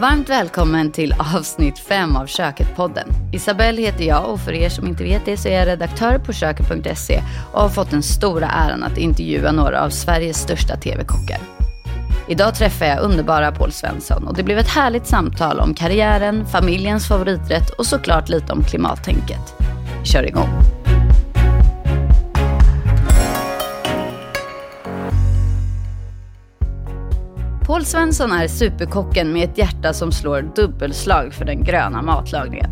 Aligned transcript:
Varmt 0.00 0.28
välkommen 0.28 0.92
till 0.92 1.14
avsnitt 1.34 1.78
5 1.78 2.16
av 2.16 2.26
Köket-podden. 2.26 3.08
Isabelle 3.32 3.82
heter 3.82 4.04
jag 4.04 4.30
och 4.30 4.40
för 4.40 4.52
er 4.52 4.68
som 4.68 4.86
inte 4.86 5.04
vet 5.04 5.24
det 5.24 5.36
så 5.36 5.48
är 5.48 5.58
jag 5.58 5.66
redaktör 5.66 6.18
på 6.18 6.32
Köket.se 6.32 7.22
och 7.52 7.60
har 7.60 7.68
fått 7.68 7.90
den 7.90 8.02
stora 8.02 8.46
äran 8.46 8.82
att 8.82 8.98
intervjua 8.98 9.52
några 9.52 9.84
av 9.84 9.90
Sveriges 9.90 10.38
största 10.38 10.76
tv-kockar. 10.76 11.38
Idag 12.28 12.54
träffar 12.54 12.86
jag 12.86 13.00
underbara 13.00 13.52
Paul 13.52 13.72
Svensson 13.72 14.26
och 14.26 14.34
det 14.34 14.42
blev 14.42 14.58
ett 14.58 14.68
härligt 14.68 15.06
samtal 15.06 15.60
om 15.60 15.74
karriären, 15.74 16.46
familjens 16.46 17.08
favoriträtt 17.08 17.70
och 17.70 17.86
såklart 17.86 18.28
lite 18.28 18.52
om 18.52 18.64
klimattänket. 18.64 19.54
Vi 20.00 20.08
kör 20.08 20.26
igång. 20.26 20.77
Paul 27.68 27.84
Svensson 27.84 28.32
är 28.32 28.48
superkocken 28.48 29.32
med 29.32 29.50
ett 29.50 29.58
hjärta 29.58 29.92
som 29.92 30.12
slår 30.12 30.52
dubbelslag 30.56 31.34
för 31.34 31.44
den 31.44 31.64
gröna 31.64 32.02
matlagningen. 32.02 32.70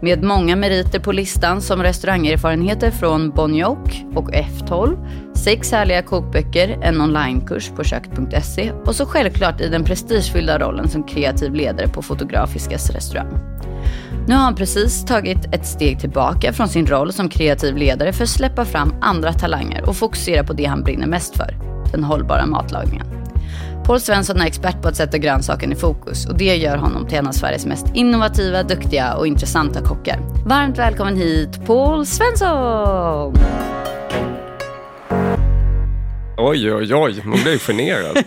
Med 0.00 0.22
många 0.22 0.56
meriter 0.56 0.98
på 0.98 1.12
listan 1.12 1.60
som 1.62 1.82
restaurangerfarenheter 1.82 2.90
från 2.90 3.30
Bonjock 3.30 4.04
och 4.14 4.30
F12, 4.30 5.06
sex 5.36 5.72
härliga 5.72 6.02
kokböcker, 6.02 6.78
en 6.82 7.00
onlinekurs 7.00 7.70
på 7.76 7.84
köket.se 7.84 8.72
och 8.72 8.94
så 8.94 9.06
självklart 9.06 9.60
i 9.60 9.68
den 9.68 9.84
prestigefyllda 9.84 10.58
rollen 10.58 10.88
som 10.88 11.02
kreativ 11.02 11.54
ledare 11.54 11.88
på 11.88 12.02
Fotografiskas 12.02 12.90
restaurang. 12.90 13.38
Nu 14.26 14.34
har 14.34 14.42
han 14.42 14.54
precis 14.54 15.04
tagit 15.04 15.54
ett 15.54 15.66
steg 15.66 16.00
tillbaka 16.00 16.52
från 16.52 16.68
sin 16.68 16.86
roll 16.86 17.12
som 17.12 17.28
kreativ 17.28 17.76
ledare 17.76 18.12
för 18.12 18.22
att 18.22 18.30
släppa 18.30 18.64
fram 18.64 18.94
andra 19.00 19.32
talanger 19.32 19.88
och 19.88 19.96
fokusera 19.96 20.44
på 20.44 20.52
det 20.52 20.64
han 20.64 20.82
brinner 20.82 21.06
mest 21.06 21.36
för, 21.36 21.56
den 21.92 22.04
hållbara 22.04 22.46
matlagningen. 22.46 23.21
Paul 23.86 24.00
Svensson 24.00 24.40
är 24.40 24.46
expert 24.46 24.82
på 24.82 24.88
att 24.88 24.96
sätta 24.96 25.18
grönsaken 25.18 25.72
i 25.72 25.76
fokus 25.76 26.26
och 26.26 26.36
det 26.38 26.56
gör 26.56 26.76
honom 26.76 27.06
till 27.06 27.18
en 27.18 27.26
av 27.26 27.32
Sveriges 27.32 27.66
mest 27.66 27.86
innovativa, 27.94 28.62
duktiga 28.62 29.14
och 29.14 29.26
intressanta 29.26 29.80
kockar. 29.82 30.18
Varmt 30.46 30.78
välkommen 30.78 31.16
hit 31.16 31.66
Paul 31.66 32.06
Svensson! 32.06 33.34
Oj, 36.36 36.72
oj, 36.74 36.94
oj, 36.94 37.22
man 37.24 37.38
blir 37.42 37.58
generad. 37.58 38.16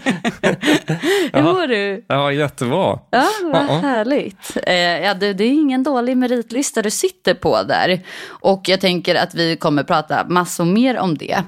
Hur 1.33 1.41
mår 1.41 1.67
du? 1.67 2.05
Ja, 2.07 2.31
jättebra. 2.31 2.99
Ja, 3.09 3.25
vad 3.44 3.63
Ja. 3.63 3.79
härligt. 3.83 4.57
Eh, 4.67 4.73
ja, 4.75 5.13
det, 5.13 5.33
det 5.33 5.44
är 5.44 5.49
ingen 5.51 5.83
dålig 5.83 6.17
meritlista 6.17 6.81
du 6.81 6.91
sitter 6.91 7.33
på 7.33 7.63
där. 7.63 7.99
Och 8.27 8.61
jag 8.66 8.81
tänker 8.81 9.16
att 9.16 9.35
vi 9.35 9.55
kommer 9.57 9.83
prata 9.83 10.25
massor 10.29 10.66
mer 10.66 10.97
om 10.99 11.17
det. 11.17 11.44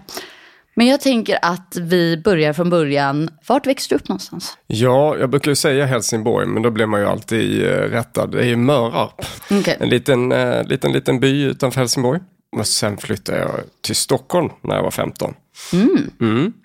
Men 0.77 0.87
jag 0.87 1.01
tänker 1.01 1.39
att 1.41 1.77
vi 1.81 2.17
börjar 2.17 2.53
från 2.53 2.69
början. 2.69 3.29
Vart 3.47 3.67
växte 3.67 3.95
du 3.95 3.99
upp 3.99 4.09
någonstans? 4.09 4.57
Ja, 4.67 5.17
jag 5.19 5.29
brukar 5.29 5.51
ju 5.51 5.55
säga 5.55 5.85
Helsingborg, 5.85 6.47
men 6.47 6.63
då 6.63 6.69
blir 6.69 6.85
man 6.85 6.99
ju 6.99 7.05
alltid 7.07 7.63
eh, 7.63 7.69
rättad. 7.69 8.31
Det 8.31 8.39
är 8.39 8.45
ju 8.45 8.55
Mörarp. 8.55 9.25
Okej. 9.51 9.77
En 9.79 9.89
liten, 9.89 10.31
eh, 10.31 10.63
liten, 10.63 10.91
liten 10.91 11.19
by 11.19 11.43
utanför 11.43 11.79
Helsingborg. 11.79 12.19
Och 12.57 12.67
sen 12.67 12.97
flyttade 12.97 13.39
jag 13.39 13.51
till 13.81 13.95
Stockholm 13.95 14.49
när 14.61 14.75
jag 14.75 14.83
var 14.83 14.91
15. 14.91 15.33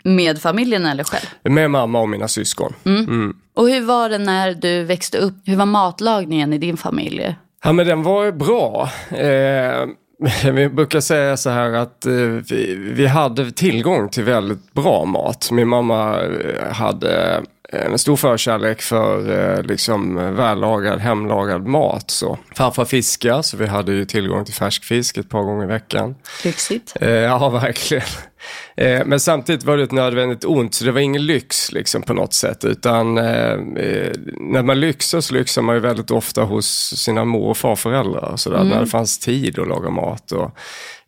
Med 0.05 0.43
familjen 0.43 0.87
eller 0.87 1.05
själv? 1.05 1.27
Med 1.43 1.71
mamma 1.71 2.01
och 2.01 2.09
mina 2.09 2.29
syskon. 2.29 2.73
Och 3.55 3.69
hur 3.69 3.81
var 3.81 4.09
det 4.09 4.19
när 4.19 4.55
du 4.55 4.85
växte 4.85 5.19
upp? 5.19 5.35
Hur 5.45 5.57
var 5.57 5.67
matlagningen 5.67 6.53
i 6.53 6.59
din 6.59 6.77
familj? 6.77 7.37
Ja, 7.65 7.73
men 7.73 7.87
den 7.87 8.03
var 8.03 8.33
bra. 8.33 8.91
Eh, 9.11 9.89
vi 10.53 10.69
brukar 10.69 11.01
säga 11.01 11.37
så 11.37 11.51
här 11.51 11.73
att 11.73 12.07
eh, 12.07 12.13
vi, 12.51 12.75
vi 12.95 13.07
hade 13.07 13.51
tillgång 13.51 14.09
till 14.09 14.25
väldigt 14.25 14.73
bra 14.73 15.05
mat. 15.05 15.51
Min 15.51 15.69
mamma 15.69 16.21
eh, 16.21 16.73
hade 16.73 17.43
en 17.73 17.99
stor 17.99 18.17
förkärlek 18.17 18.83
för 18.83 19.31
eh, 19.57 19.63
liksom 19.63 20.15
vällagad, 20.37 21.01
hemlagad 21.01 21.67
mat. 21.67 22.11
Så. 22.11 22.39
Farfar 22.57 22.85
fiskar, 22.85 23.43
så 23.43 23.57
vi 23.57 23.67
hade 23.67 23.93
ju 23.93 24.05
tillgång 24.05 24.45
till 24.45 24.55
färsk 24.55 24.85
fisk 24.85 25.17
ett 25.17 25.29
par 25.29 25.43
gånger 25.43 25.65
i 25.65 25.67
veckan. 25.67 26.15
Lyxigt. 26.45 26.97
Eh, 27.01 27.11
ja, 27.11 27.49
verkligen. 27.49 28.05
Eh, 28.77 29.03
men 29.07 29.21
samtidigt 29.21 29.65
var 29.65 29.77
det 29.77 29.83
ett 29.83 29.93
nödvändigt 29.93 30.45
ont, 30.45 30.75
så 30.75 30.85
det 30.85 30.93
var 30.93 31.01
ingen 31.01 31.27
lyx 31.27 31.73
liksom, 31.73 32.03
på 32.03 32.15
något 32.15 32.35
sätt. 32.35 32.65
Utan 32.65 33.19
eh, 33.19 33.53
eh, 33.77 34.13
när 34.41 34.63
man 34.63 34.81
lyxar 34.81 35.21
så 35.21 35.35
lyxar 35.35 35.63
man 35.63 35.75
ju 35.75 35.81
väldigt 35.81 36.11
ofta 36.11 36.43
hos 36.43 36.95
sina 36.97 37.25
mor 37.25 37.49
och 37.49 37.57
farföräldrar. 37.57 38.37
Sådär, 38.37 38.65
När 38.65 38.81
det 38.81 38.87
fanns 38.87 39.19
tid 39.19 39.59
att 39.59 39.69
laga 39.69 39.91
mat. 39.91 40.33
Och, 40.33 40.45
eh, 40.45 40.51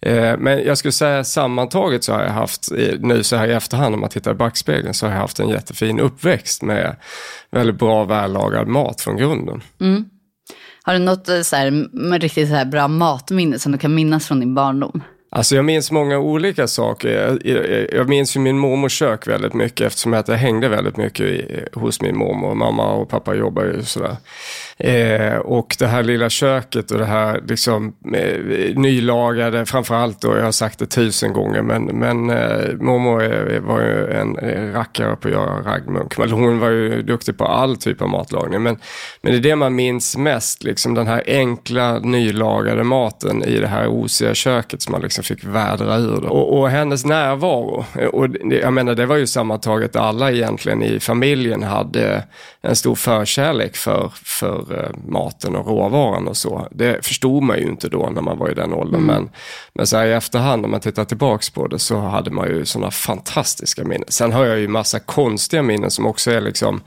Eh, 0.04 0.38
men 0.38 0.64
jag 0.64 0.78
skulle 0.78 0.92
säga 0.92 1.24
sammantaget 1.24 2.04
så 2.04 2.12
har 2.12 2.22
jag 2.22 2.30
haft, 2.30 2.68
nu 2.98 3.22
så 3.22 3.36
här 3.36 3.48
i 3.48 3.52
efterhand 3.52 3.94
om 3.94 4.00
man 4.00 4.10
tittar 4.10 4.30
i 4.30 4.34
backspegeln, 4.34 4.94
så 4.94 5.06
har 5.06 5.12
jag 5.12 5.20
haft 5.20 5.40
en 5.40 5.48
jättefin 5.48 6.00
uppväxt 6.00 6.62
med 6.62 6.96
väldigt 7.50 7.78
bra 7.78 8.04
vällagad 8.04 8.68
mat 8.68 9.00
från 9.00 9.16
grunden. 9.16 9.62
Mm. 9.80 10.04
Har 10.82 10.92
du 10.92 10.98
något 10.98 11.28
eh, 11.28 11.40
så 11.40 11.56
här, 11.56 12.18
riktigt 12.18 12.48
så 12.48 12.54
här 12.54 12.64
bra 12.64 12.88
matminne 12.88 13.58
som 13.58 13.72
du 13.72 13.78
kan 13.78 13.94
minnas 13.94 14.26
från 14.26 14.40
din 14.40 14.54
barndom? 14.54 15.02
Alltså 15.36 15.56
jag 15.56 15.64
minns 15.64 15.90
många 15.90 16.18
olika 16.18 16.66
saker. 16.66 17.08
Jag, 17.08 17.46
jag, 17.46 17.86
jag 17.92 18.08
minns 18.08 18.36
ju 18.36 18.40
min 18.40 18.58
mormors 18.58 18.92
kök 18.92 19.26
väldigt 19.26 19.54
mycket 19.54 19.86
eftersom 19.86 20.12
jag 20.12 20.28
hängde 20.28 20.68
väldigt 20.68 20.96
mycket 20.96 21.26
i, 21.26 21.64
hos 21.72 22.00
min 22.00 22.16
mormor. 22.16 22.54
Mamma 22.54 22.92
och 22.92 23.08
pappa 23.08 23.34
jobbar 23.34 23.64
ju 23.64 23.82
sådär. 23.82 24.16
Eh, 24.78 25.36
och 25.36 25.76
det 25.78 25.86
här 25.86 26.02
lilla 26.02 26.30
köket 26.30 26.90
och 26.90 26.98
det 26.98 27.04
här 27.04 27.40
liksom 27.48 27.94
eh, 28.14 28.38
nylagade, 28.76 29.66
framförallt 29.66 30.20
då, 30.20 30.36
jag 30.36 30.44
har 30.44 30.52
sagt 30.52 30.78
det 30.78 30.86
tusen 30.86 31.32
gånger, 31.32 31.62
men, 31.62 31.84
men 31.84 32.30
eh, 32.30 32.72
mormor 32.80 33.22
är- 33.22 33.60
var 33.60 33.80
ju 33.80 34.10
en 34.12 34.38
eh, 34.38 34.72
rackare 34.72 35.16
på 35.16 35.28
att 35.28 35.34
göra 35.34 35.62
raggmunk. 35.74 36.18
Men 36.18 36.30
hon 36.30 36.58
var 36.58 36.70
ju 36.70 37.02
duktig 37.02 37.38
på 37.38 37.44
all 37.44 37.76
typ 37.76 38.02
av 38.02 38.08
matlagning. 38.08 38.62
Men, 38.62 38.76
men 39.22 39.32
det 39.32 39.38
är 39.38 39.42
det 39.42 39.56
man 39.56 39.74
minns 39.74 40.16
mest, 40.16 40.62
liksom 40.64 40.94
den 40.94 41.06
här 41.06 41.22
enkla 41.26 41.98
nylagade 41.98 42.84
maten 42.84 43.44
i 43.44 43.58
det 43.60 43.68
här 43.68 43.88
osiga 43.88 44.34
köket 44.34 44.82
som 44.82 44.92
man 44.92 45.00
liksom 45.00 45.23
fick 45.26 45.44
vädra 45.44 45.96
ur. 45.96 46.20
Det. 46.20 46.28
Och, 46.28 46.58
och 46.58 46.70
hennes 46.70 47.04
närvaro, 47.04 47.84
och 48.12 48.30
det, 48.30 48.58
jag 48.58 48.72
menar 48.72 48.94
det 48.94 49.06
var 49.06 49.16
ju 49.16 49.26
sammantaget 49.26 49.96
alla 49.96 50.32
egentligen 50.32 50.82
i 50.82 51.00
familjen 51.00 51.62
hade 51.62 52.24
en 52.62 52.76
stor 52.76 52.94
förkärlek 52.94 53.76
för, 53.76 54.12
för 54.24 54.84
eh, 54.84 55.10
maten 55.10 55.56
och 55.56 55.66
råvaran 55.66 56.28
och 56.28 56.36
så. 56.36 56.68
Det 56.70 57.06
förstod 57.06 57.42
man 57.42 57.58
ju 57.58 57.64
inte 57.64 57.88
då 57.88 58.10
när 58.14 58.22
man 58.22 58.38
var 58.38 58.50
i 58.50 58.54
den 58.54 58.72
åldern. 58.72 59.00
Men, 59.00 59.30
men 59.74 59.86
så 59.86 59.96
här 59.96 60.06
i 60.06 60.12
efterhand 60.12 60.62
när 60.62 60.68
man 60.68 60.80
tittar 60.80 61.04
tillbaks 61.04 61.50
på 61.50 61.66
det 61.66 61.78
så 61.78 62.00
hade 62.00 62.30
man 62.30 62.48
ju 62.48 62.64
sådana 62.64 62.90
fantastiska 62.90 63.84
minnen. 63.84 64.08
Sen 64.08 64.32
har 64.32 64.44
jag 64.44 64.58
ju 64.58 64.68
massa 64.68 64.98
konstiga 64.98 65.62
minnen 65.62 65.90
som 65.90 66.06
också 66.06 66.30
är 66.30 66.40
liksom 66.40 66.80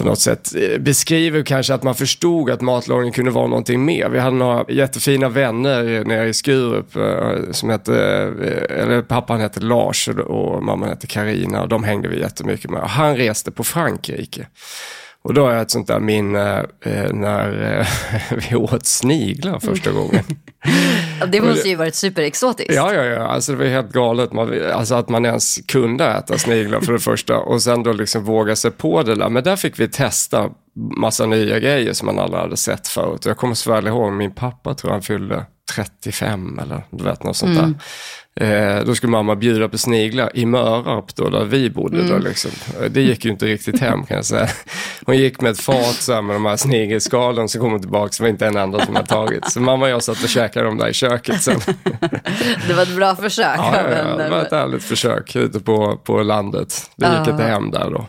på 0.00 0.06
något 0.06 0.20
sätt 0.20 0.54
eh, 0.56 0.78
beskriver 0.78 1.42
kanske 1.42 1.74
att 1.74 1.82
man 1.82 1.94
förstod 1.94 2.50
att 2.50 2.60
matlagning 2.60 3.12
kunde 3.12 3.30
vara 3.30 3.46
någonting 3.46 3.84
mer. 3.84 4.08
Vi 4.08 4.18
hade 4.18 4.36
några 4.36 4.64
jättefina 4.68 5.28
vänner 5.28 6.04
nere 6.04 6.28
i 6.28 6.34
Skurup 6.34 6.96
eh, 6.96 7.50
som 7.52 7.70
hette, 7.70 7.94
eh, 8.42 8.82
eller 8.82 9.02
pappan 9.02 9.40
hette 9.40 9.60
Lars 9.60 10.08
och- 10.08 10.18
och 10.18 10.62
mamman 10.62 10.88
hette 10.88 11.06
Karina 11.06 11.62
och 11.62 11.68
de 11.68 11.84
hängde 11.84 12.08
vi 12.08 12.20
jättemycket 12.20 12.70
med. 12.70 12.80
Och 12.82 12.88
Han 12.90 13.16
reste 13.16 13.50
på 13.50 13.64
Frankrike. 13.64 14.46
Och 15.22 15.34
då 15.34 15.44
har 15.44 15.52
jag 15.52 15.62
ett 15.62 15.70
sånt 15.70 15.86
där 15.86 16.00
minne 16.00 16.66
eh, 16.84 17.12
när 17.12 17.78
eh, 17.80 17.86
vi 18.50 18.56
åt 18.56 18.86
sniglar 18.86 19.58
första 19.58 19.90
gången. 19.90 20.24
Det 21.28 21.40
måste 21.40 21.68
ju 21.68 21.76
varit 21.76 21.94
superexotiskt. 21.94 22.74
Ja, 22.74 22.94
ja, 22.94 23.04
ja. 23.04 23.26
Alltså 23.26 23.52
det 23.52 23.58
var 23.58 23.64
helt 23.64 23.92
galet. 23.92 24.32
Man, 24.32 24.62
alltså 24.72 24.94
att 24.94 25.08
man 25.08 25.26
ens 25.26 25.56
kunde 25.66 26.04
äta 26.04 26.38
sniglar 26.38 26.80
för 26.80 26.92
det 26.92 26.98
första. 26.98 27.38
Och 27.38 27.62
sen 27.62 27.82
då 27.82 27.92
liksom 27.92 28.24
våga 28.24 28.56
sig 28.56 28.70
på 28.70 29.02
det 29.02 29.14
där. 29.14 29.28
Men 29.28 29.44
där 29.44 29.56
fick 29.56 29.80
vi 29.80 29.88
testa 29.88 30.50
massa 30.96 31.26
nya 31.26 31.58
grejer 31.58 31.92
som 31.92 32.06
man 32.06 32.18
aldrig 32.18 32.40
hade 32.42 32.56
sett 32.56 32.88
förut. 32.88 33.26
Jag 33.26 33.36
kommer 33.36 33.54
så 33.54 33.72
väl 33.72 33.86
ihåg 33.86 34.12
min 34.12 34.34
pappa 34.34 34.74
tror 34.74 34.90
han 34.90 35.02
fyllde 35.02 35.46
35 35.74 36.58
eller 36.62 36.82
du 36.90 37.04
vet 37.04 37.22
något 37.24 37.36
sånt 37.36 37.58
där. 37.58 37.74
Eh, 38.40 38.84
då 38.84 38.94
skulle 38.94 39.10
mamma 39.10 39.36
bjuda 39.36 39.68
på 39.68 39.78
sniglar 39.78 40.30
i 40.34 40.46
Mörarp 40.46 41.14
då, 41.16 41.30
där 41.30 41.44
vi 41.44 41.70
bodde. 41.70 42.08
Då, 42.08 42.18
liksom. 42.18 42.50
Eh, 42.82 42.90
Det 42.90 43.00
gick 43.02 43.24
ju 43.24 43.30
inte 43.30 43.46
riktigt 43.46 43.80
hem 43.80 44.06
kan 44.06 44.16
jag 44.16 44.24
säga. 44.26 44.48
Hon 45.06 45.16
gick 45.16 45.40
med 45.40 45.50
ett 45.50 45.60
fat 45.60 45.94
så 45.94 46.12
här, 46.14 46.22
med 46.22 46.36
de 46.36 46.44
här 46.46 46.56
snigelskalen, 46.56 47.48
så 47.48 47.60
kom 47.60 47.80
tillbaka, 47.80 48.12
så 48.12 48.22
var 48.22 48.30
inte 48.30 48.46
en 48.46 48.56
enda 48.56 48.86
som 48.86 48.94
hade 48.96 49.08
tagit. 49.08 49.50
Så 49.50 49.60
mamma 49.60 49.84
och 49.84 49.90
jag 49.90 50.02
satt 50.02 50.22
och 50.22 50.28
käkade 50.28 50.66
dem 50.66 50.78
där 50.78 50.88
i 50.88 50.92
köket 50.94 51.42
sen. 51.42 51.60
Det 52.68 52.74
var 52.74 52.82
ett 52.82 52.96
bra 52.96 53.16
försök. 53.16 53.58
Ja, 53.58 53.72
ja, 53.74 53.90
ja, 53.98 54.16
det 54.16 54.30
var 54.30 54.38
ett 54.42 54.52
ärligt 54.52 54.84
försök 54.84 55.36
ute 55.36 55.60
på, 55.60 55.96
på 56.04 56.22
landet. 56.22 56.90
Det 56.96 57.06
gick 57.06 57.14
Ja. 57.26 57.30
inte 57.30 57.44
hem 57.44 57.70
där 57.70 57.90
då. 57.90 58.06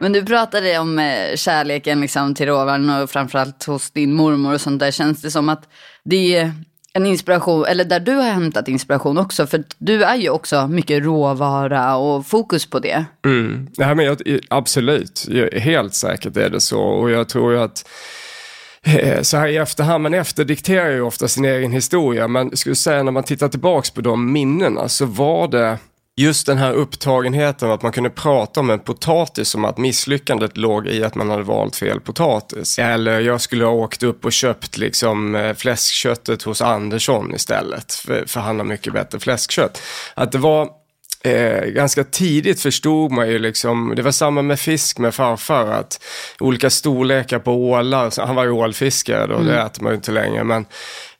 Men 0.00 0.12
du 0.12 0.24
pratade 0.24 0.78
om 0.78 0.98
eh, 0.98 1.36
kärleken 1.36 2.00
liksom, 2.00 2.34
till 2.34 2.46
råvaran 2.46 2.90
och 2.90 3.10
framförallt 3.10 3.64
hos 3.64 3.90
din 3.90 4.14
mormor 4.14 4.54
och 4.54 4.60
sånt 4.60 4.80
där. 4.80 4.90
Känns 4.90 5.22
det 5.22 5.30
som 5.30 5.48
att 5.48 5.68
det 6.04 6.36
är 6.36 6.52
en 6.92 7.06
inspiration, 7.06 7.64
eller 7.64 7.84
där 7.84 8.00
du 8.00 8.12
har 8.12 8.22
hämtat 8.22 8.68
inspiration 8.68 9.18
också. 9.18 9.46
För 9.46 9.64
du 9.78 10.04
är 10.04 10.16
ju 10.16 10.30
också 10.30 10.68
mycket 10.68 11.04
råvara 11.04 11.96
och 11.96 12.26
fokus 12.26 12.70
på 12.70 12.78
det. 12.78 13.04
Mm. 13.24 13.68
Ja, 13.76 13.94
men 13.94 14.04
jag, 14.04 14.40
absolut, 14.48 15.28
helt 15.52 15.94
säkert 15.94 16.36
är 16.36 16.50
det 16.50 16.60
så. 16.60 16.80
Och 16.80 17.10
jag 17.10 17.28
tror 17.28 17.52
ju 17.52 17.60
att 17.60 17.88
eh, 18.82 19.22
så 19.22 19.36
här 19.36 19.48
i 19.48 19.56
efterhand, 19.56 20.02
man 20.02 20.14
efterdikterar 20.14 20.90
ju 20.90 21.00
ofta 21.00 21.28
sin 21.28 21.44
egen 21.44 21.72
historia. 21.72 22.28
Men 22.28 22.48
jag 22.48 22.58
skulle 22.58 22.74
säga 22.74 23.02
när 23.02 23.12
man 23.12 23.24
tittar 23.24 23.48
tillbaks 23.48 23.90
på 23.90 24.00
de 24.00 24.32
minnena 24.32 24.88
så 24.88 25.06
var 25.06 25.48
det 25.48 25.78
just 26.18 26.46
den 26.46 26.58
här 26.58 26.72
upptagenheten 26.72 27.70
att 27.70 27.82
man 27.82 27.92
kunde 27.92 28.10
prata 28.10 28.60
om 28.60 28.70
en 28.70 28.78
potatis 28.78 29.48
som 29.48 29.64
att 29.64 29.78
misslyckandet 29.78 30.56
låg 30.56 30.86
i 30.86 31.04
att 31.04 31.14
man 31.14 31.30
hade 31.30 31.42
valt 31.42 31.76
fel 31.76 32.00
potatis. 32.00 32.78
Eller 32.78 33.20
jag 33.20 33.40
skulle 33.40 33.64
ha 33.64 33.72
åkt 33.72 34.02
upp 34.02 34.24
och 34.24 34.32
köpt 34.32 34.76
liksom 34.76 35.34
eh, 35.34 35.54
fläskköttet 35.54 36.42
hos 36.42 36.62
Andersson 36.62 37.34
istället, 37.34 37.92
för, 37.92 38.24
för 38.26 38.40
han 38.40 38.58
har 38.58 38.66
mycket 38.66 38.92
bättre 38.92 39.20
fläskkött. 39.20 39.82
Att 40.14 40.32
det 40.32 40.38
var 40.38 40.68
Eh, 41.24 41.64
ganska 41.64 42.04
tidigt 42.04 42.60
förstod 42.60 43.12
man 43.12 43.28
ju 43.28 43.38
liksom, 43.38 43.92
det 43.96 44.02
var 44.02 44.10
samma 44.10 44.42
med 44.42 44.60
fisk 44.60 44.98
med 44.98 45.14
farfar, 45.14 45.66
att 45.66 46.04
olika 46.40 46.70
storlekar 46.70 47.38
på 47.38 47.52
ålar, 47.52 48.26
han 48.26 48.36
var 48.36 48.44
ju 48.44 48.50
ålfiskare 48.50 49.26
då, 49.26 49.34
mm. 49.34 49.46
det 49.46 49.60
äter 49.60 49.82
man 49.82 49.92
ju 49.92 49.96
inte 49.96 50.12
längre, 50.12 50.44
men 50.44 50.66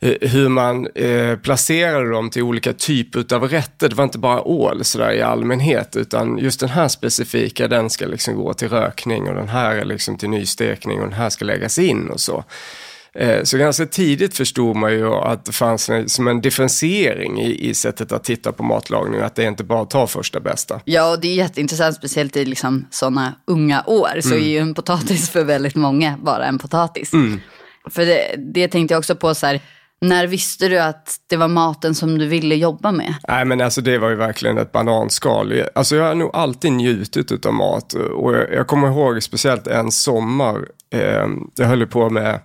eh, 0.01 0.29
hur 0.31 0.49
man 0.49 0.87
eh, 0.95 1.37
placerade 1.37 2.11
dem 2.11 2.31
till 2.31 2.43
olika 2.43 2.73
typer 2.73 3.35
av 3.35 3.49
rätter. 3.49 3.89
Det 3.89 3.95
var 3.95 4.05
inte 4.05 4.19
bara 4.19 4.43
ål 4.43 4.85
sådär 4.85 5.13
i 5.13 5.23
allmänhet, 5.23 5.97
utan 5.97 6.39
just 6.39 6.61
den 6.61 6.69
här 6.69 6.89
specifika, 6.89 7.69
den 7.69 7.91
ska 7.91 8.07
liksom 8.07 8.37
gå 8.37 8.55
till 8.55 8.69
rökning 8.69 9.29
och 9.29 9.35
den 9.35 9.49
här 9.49 9.77
är 9.77 9.85
liksom 9.85 10.19
till 10.19 10.31
nystekning 10.31 11.01
och 11.01 11.07
den 11.07 11.19
här 11.19 11.31
ska 11.31 11.45
läggas 11.45 11.79
in 11.79 12.11
och 12.11 12.21
så. 12.21 12.45
Eh, 13.15 13.43
så 13.43 13.59
ganska 13.59 13.87
tidigt 13.87 14.37
förstod 14.37 14.77
man 14.77 14.93
ju 14.93 15.15
att 15.15 15.45
det 15.45 15.53
fanns 15.53 15.89
en, 15.91 16.09
som 16.09 16.29
en 16.29 16.41
differentiering 16.41 17.41
i, 17.41 17.69
i 17.69 17.75
sättet 17.75 18.13
att 18.13 18.25
titta 18.25 18.53
på 18.53 18.63
matlagning, 18.63 19.21
att 19.21 19.35
det 19.35 19.45
inte 19.45 19.65
bara 19.65 19.85
tar 19.85 20.07
första 20.07 20.41
bästa. 20.41 20.81
Ja, 20.85 21.13
och 21.13 21.21
det 21.21 21.29
är 21.29 21.35
jätteintressant, 21.35 21.97
speciellt 21.97 22.37
i 22.37 22.45
liksom 22.45 22.87
sådana 22.91 23.35
unga 23.47 23.83
år, 23.87 24.21
så 24.21 24.29
mm. 24.29 24.43
är 24.43 24.49
ju 24.49 24.59
en 24.59 24.75
potatis 24.75 25.31
för 25.31 25.45
väldigt 25.45 25.75
många 25.75 26.19
bara 26.23 26.47
en 26.47 26.59
potatis. 26.59 27.13
Mm. 27.13 27.41
För 27.91 28.07
det, 28.07 28.35
det 28.55 28.69
tänkte 28.69 28.95
jag 28.95 28.99
också 28.99 29.17
på 29.17 29.35
så 29.35 29.47
här, 29.47 29.61
när 30.01 30.27
visste 30.27 30.69
du 30.69 30.79
att 30.79 31.17
det 31.27 31.37
var 31.37 31.49
maten 31.49 31.95
som 31.95 32.19
du 32.19 32.27
ville 32.27 32.55
jobba 32.55 32.93
med? 32.93 33.15
Nej 33.29 33.45
men 33.45 33.61
alltså 33.61 33.81
det 33.81 33.99
var 33.99 34.09
ju 34.09 34.17
verkligen 34.17 34.59
ett 34.59 34.73
bananskal. 34.73 35.63
Alltså 35.75 35.97
jag 35.97 36.05
har 36.05 36.15
nog 36.15 36.31
alltid 36.33 36.73
njutit 36.73 37.47
av 37.47 37.55
mat. 37.55 37.93
Och 37.93 38.35
jag, 38.35 38.53
jag 38.53 38.67
kommer 38.67 38.89
ihåg 38.89 39.23
speciellt 39.23 39.67
en 39.67 39.91
sommar, 39.91 40.69
eh, 40.91 41.27
jag 41.55 41.67
höll 41.67 41.87
på 41.87 42.11
med 42.11 42.41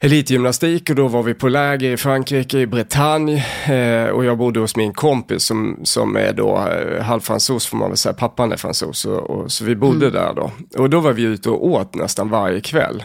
elitgymnastik 0.00 0.90
och 0.90 0.96
då 0.96 1.08
var 1.08 1.22
vi 1.22 1.34
på 1.34 1.48
läger 1.48 1.90
i 1.90 1.96
Frankrike, 1.96 2.58
i 2.58 2.66
Bretagne. 2.66 3.44
Eh, 3.66 4.10
och 4.10 4.24
jag 4.24 4.38
bodde 4.38 4.60
hos 4.60 4.76
min 4.76 4.92
kompis 4.92 5.42
som, 5.42 5.80
som 5.82 6.16
är 6.16 6.32
då 6.32 6.68
eh, 6.68 7.02
halvfransos 7.02 7.66
får 7.66 7.76
man 7.76 7.90
väl 7.90 7.96
säga, 7.96 8.12
pappan 8.12 8.52
är 8.52 8.56
fransos. 8.56 9.04
Och, 9.04 9.30
och, 9.30 9.52
så 9.52 9.64
vi 9.64 9.76
bodde 9.76 10.06
mm. 10.06 10.12
där 10.12 10.34
då. 10.34 10.50
Och 10.82 10.90
då 10.90 11.00
var 11.00 11.12
vi 11.12 11.22
ute 11.22 11.50
och 11.50 11.66
åt 11.66 11.94
nästan 11.94 12.28
varje 12.28 12.60
kväll. 12.60 13.02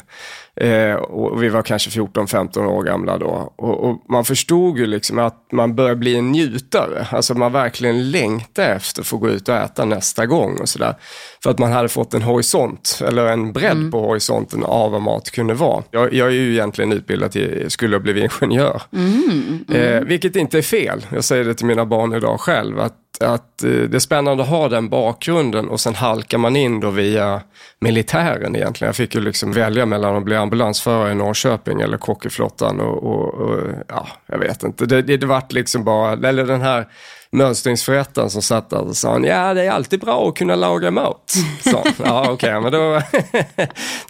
Eh, 0.55 0.93
och 0.93 1.43
vi 1.43 1.49
var 1.49 1.61
kanske 1.61 1.89
14-15 1.89 2.65
år 2.65 2.83
gamla 2.83 3.17
då. 3.17 3.53
Och, 3.55 3.89
och, 3.89 4.03
man 4.09 4.25
förstod 4.25 4.77
ju 4.77 4.85
liksom 4.85 5.19
att 5.19 5.47
man 5.51 5.75
börjar 5.75 5.95
bli 5.95 6.15
en 6.15 6.31
njutare. 6.31 7.07
Alltså 7.11 7.33
man 7.33 7.51
verkligen 7.51 8.11
längtar 8.11 8.63
efter 8.63 9.01
att 9.01 9.07
få 9.07 9.17
gå 9.17 9.29
ut 9.29 9.49
och 9.49 9.55
äta 9.55 9.85
nästa 9.85 10.25
gång 10.25 10.57
och 10.57 10.69
sådär. 10.69 10.95
För 11.43 11.49
att 11.49 11.59
man 11.59 11.71
hade 11.71 11.89
fått 11.89 12.13
en 12.13 12.21
horisont, 12.21 13.01
eller 13.07 13.27
en 13.27 13.53
bredd 13.53 13.71
mm. 13.71 13.91
på 13.91 13.99
horisonten 13.99 14.63
av 14.63 14.91
vad 14.91 15.01
mat 15.01 15.31
kunde 15.31 15.53
vara. 15.53 15.83
Jag, 15.91 16.13
jag 16.13 16.27
är 16.27 16.31
ju 16.31 16.51
egentligen 16.51 16.91
utbildad 16.91 17.31
till, 17.31 17.65
skulle 17.69 17.95
ha 17.95 18.01
blivit 18.01 18.31
ingenjör. 18.41 18.81
Mm. 18.93 19.59
Mm. 19.69 19.81
Eh, 19.81 20.01
vilket 20.01 20.35
inte 20.35 20.57
är 20.57 20.61
fel. 20.61 21.05
Jag 21.09 21.23
säger 21.23 21.43
det 21.43 21.53
till 21.53 21.65
mina 21.65 21.85
barn 21.85 22.13
idag 22.13 22.39
själv. 22.39 22.79
Att 22.79 22.97
att 23.21 23.63
eh, 23.63 23.69
det 23.69 23.97
är 23.97 23.99
spännande 23.99 24.43
att 24.43 24.49
ha 24.49 24.69
den 24.69 24.89
bakgrunden 24.89 25.69
och 25.69 25.79
sen 25.79 25.95
halkar 25.95 26.37
man 26.37 26.55
in 26.55 26.79
då 26.79 26.89
via 26.89 27.41
militären 27.79 28.55
egentligen. 28.55 28.89
Jag 28.89 28.95
fick 28.95 29.15
ju 29.15 29.21
liksom 29.21 29.51
välja 29.51 29.85
mellan 29.85 30.15
att 30.15 30.23
bli 30.23 30.35
ambulansförare 30.35 31.11
i 31.11 31.15
Norrköping 31.15 31.81
eller 31.81 31.97
kock 31.97 32.25
i 32.25 32.29
flottan 32.29 32.79
och, 32.79 33.03
och, 33.03 33.33
och 33.33 33.59
ja, 33.87 34.07
jag 34.25 34.39
vet 34.39 34.63
inte. 34.63 34.85
Det, 34.85 35.01
det, 35.01 35.17
det 35.17 35.25
vart 35.25 35.51
liksom 35.51 35.83
bara, 35.83 36.29
eller 36.29 36.45
den 36.45 36.61
här 36.61 36.87
mönstringsförrättaren 37.31 38.29
som 38.29 38.41
satt 38.41 38.69
där 38.69 38.81
och 38.81 38.95
sa 38.95 39.19
ja 39.19 39.53
det 39.53 39.63
är 39.63 39.71
alltid 39.71 39.99
bra 39.99 40.29
att 40.29 40.35
kunna 40.35 40.55
laga 40.55 40.91
mat. 40.91 41.33
Så, 41.63 41.83
ja 42.03 42.21
okej, 42.21 42.33
okay, 42.33 42.59
men 42.59 42.71
då, 42.71 43.01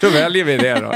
då 0.00 0.08
väljer 0.08 0.44
vi 0.44 0.56
det 0.56 0.74
då. 0.74 0.94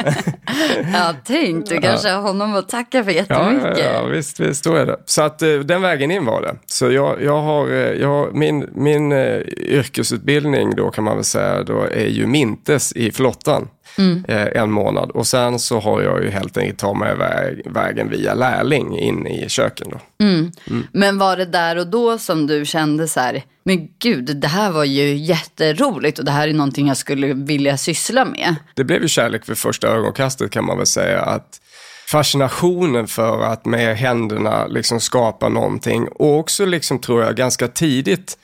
ja, 0.93 1.15
tänk, 1.25 1.69
du 1.69 1.81
kanske 1.81 2.09
har 2.09 2.23
honom 2.23 2.55
att 2.55 2.69
tacka 2.69 3.05
för 3.05 3.11
jättemycket. 3.11 3.79
Ja, 3.79 3.85
ja, 3.85 3.93
ja 3.93 4.05
visst, 4.05 4.41
visst, 4.41 4.65
då 4.65 4.75
är 4.75 4.87
det. 4.87 4.97
Så 5.05 5.23
att 5.23 5.43
eh, 5.43 5.53
den 5.55 5.83
vägen 5.83 6.11
in 6.11 6.25
var 6.25 6.43
det. 6.43 6.57
Så 6.67 6.91
jag, 6.91 7.23
jag 7.23 7.43
har, 7.43 7.71
eh, 7.71 7.77
jag 7.77 8.09
har 8.09 8.31
min, 8.33 8.71
min 8.75 9.13
uh, 9.13 9.43
yrkesutbildning 9.57 10.77
då 10.77 10.91
kan 10.91 11.05
man 11.05 11.17
väl 11.17 11.25
säga, 11.25 11.63
då 11.63 11.83
är 11.83 12.07
ju 12.07 12.27
Mintes 12.27 12.93
i 12.93 13.13
flottan 13.13 13.69
mm. 13.99 14.25
eh, 14.29 14.63
en 14.63 14.71
månad. 14.71 15.11
Och 15.11 15.27
sen 15.27 15.59
så 15.59 15.81
har 15.81 16.03
jag 16.03 16.25
ju 16.25 16.31
helt 16.31 16.57
enkelt 16.57 16.79
tagit 16.79 16.99
mig 16.99 17.17
väg, 17.17 17.63
vägen 17.71 18.11
via 18.11 18.35
lärling 18.35 18.99
in 18.99 19.27
i 19.27 19.49
köken. 19.49 19.89
Då. 19.91 20.25
Mm. 20.25 20.53
Mm. 20.71 20.87
Men 20.93 21.19
var 21.19 21.37
det 21.37 21.45
där 21.45 21.77
och 21.77 21.87
då 21.87 22.19
som 22.19 22.47
du 22.47 22.65
kände 22.65 23.09
så 23.09 23.21
här, 23.21 23.45
men 23.65 23.89
gud, 23.99 24.37
det 24.37 24.49
här 24.49 24.71
var 24.71 24.85
ju 24.85 25.17
jätteroligt 25.17 26.19
och 26.19 26.25
det 26.25 26.31
här 26.31 26.49
är 26.49 26.53
någonting 26.53 26.89
jag 26.89 26.97
skulle 26.97 27.35
vilja 27.35 27.77
syssla 27.77 28.25
med? 28.25 28.55
Det 28.75 28.85
blev 28.85 29.03
ju 29.03 29.09
kärlek 29.09 29.45
för 29.45 29.55
första 29.55 29.89
ögonkastet 29.89 30.51
kan 30.51 30.65
man 30.65 30.77
väl 30.77 30.87
säga. 30.87 31.21
att 31.21 31.61
fascinationen 32.07 33.07
för 33.07 33.43
att 33.43 33.65
med 33.65 33.97
händerna 33.97 34.67
liksom 34.67 35.01
skapa 35.01 35.49
någonting 35.49 36.09
och 36.09 36.39
också 36.39 36.65
liksom 36.65 36.99
tror 36.99 37.23
jag 37.23 37.37
ganska 37.37 37.69
tidigt 37.69 38.39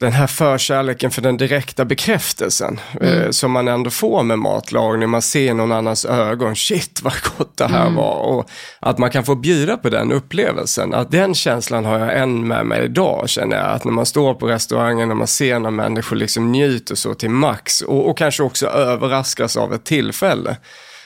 den 0.00 0.12
här 0.12 0.26
förkärleken 0.26 1.10
för 1.10 1.22
den 1.22 1.36
direkta 1.36 1.84
bekräftelsen 1.84 2.80
mm. 3.00 3.22
eh, 3.22 3.30
som 3.30 3.50
man 3.50 3.68
ändå 3.68 3.90
får 3.90 4.22
med 4.22 4.38
matlagning. 4.38 5.10
Man 5.10 5.22
ser 5.22 5.54
någon 5.54 5.72
annans 5.72 6.04
ögon, 6.04 6.56
shit 6.56 7.00
vad 7.02 7.12
gott 7.36 7.56
det 7.56 7.66
här 7.66 7.82
mm. 7.82 7.94
var. 7.94 8.14
Och 8.14 8.50
att 8.80 8.98
man 8.98 9.10
kan 9.10 9.24
få 9.24 9.34
bjuda 9.34 9.76
på 9.76 9.88
den 9.88 10.12
upplevelsen. 10.12 10.94
Att 10.94 11.10
den 11.10 11.34
känslan 11.34 11.84
har 11.84 11.98
jag 11.98 12.18
än 12.18 12.48
med 12.48 12.66
mig 12.66 12.84
idag 12.84 13.28
känner 13.28 13.56
jag. 13.56 13.66
Att 13.66 13.84
när 13.84 13.92
man 13.92 14.06
står 14.06 14.34
på 14.34 14.46
restaurangen, 14.46 15.08
när 15.08 15.14
man 15.14 15.26
ser 15.26 15.58
när 15.58 15.70
människor 15.70 16.16
liksom 16.16 16.52
njuter 16.52 16.94
så 16.94 17.14
till 17.14 17.30
max 17.30 17.80
och, 17.80 18.08
och 18.08 18.18
kanske 18.18 18.42
också 18.42 18.66
överraskas 18.66 19.56
av 19.56 19.74
ett 19.74 19.84
tillfälle. 19.84 20.56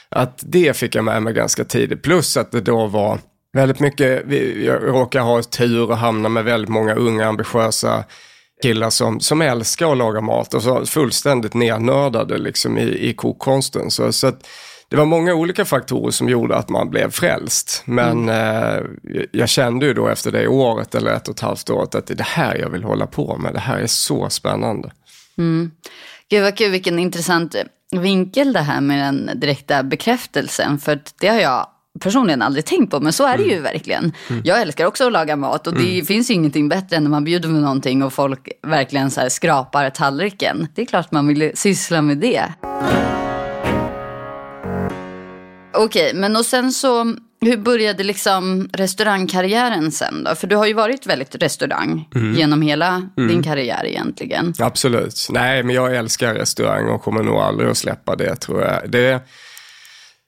Att 0.09 0.39
det 0.41 0.77
fick 0.77 0.95
jag 0.95 1.03
med 1.03 1.23
mig 1.23 1.33
ganska 1.33 1.63
tidigt. 1.63 2.03
Plus 2.03 2.37
att 2.37 2.51
det 2.51 2.61
då 2.61 2.87
var 2.87 3.19
väldigt 3.53 3.79
mycket, 3.79 4.31
jag 4.65 4.83
råkar 4.83 5.21
ha 5.21 5.43
tur 5.43 5.89
och 5.89 5.97
hamna 5.97 6.29
med 6.29 6.43
väldigt 6.43 6.69
många 6.69 6.93
unga 6.93 7.27
ambitiösa 7.27 8.03
killar 8.61 8.89
som, 8.89 9.19
som 9.19 9.41
älskar 9.41 9.91
att 9.91 9.97
laga 9.97 10.21
mat 10.21 10.53
och 10.53 10.63
så 10.63 10.85
fullständigt 10.85 11.53
nernördade 11.53 12.37
liksom 12.37 12.77
i, 12.77 13.09
i 13.09 13.13
kokkonsten. 13.13 13.91
Så, 13.91 14.11
så 14.11 14.27
att, 14.27 14.47
det 14.89 14.95
var 14.95 15.05
många 15.05 15.33
olika 15.33 15.65
faktorer 15.65 16.11
som 16.11 16.29
gjorde 16.29 16.55
att 16.55 16.69
man 16.69 16.89
blev 16.89 17.11
frälst. 17.11 17.83
Men 17.85 18.29
mm. 18.29 18.29
eh, 18.29 19.23
jag 19.31 19.49
kände 19.49 19.85
ju 19.85 19.93
då 19.93 20.07
efter 20.07 20.31
det 20.31 20.47
året 20.47 20.95
eller 20.95 21.11
ett 21.11 21.27
och 21.27 21.33
ett 21.33 21.39
halvt 21.39 21.69
året 21.69 21.95
att 21.95 22.07
det 22.07 22.13
är 22.13 22.17
det 22.17 22.23
här 22.23 22.57
jag 22.57 22.69
vill 22.69 22.83
hålla 22.83 23.07
på 23.07 23.37
med. 23.37 23.53
Det 23.53 23.59
här 23.59 23.79
är 23.79 23.87
så 23.87 24.29
spännande. 24.29 24.91
Mm. 25.37 25.71
Gud 26.29 26.43
vad 26.43 26.57
kul, 26.57 26.71
vilken 26.71 26.99
intressant 26.99 27.55
vinkel 27.91 28.53
det 28.53 28.59
här 28.59 28.81
med 28.81 28.99
den 28.99 29.39
direkta 29.39 29.83
bekräftelsen. 29.83 30.79
För 30.79 30.99
det 31.19 31.27
har 31.27 31.39
jag 31.39 31.67
personligen 31.99 32.41
aldrig 32.41 32.65
tänkt 32.65 32.91
på, 32.91 32.99
men 32.99 33.13
så 33.13 33.27
är 33.27 33.37
det 33.37 33.43
ju 33.43 33.51
mm. 33.51 33.63
verkligen. 33.63 34.11
Mm. 34.29 34.41
Jag 34.45 34.61
älskar 34.61 34.85
också 34.85 35.05
att 35.05 35.11
laga 35.11 35.35
mat 35.35 35.67
och 35.67 35.73
det 35.73 35.93
mm. 35.93 36.05
finns 36.05 36.29
ju 36.29 36.33
ingenting 36.33 36.69
bättre 36.69 36.95
än 36.97 37.03
när 37.03 37.09
man 37.09 37.23
bjuder 37.23 37.49
på 37.49 37.55
någonting 37.55 38.03
och 38.03 38.13
folk 38.13 38.49
verkligen 38.61 39.11
så 39.11 39.29
skrapar 39.29 39.89
tallriken. 39.89 40.67
Det 40.75 40.81
är 40.81 40.85
klart 40.85 41.11
man 41.11 41.27
vill 41.27 41.51
syssla 41.55 42.01
med 42.01 42.17
det. 42.17 42.43
Okej, 45.73 46.09
okay, 46.09 46.19
men 46.19 46.35
och 46.35 46.45
sen 46.45 46.71
så, 46.71 47.15
hur 47.41 47.57
började 47.57 48.03
liksom 48.03 48.69
restaurangkarriären 48.73 49.91
sen 49.91 50.23
då? 50.23 50.35
För 50.35 50.47
du 50.47 50.55
har 50.55 50.65
ju 50.65 50.73
varit 50.73 51.05
väldigt 51.05 51.35
restaurang 51.35 52.09
mm. 52.15 52.33
genom 52.33 52.61
hela 52.61 53.09
mm. 53.17 53.29
din 53.29 53.43
karriär 53.43 53.85
egentligen. 53.85 54.53
Absolut. 54.59 55.27
Nej, 55.29 55.63
men 55.63 55.75
jag 55.75 55.95
älskar 55.95 56.33
restaurang 56.33 56.89
och 56.89 57.01
kommer 57.01 57.23
nog 57.23 57.35
aldrig 57.35 57.69
att 57.69 57.77
släppa 57.77 58.15
det 58.15 58.35
tror 58.35 58.61
jag. 58.61 58.91
Det 58.91 59.21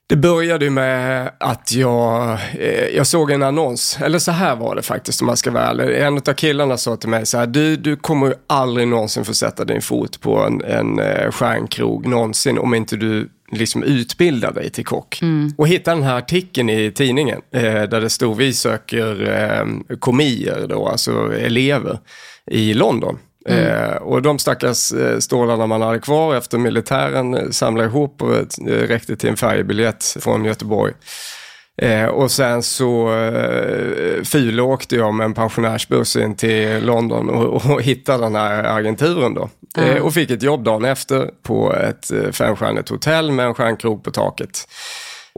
det 0.08 0.16
började 0.16 0.70
med 0.70 1.30
att 1.38 1.72
jag, 1.72 2.38
eh, 2.58 2.96
jag 2.96 3.06
såg 3.06 3.30
en 3.30 3.42
annons, 3.42 3.98
eller 4.00 4.18
så 4.18 4.32
här 4.32 4.56
var 4.56 4.74
det 4.74 4.82
faktiskt 4.82 5.20
om 5.20 5.26
man 5.26 5.36
ska 5.36 5.50
vara 5.50 5.64
ärlig. 5.64 6.02
En 6.02 6.16
av 6.16 6.32
killarna 6.34 6.76
sa 6.76 6.96
till 6.96 7.08
mig 7.08 7.26
så 7.26 7.38
här, 7.38 7.46
du, 7.46 7.76
du 7.76 7.96
kommer 7.96 8.34
aldrig 8.46 8.88
någonsin 8.88 9.24
få 9.24 9.34
sätta 9.34 9.64
din 9.64 9.82
fot 9.82 10.20
på 10.20 10.38
en, 10.38 10.64
en 10.64 10.98
eh, 10.98 11.30
stjärnkrog 11.30 12.06
någonsin 12.06 12.58
om 12.58 12.74
inte 12.74 12.96
du 12.96 13.28
liksom 13.52 13.82
utbildar 13.82 14.52
dig 14.52 14.70
till 14.70 14.84
kock. 14.84 15.18
Mm. 15.22 15.52
Och 15.58 15.68
hittade 15.68 15.96
den 15.96 16.04
här 16.04 16.18
artikeln 16.18 16.70
i 16.70 16.92
tidningen 16.92 17.40
eh, 17.52 17.62
där 17.62 18.00
det 18.00 18.10
stod 18.10 18.36
vi 18.36 18.52
söker 18.52 19.28
eh, 19.28 19.96
komier 19.98 20.66
då, 20.68 20.88
alltså 20.88 21.36
elever 21.36 21.98
i 22.50 22.74
London. 22.74 23.18
Mm. 23.48 23.64
Eh, 23.64 23.96
och 23.96 24.22
de 24.22 24.38
stackars 24.38 24.92
eh, 24.92 25.18
stålarna 25.18 25.66
man 25.66 25.82
hade 25.82 25.98
kvar 25.98 26.36
efter 26.36 26.58
militären 26.58 27.34
eh, 27.34 27.50
samlade 27.50 27.88
ihop 27.88 28.22
och 28.22 28.34
eh, 28.34 28.42
räckte 28.66 29.16
till 29.16 29.28
en 29.28 29.36
färjebiljett 29.36 30.16
från 30.20 30.44
Göteborg. 30.44 30.92
Eh, 31.82 32.04
och 32.04 32.30
sen 32.30 32.62
så 32.62 33.14
eh, 33.14 34.22
fulåkte 34.22 34.96
jag 34.96 35.14
med 35.14 35.24
en 35.24 35.34
pensionärsbuss 35.34 36.16
in 36.16 36.36
till 36.36 36.84
London 36.84 37.30
och, 37.30 37.70
och 37.70 37.82
hittade 37.82 38.22
den 38.22 38.34
här 38.34 38.64
agenturen 38.64 39.34
då. 39.34 39.48
Mm. 39.76 39.96
Eh, 39.96 40.02
och 40.02 40.14
fick 40.14 40.30
ett 40.30 40.42
jobb 40.42 40.64
dagen 40.64 40.84
efter 40.84 41.30
på 41.42 41.74
ett 41.74 42.12
eh, 42.12 42.30
femstjärnigt 42.30 42.88
hotell 42.88 43.32
med 43.32 43.46
en 43.46 43.54
stjärnkrog 43.54 44.04
på 44.04 44.10
taket. 44.10 44.68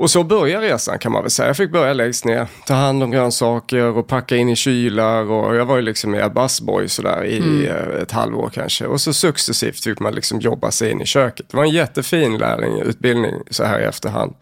Och 0.00 0.10
så 0.10 0.24
börjar 0.24 0.60
resan 0.60 0.98
kan 0.98 1.12
man 1.12 1.22
väl 1.22 1.30
säga. 1.30 1.46
Jag 1.46 1.56
fick 1.56 1.72
börja 1.72 1.92
längst 1.92 2.24
ner, 2.24 2.46
ta 2.66 2.74
hand 2.74 3.02
om 3.02 3.10
grönsaker 3.10 3.84
och 3.84 4.06
packa 4.06 4.36
in 4.36 4.48
i 4.48 4.56
kylar. 4.56 5.30
Och 5.30 5.56
jag 5.56 5.64
var 5.64 5.76
ju 5.76 5.82
liksom 5.82 6.10
med 6.10 6.32
busboy 6.32 6.88
sådär 6.88 7.24
i 7.24 7.38
mm. 7.38 8.02
ett 8.02 8.12
halvår 8.12 8.50
kanske. 8.54 8.86
Och 8.86 9.00
så 9.00 9.12
successivt 9.12 9.84
fick 9.84 10.00
man 10.00 10.14
liksom 10.14 10.40
jobba 10.40 10.70
sig 10.70 10.90
in 10.90 11.00
i 11.00 11.06
köket. 11.06 11.46
Det 11.50 11.56
var 11.56 11.64
en 11.64 11.70
jättefin 11.70 12.38
lärling, 12.38 12.80
utbildning 12.80 13.34
så 13.50 13.64
här 13.64 13.80
i 13.80 13.84
efterhand. 13.84 14.34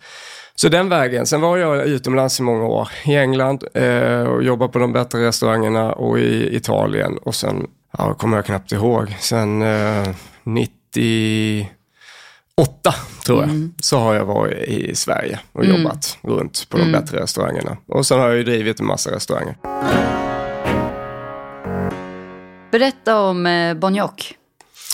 Så 0.54 0.68
den 0.68 0.88
vägen. 0.88 1.26
Sen 1.26 1.40
var 1.40 1.56
jag 1.56 1.86
utomlands 1.86 2.40
i 2.40 2.42
många 2.42 2.64
år. 2.64 2.88
I 3.04 3.16
England 3.16 3.64
eh, 3.74 4.22
och 4.22 4.42
jobbade 4.42 4.72
på 4.72 4.78
de 4.78 4.92
bättre 4.92 5.26
restaurangerna 5.26 5.92
och 5.92 6.18
i 6.18 6.56
Italien. 6.56 7.18
Och 7.18 7.34
sen, 7.34 7.66
ja, 7.98 8.14
kommer 8.14 8.36
jag 8.36 8.46
knappt 8.46 8.72
ihåg, 8.72 9.16
sen 9.20 9.62
eh, 9.62 10.08
98 12.58 12.94
tror 13.24 13.40
jag, 13.40 13.48
mm. 13.48 13.74
så 13.78 13.98
har 13.98 14.14
jag 14.14 14.24
varit 14.24 14.68
i 14.68 14.94
Sverige 14.94 15.40
och 15.52 15.64
mm. 15.64 15.76
jobbat 15.76 16.18
runt 16.22 16.66
på 16.68 16.76
de 16.76 16.82
mm. 16.82 17.00
bättre 17.00 17.20
restaurangerna. 17.20 17.76
Och 17.86 18.06
sen 18.06 18.20
har 18.20 18.28
jag 18.28 18.36
ju 18.36 18.44
drivit 18.44 18.80
en 18.80 18.86
massa 18.86 19.10
restauranger. 19.10 19.56
Berätta 22.70 23.20
om 23.20 23.46
eh, 23.46 23.74
Bonjoc. 23.74 24.34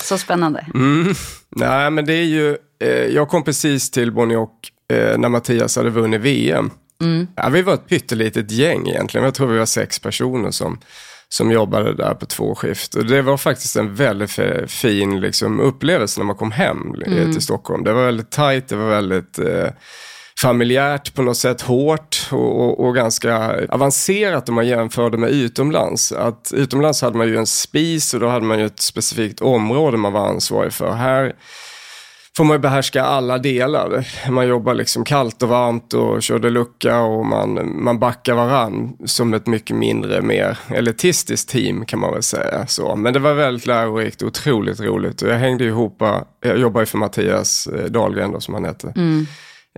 Så 0.02 0.18
spännande. 0.18 0.66
Mm. 0.74 1.14
Nej, 1.48 1.90
men 1.90 2.04
det 2.04 2.12
är 2.12 2.24
ju, 2.24 2.56
eh, 2.80 2.88
jag 2.88 3.28
kom 3.28 3.44
precis 3.44 3.90
till 3.90 4.12
Bonjoc 4.12 4.50
eh, 4.92 5.18
när 5.18 5.28
Mattias 5.28 5.76
hade 5.76 5.90
vunnit 5.90 6.20
VM. 6.20 6.70
Mm. 7.00 7.26
Ja, 7.36 7.48
vi 7.48 7.62
var 7.62 7.74
ett 7.74 7.88
pyttelitet 7.88 8.50
gäng 8.50 8.88
egentligen. 8.88 9.24
Jag 9.24 9.34
tror 9.34 9.46
vi 9.46 9.58
var 9.58 9.66
sex 9.66 9.98
personer 9.98 10.50
som, 10.50 10.78
som 11.36 11.50
jobbade 11.50 11.94
där 11.94 12.14
på 12.14 12.26
två 12.26 12.54
skift. 12.54 12.94
Och 12.94 13.06
det 13.06 13.22
var 13.22 13.36
faktiskt 13.36 13.76
en 13.76 13.94
väldigt 13.94 14.30
fin 14.66 15.20
liksom, 15.20 15.60
upplevelse 15.60 16.20
när 16.20 16.24
man 16.24 16.36
kom 16.36 16.52
hem 16.52 16.94
eh, 17.06 17.12
mm. 17.12 17.32
till 17.32 17.42
Stockholm. 17.42 17.84
Det 17.84 17.92
var 17.92 18.04
väldigt 18.04 18.30
tajt, 18.30 18.68
det 18.68 18.76
var 18.76 18.88
väldigt 18.88 19.38
eh, 19.38 19.68
familjärt 20.42 21.14
på 21.14 21.22
något 21.22 21.36
sätt, 21.36 21.60
hårt 21.60 22.28
och, 22.30 22.60
och, 22.60 22.84
och, 22.84 22.94
ganska 22.94 23.60
avancerat 23.68 24.48
om 24.48 24.54
man 24.54 24.66
jämför 24.66 25.10
det 25.10 25.18
med 25.18 25.30
utomlands. 25.30 26.12
Att 26.12 26.52
utomlands 26.54 27.02
hade 27.02 27.18
man 27.18 27.28
ju 27.28 27.36
en 27.36 27.46
spis 27.46 28.14
och 28.14 28.20
då 28.20 28.28
hade 28.28 28.46
man 28.46 28.58
ju 28.58 28.66
ett 28.66 28.80
specifikt 28.80 29.40
område 29.40 29.96
man 29.96 30.12
var 30.12 30.28
ansvarig 30.28 30.72
för. 30.72 30.92
Här 30.92 31.34
får 32.36 32.44
man 32.44 32.60
behärska 32.60 33.02
alla 33.02 33.38
delar. 33.38 34.06
Man 34.30 34.48
jobbar 34.48 34.74
liksom 34.74 35.04
kallt 35.04 35.42
och 35.42 35.48
varmt 35.48 35.94
och 35.94 36.22
körde 36.22 36.50
lucka 36.50 37.00
och 37.00 37.26
man, 37.26 37.82
man 37.84 37.98
backar 37.98 38.34
varann 38.34 38.96
som 39.04 39.34
ett 39.34 39.46
mycket 39.46 39.76
mindre, 39.76 40.22
mer 40.22 40.58
elitistiskt 40.68 41.48
team 41.48 41.84
kan 41.84 41.98
man 41.98 42.12
väl 42.12 42.22
säga. 42.22 42.66
Så. 42.66 42.96
Men 42.96 43.12
det 43.12 43.18
var 43.18 43.34
väldigt 43.34 43.66
lärorikt 43.66 44.22
och 44.22 44.28
otroligt 44.28 44.80
roligt. 44.80 45.22
Och 45.22 45.28
jag 45.28 45.38
hängde 45.38 45.64
ihop, 45.64 46.02
jag 46.40 46.58
jobbade 46.58 46.82
ju 46.82 46.86
för 46.86 46.98
Mattias 46.98 47.66
eh, 47.66 47.84
Dahlgren 47.84 48.32
då, 48.32 48.40
som 48.40 48.54
han 48.54 48.64
hette. 48.64 48.92
Mm. 48.96 49.26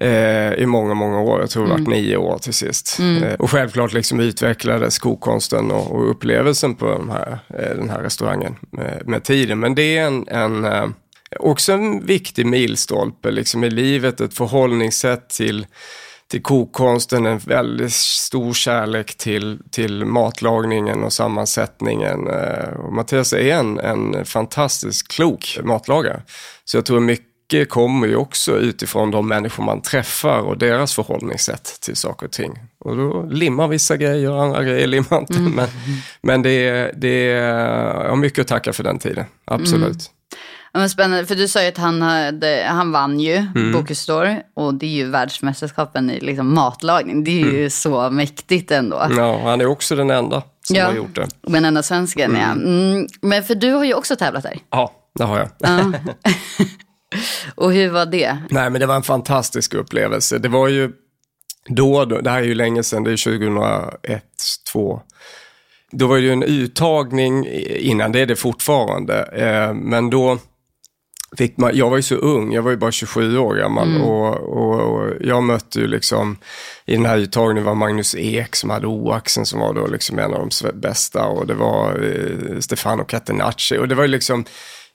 Eh, 0.00 0.52
i 0.52 0.66
många, 0.66 0.94
många 0.94 1.20
år. 1.20 1.40
Jag 1.40 1.50
tror 1.50 1.66
det 1.66 1.72
mm. 1.72 1.84
var 1.84 1.92
nio 1.92 2.16
år 2.16 2.38
till 2.38 2.54
sist. 2.54 2.98
Mm. 2.98 3.22
Eh, 3.22 3.34
och 3.34 3.50
självklart 3.50 3.92
liksom 3.92 4.20
utvecklades 4.20 4.98
kokonsten 4.98 5.70
och, 5.70 5.92
och 5.92 6.10
upplevelsen 6.10 6.74
på 6.74 6.86
de 6.86 7.10
här, 7.10 7.38
eh, 7.48 7.76
den 7.76 7.90
här 7.90 8.02
restaurangen 8.02 8.56
med, 8.70 9.02
med, 9.06 9.24
tiden. 9.24 9.60
Men 9.60 9.74
det 9.74 9.98
är 9.98 10.06
en, 10.06 10.28
en 10.28 10.64
också 11.40 11.72
en 11.72 12.06
viktig 12.06 12.46
milstolpe 12.46 13.30
liksom, 13.30 13.64
i 13.64 13.70
livet, 13.70 14.20
ett 14.20 14.34
förhållningssätt 14.34 15.28
till, 15.28 15.66
till 16.30 16.42
kokkonsten, 16.42 17.26
en 17.26 17.38
väldigt 17.38 17.92
stor 17.92 18.52
kärlek 18.52 19.16
till, 19.16 19.58
till 19.70 20.04
matlagningen 20.04 21.04
och 21.04 21.12
sammansättningen. 21.12 22.28
Eh, 22.28 22.68
och 22.78 22.92
Mattias 22.92 23.32
är 23.32 23.54
en, 23.54 23.78
en 23.78 24.24
fantastiskt 24.24 25.08
klok 25.08 25.58
matlagare. 25.64 26.22
Så 26.64 26.76
jag 26.76 26.86
tror 26.86 27.00
mycket 27.00 27.68
kommer 27.68 28.06
ju 28.06 28.16
också 28.16 28.58
utifrån 28.58 29.10
de 29.10 29.28
människor 29.28 29.64
man 29.64 29.82
träffar 29.82 30.40
och 30.40 30.58
deras 30.58 30.94
förhållningssätt 30.94 31.78
till 31.80 31.96
saker 31.96 32.26
och 32.26 32.32
ting. 32.32 32.58
Och 32.78 32.96
då 32.96 33.22
limmar 33.22 33.68
vissa 33.68 33.96
grejer 33.96 34.30
och 34.30 34.42
andra 34.42 34.64
grejer 34.64 34.86
limmar 34.86 35.18
inte. 35.18 35.34
Mm. 35.34 35.52
Men, 35.52 35.68
men 36.22 36.42
det, 36.42 36.90
det, 36.96 37.22
jag 37.22 38.08
har 38.08 38.16
mycket 38.16 38.38
att 38.38 38.48
tacka 38.48 38.72
för 38.72 38.82
den 38.82 38.98
tiden, 38.98 39.24
absolut. 39.44 39.82
Mm. 39.82 40.15
Men 40.76 40.90
spännande, 40.90 41.26
för 41.26 41.34
du 41.34 41.48
sa 41.48 41.62
ju 41.62 41.68
att 41.68 41.78
han, 41.78 42.02
hade, 42.02 42.66
han 42.68 42.92
vann 42.92 43.20
ju 43.20 43.34
mm. 43.34 43.72
Bocuse 43.72 44.42
och 44.54 44.74
det 44.74 44.86
är 44.86 44.90
ju 44.90 45.10
världsmästerskapen 45.10 46.10
i 46.10 46.20
liksom 46.20 46.54
matlagning. 46.54 47.24
Det 47.24 47.30
är 47.30 47.44
ju 47.44 47.58
mm. 47.58 47.70
så 47.70 48.10
mäktigt 48.10 48.70
ändå. 48.70 49.06
Ja, 49.16 49.40
han 49.42 49.60
är 49.60 49.66
också 49.66 49.96
den 49.96 50.10
enda 50.10 50.42
som 50.66 50.76
ja, 50.76 50.86
har 50.86 50.94
gjort 50.94 51.14
det. 51.14 51.28
Den 51.42 51.64
enda 51.64 51.82
svensken, 51.82 52.30
mm. 52.30 52.42
ja. 52.42 52.52
Mm, 52.52 53.06
men 53.20 53.42
för 53.42 53.54
du 53.54 53.72
har 53.72 53.84
ju 53.84 53.94
också 53.94 54.16
tävlat 54.16 54.42
där. 54.42 54.58
Ja, 54.70 54.92
det 55.14 55.24
har 55.24 55.38
jag. 55.38 55.48
Ja. 55.58 55.92
och 57.54 57.72
hur 57.72 57.90
var 57.90 58.06
det? 58.06 58.36
Nej, 58.50 58.70
men 58.70 58.80
det 58.80 58.86
var 58.86 58.96
en 58.96 59.02
fantastisk 59.02 59.74
upplevelse. 59.74 60.38
Det 60.38 60.48
var 60.48 60.68
ju 60.68 60.92
då, 61.68 62.04
det 62.04 62.30
här 62.30 62.38
är 62.38 62.46
ju 62.46 62.54
länge 62.54 62.82
sedan, 62.82 63.04
det 63.04 63.12
är 63.12 63.38
2001, 63.38 64.24
2002 64.72 65.00
då 65.90 66.06
var 66.06 66.16
det 66.16 66.22
ju 66.22 66.32
en 66.32 66.42
uttagning 66.42 67.46
innan, 67.66 68.12
det 68.12 68.20
är 68.20 68.26
det 68.26 68.36
fortfarande. 68.36 69.22
Eh, 69.22 69.74
men 69.74 70.10
då 70.10 70.38
fick 71.36 71.56
man, 71.56 71.70
jag 71.74 71.90
var 71.90 71.96
ju 71.96 72.02
så 72.02 72.14
ung, 72.14 72.52
jag 72.52 72.62
var 72.62 72.70
ju 72.70 72.76
bara 72.76 72.92
27 72.92 73.38
år 73.38 73.54
gammal 73.54 73.88
mm. 73.88 74.02
och, 74.02 74.34
och, 74.36 74.80
och, 74.80 75.12
jag 75.20 75.42
mötte 75.42 75.80
ju 75.80 75.86
liksom, 75.86 76.36
i 76.86 76.92
den 76.92 77.06
här 77.06 77.18
uttagningen 77.18 77.64
var 77.64 77.74
Magnus 77.74 78.14
Ek 78.14 78.56
som 78.56 78.70
hade 78.70 78.86
oaxen 78.86 79.46
som 79.46 79.60
var 79.60 79.74
då 79.74 79.86
liksom 79.86 80.18
en 80.18 80.34
av 80.34 80.48
de 80.48 80.70
bästa 80.80 81.24
och 81.24 81.46
det 81.46 81.54
var 81.54 82.04
eh, 82.04 82.58
Stefano 82.60 83.04
Catenacci 83.04 83.78
och 83.78 83.88
det 83.88 83.94
var 83.94 84.02
ju 84.02 84.08
liksom, 84.08 84.44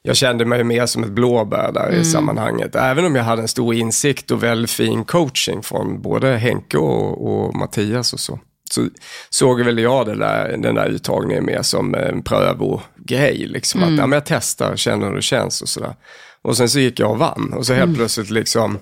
jag 0.02 0.16
kände 0.16 0.46
mig 0.46 0.64
mer 0.64 0.86
som 0.86 1.04
ett 1.04 1.12
blåbär 1.12 1.72
där 1.72 1.88
mm. 1.88 2.02
i 2.02 2.06
sammanhanget. 2.06 2.76
Även 2.76 3.06
om 3.06 3.16
jag 3.16 3.24
hade 3.24 3.42
en 3.42 3.48
stor 3.48 3.74
insikt 3.74 4.32
och 4.32 4.44
väldigt 4.44 4.72
fin 4.72 5.06
coaching 5.06 5.64
från 5.64 6.02
både 6.02 6.38
Henke 6.38 6.78
och, 6.78 7.28
och 7.28 7.56
Mattias 7.56 8.14
och 8.14 8.20
så 8.20 8.40
så 8.74 8.88
såg 9.30 9.62
väl 9.62 9.80
jag 9.80 10.06
det 10.06 10.16
där, 10.16 10.58
den 10.58 10.76
där 10.76 10.88
uttagningen 10.88 11.46
mer 11.46 11.62
som 11.62 11.96
en 11.96 12.24
prövogrej. 12.24 13.48
Liksom. 13.48 13.84
Mm. 13.84 13.94
Att 13.94 14.00
ja, 14.00 14.08
men 14.08 14.18
jag 14.18 14.26
testar, 14.26 14.76
känner 14.76 15.08
hur 15.08 15.16
det 15.16 15.22
känns 15.22 15.62
och 15.62 15.70
sådär. 15.70 15.96
Och 16.44 16.58
sen 16.58 16.70
så 16.70 16.80
gick 16.80 17.00
jag 17.00 17.12
och 17.12 17.18
vann 17.18 17.54
och 17.54 17.66
så 17.66 17.74
helt 17.74 17.84
mm. 17.84 17.96
plötsligt 17.96 18.30
liksom 18.30 18.80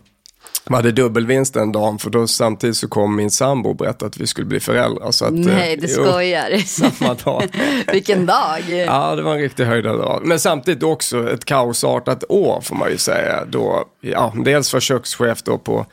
var 0.69 0.81
det 0.81 0.91
dubbelvinst 0.91 1.53
den 1.53 1.71
dagen 1.71 1.99
för 1.99 2.09
då 2.09 2.27
samtidigt 2.27 2.77
så 2.77 2.87
kom 2.87 3.15
min 3.15 3.31
sambo 3.31 3.69
och 3.69 3.75
berättade 3.75 4.05
att 4.05 4.17
vi 4.17 4.27
skulle 4.27 4.47
bli 4.47 4.59
föräldrar. 4.59 5.11
Så 5.11 5.25
att, 5.25 5.33
Nej, 5.33 5.77
du 5.77 5.87
skojar. 5.87 6.57
samma 6.65 7.13
dag. 7.13 7.43
Vilken 7.93 8.25
dag. 8.25 8.59
Ja, 8.69 9.15
det 9.15 9.21
var 9.21 9.33
en 9.33 9.41
riktig 9.41 9.65
höjdardag. 9.65 10.21
Men 10.23 10.39
samtidigt 10.39 10.83
också 10.83 11.29
ett 11.29 11.45
kaosartat 11.45 12.23
år 12.29 12.61
får 12.61 12.75
man 12.75 12.89
ju 12.89 12.97
säga. 12.97 13.45
Då, 13.45 13.85
ja, 14.01 14.33
dels 14.45 14.73
var 14.73 14.79
kökschef 14.79 15.43
då 15.43 15.57
på 15.57 15.85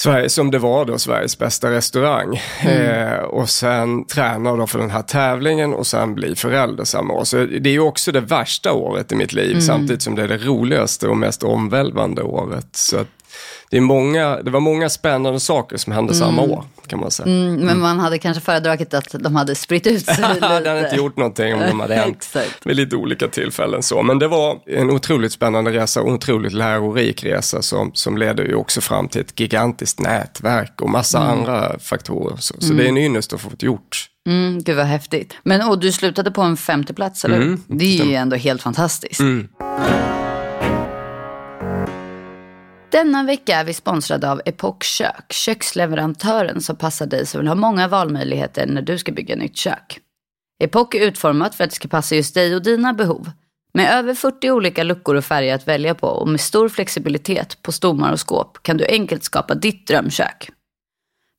Sverige, 0.00 0.28
som 0.28 0.50
det 0.50 0.58
var 0.58 0.84
då, 0.84 0.98
Sveriges 0.98 1.38
bästa 1.38 1.70
restaurang. 1.70 2.40
Mm. 2.60 2.82
Eh, 2.82 3.18
och 3.18 3.50
sen 3.50 4.06
träna 4.06 4.56
då 4.56 4.66
för 4.66 4.78
den 4.78 4.90
här 4.90 5.02
tävlingen 5.02 5.74
och 5.74 5.86
sen 5.86 6.14
bli 6.14 6.36
förälder 6.36 6.84
samma 6.84 7.14
år. 7.14 7.24
Så 7.24 7.36
det 7.36 7.68
är 7.68 7.72
ju 7.72 7.80
också 7.80 8.12
det 8.12 8.20
värsta 8.20 8.72
året 8.72 9.12
i 9.12 9.14
mitt 9.14 9.32
liv, 9.32 9.50
mm. 9.50 9.60
samtidigt 9.60 10.02
som 10.02 10.14
det 10.14 10.22
är 10.22 10.28
det 10.28 10.38
roligaste 10.38 11.08
och 11.08 11.16
mest 11.16 11.42
omvälvande 11.42 12.22
året. 12.22 12.66
Så 12.72 12.96
det, 13.70 13.76
är 13.76 13.80
många, 13.80 14.42
det 14.42 14.50
var 14.50 14.60
många 14.60 14.88
spännande 14.88 15.40
saker 15.40 15.76
som 15.76 15.92
hände 15.92 16.12
mm. 16.12 16.26
samma 16.26 16.42
år 16.42 16.64
kan 16.88 17.00
man 17.00 17.10
säga. 17.10 17.26
Mm, 17.26 17.54
men 17.54 17.80
man 17.80 17.98
hade 17.98 18.18
kanske 18.18 18.40
föredragit 18.40 18.94
att 18.94 19.14
de 19.18 19.36
hade 19.36 19.54
spritt 19.54 19.86
ut 19.86 20.04
sig 20.04 20.24
lite. 20.34 20.60
det 20.60 20.68
hade 20.68 20.80
inte 20.80 20.96
gjort 20.96 21.16
någonting 21.16 21.54
om 21.54 21.60
de 21.60 21.80
hade 21.80 21.94
hänt 21.94 22.36
vid 22.64 22.76
lite 22.76 22.96
olika 22.96 23.28
tillfällen. 23.28 23.82
Så. 23.82 24.02
Men 24.02 24.18
det 24.18 24.28
var 24.28 24.58
en 24.66 24.90
otroligt 24.90 25.32
spännande 25.32 25.70
resa 25.70 26.00
och 26.00 26.08
en 26.08 26.14
otroligt 26.14 26.52
lärorik 26.52 27.24
resa 27.24 27.62
som, 27.62 27.90
som 27.94 28.18
ledde 28.18 28.42
ju 28.42 28.54
också 28.54 28.80
fram 28.80 29.08
till 29.08 29.20
ett 29.20 29.40
gigantiskt 29.40 30.00
nätverk 30.00 30.82
och 30.82 30.90
massa 30.90 31.18
mm. 31.18 31.30
andra 31.30 31.78
faktorer. 31.78 32.36
Så, 32.36 32.54
så 32.58 32.64
mm. 32.64 32.76
det 32.76 32.84
är 32.84 32.88
en 32.88 32.98
ynnest 32.98 33.32
att 33.32 33.40
få 33.40 33.50
det 33.58 33.66
gjort. 33.66 34.08
Mm, 34.28 34.62
gud 34.62 34.76
vad 34.76 34.86
häftigt. 34.86 35.34
Men 35.42 35.68
och 35.68 35.78
du 35.78 35.92
slutade 35.92 36.30
på 36.30 36.42
en 36.42 36.56
femteplats, 36.56 37.24
eller 37.24 37.36
mm, 37.36 37.62
Det 37.66 38.00
är 38.00 38.04
ju 38.04 38.14
ändå 38.14 38.36
helt 38.36 38.62
fantastiskt. 38.62 39.20
Denna 42.90 43.22
vecka 43.22 43.56
är 43.56 43.64
vi 43.64 43.74
sponsrade 43.74 44.30
av 44.30 44.42
Epoch 44.44 44.84
Kök, 44.84 45.32
köksleverantören 45.32 46.60
som 46.60 46.76
passar 46.76 47.06
dig 47.06 47.26
som 47.26 47.40
vill 47.40 47.48
ha 47.48 47.54
många 47.54 47.88
valmöjligheter 47.88 48.66
när 48.66 48.82
du 48.82 48.98
ska 48.98 49.12
bygga 49.12 49.36
nytt 49.36 49.56
kök. 49.56 50.00
Epoch 50.62 50.94
är 50.94 51.00
utformat 51.00 51.54
för 51.54 51.64
att 51.64 51.70
det 51.70 51.76
ska 51.76 51.88
passa 51.88 52.14
just 52.14 52.34
dig 52.34 52.54
och 52.54 52.62
dina 52.62 52.92
behov. 52.92 53.30
Med 53.74 53.92
över 53.98 54.14
40 54.14 54.50
olika 54.50 54.82
luckor 54.82 55.14
och 55.14 55.24
färger 55.24 55.54
att 55.54 55.68
välja 55.68 55.94
på 55.94 56.06
och 56.06 56.28
med 56.28 56.40
stor 56.40 56.68
flexibilitet 56.68 57.62
på 57.62 57.72
stommar 57.72 58.12
och 58.12 58.28
skåp 58.28 58.62
kan 58.62 58.76
du 58.76 58.86
enkelt 58.86 59.24
skapa 59.24 59.54
ditt 59.54 59.86
drömkök. 59.86 60.50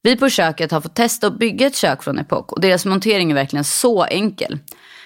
Vi 0.01 0.17
på 0.17 0.29
köket 0.29 0.71
har 0.71 0.81
fått 0.81 0.95
testa 0.95 1.27
att 1.27 1.39
bygga 1.39 1.67
ett 1.67 1.75
kök 1.75 2.03
från 2.03 2.19
Epoch 2.19 2.53
och 2.53 2.61
deras 2.61 2.85
montering 2.85 3.31
är 3.31 3.35
verkligen 3.35 3.65
så 3.65 4.03
enkel. 4.03 4.59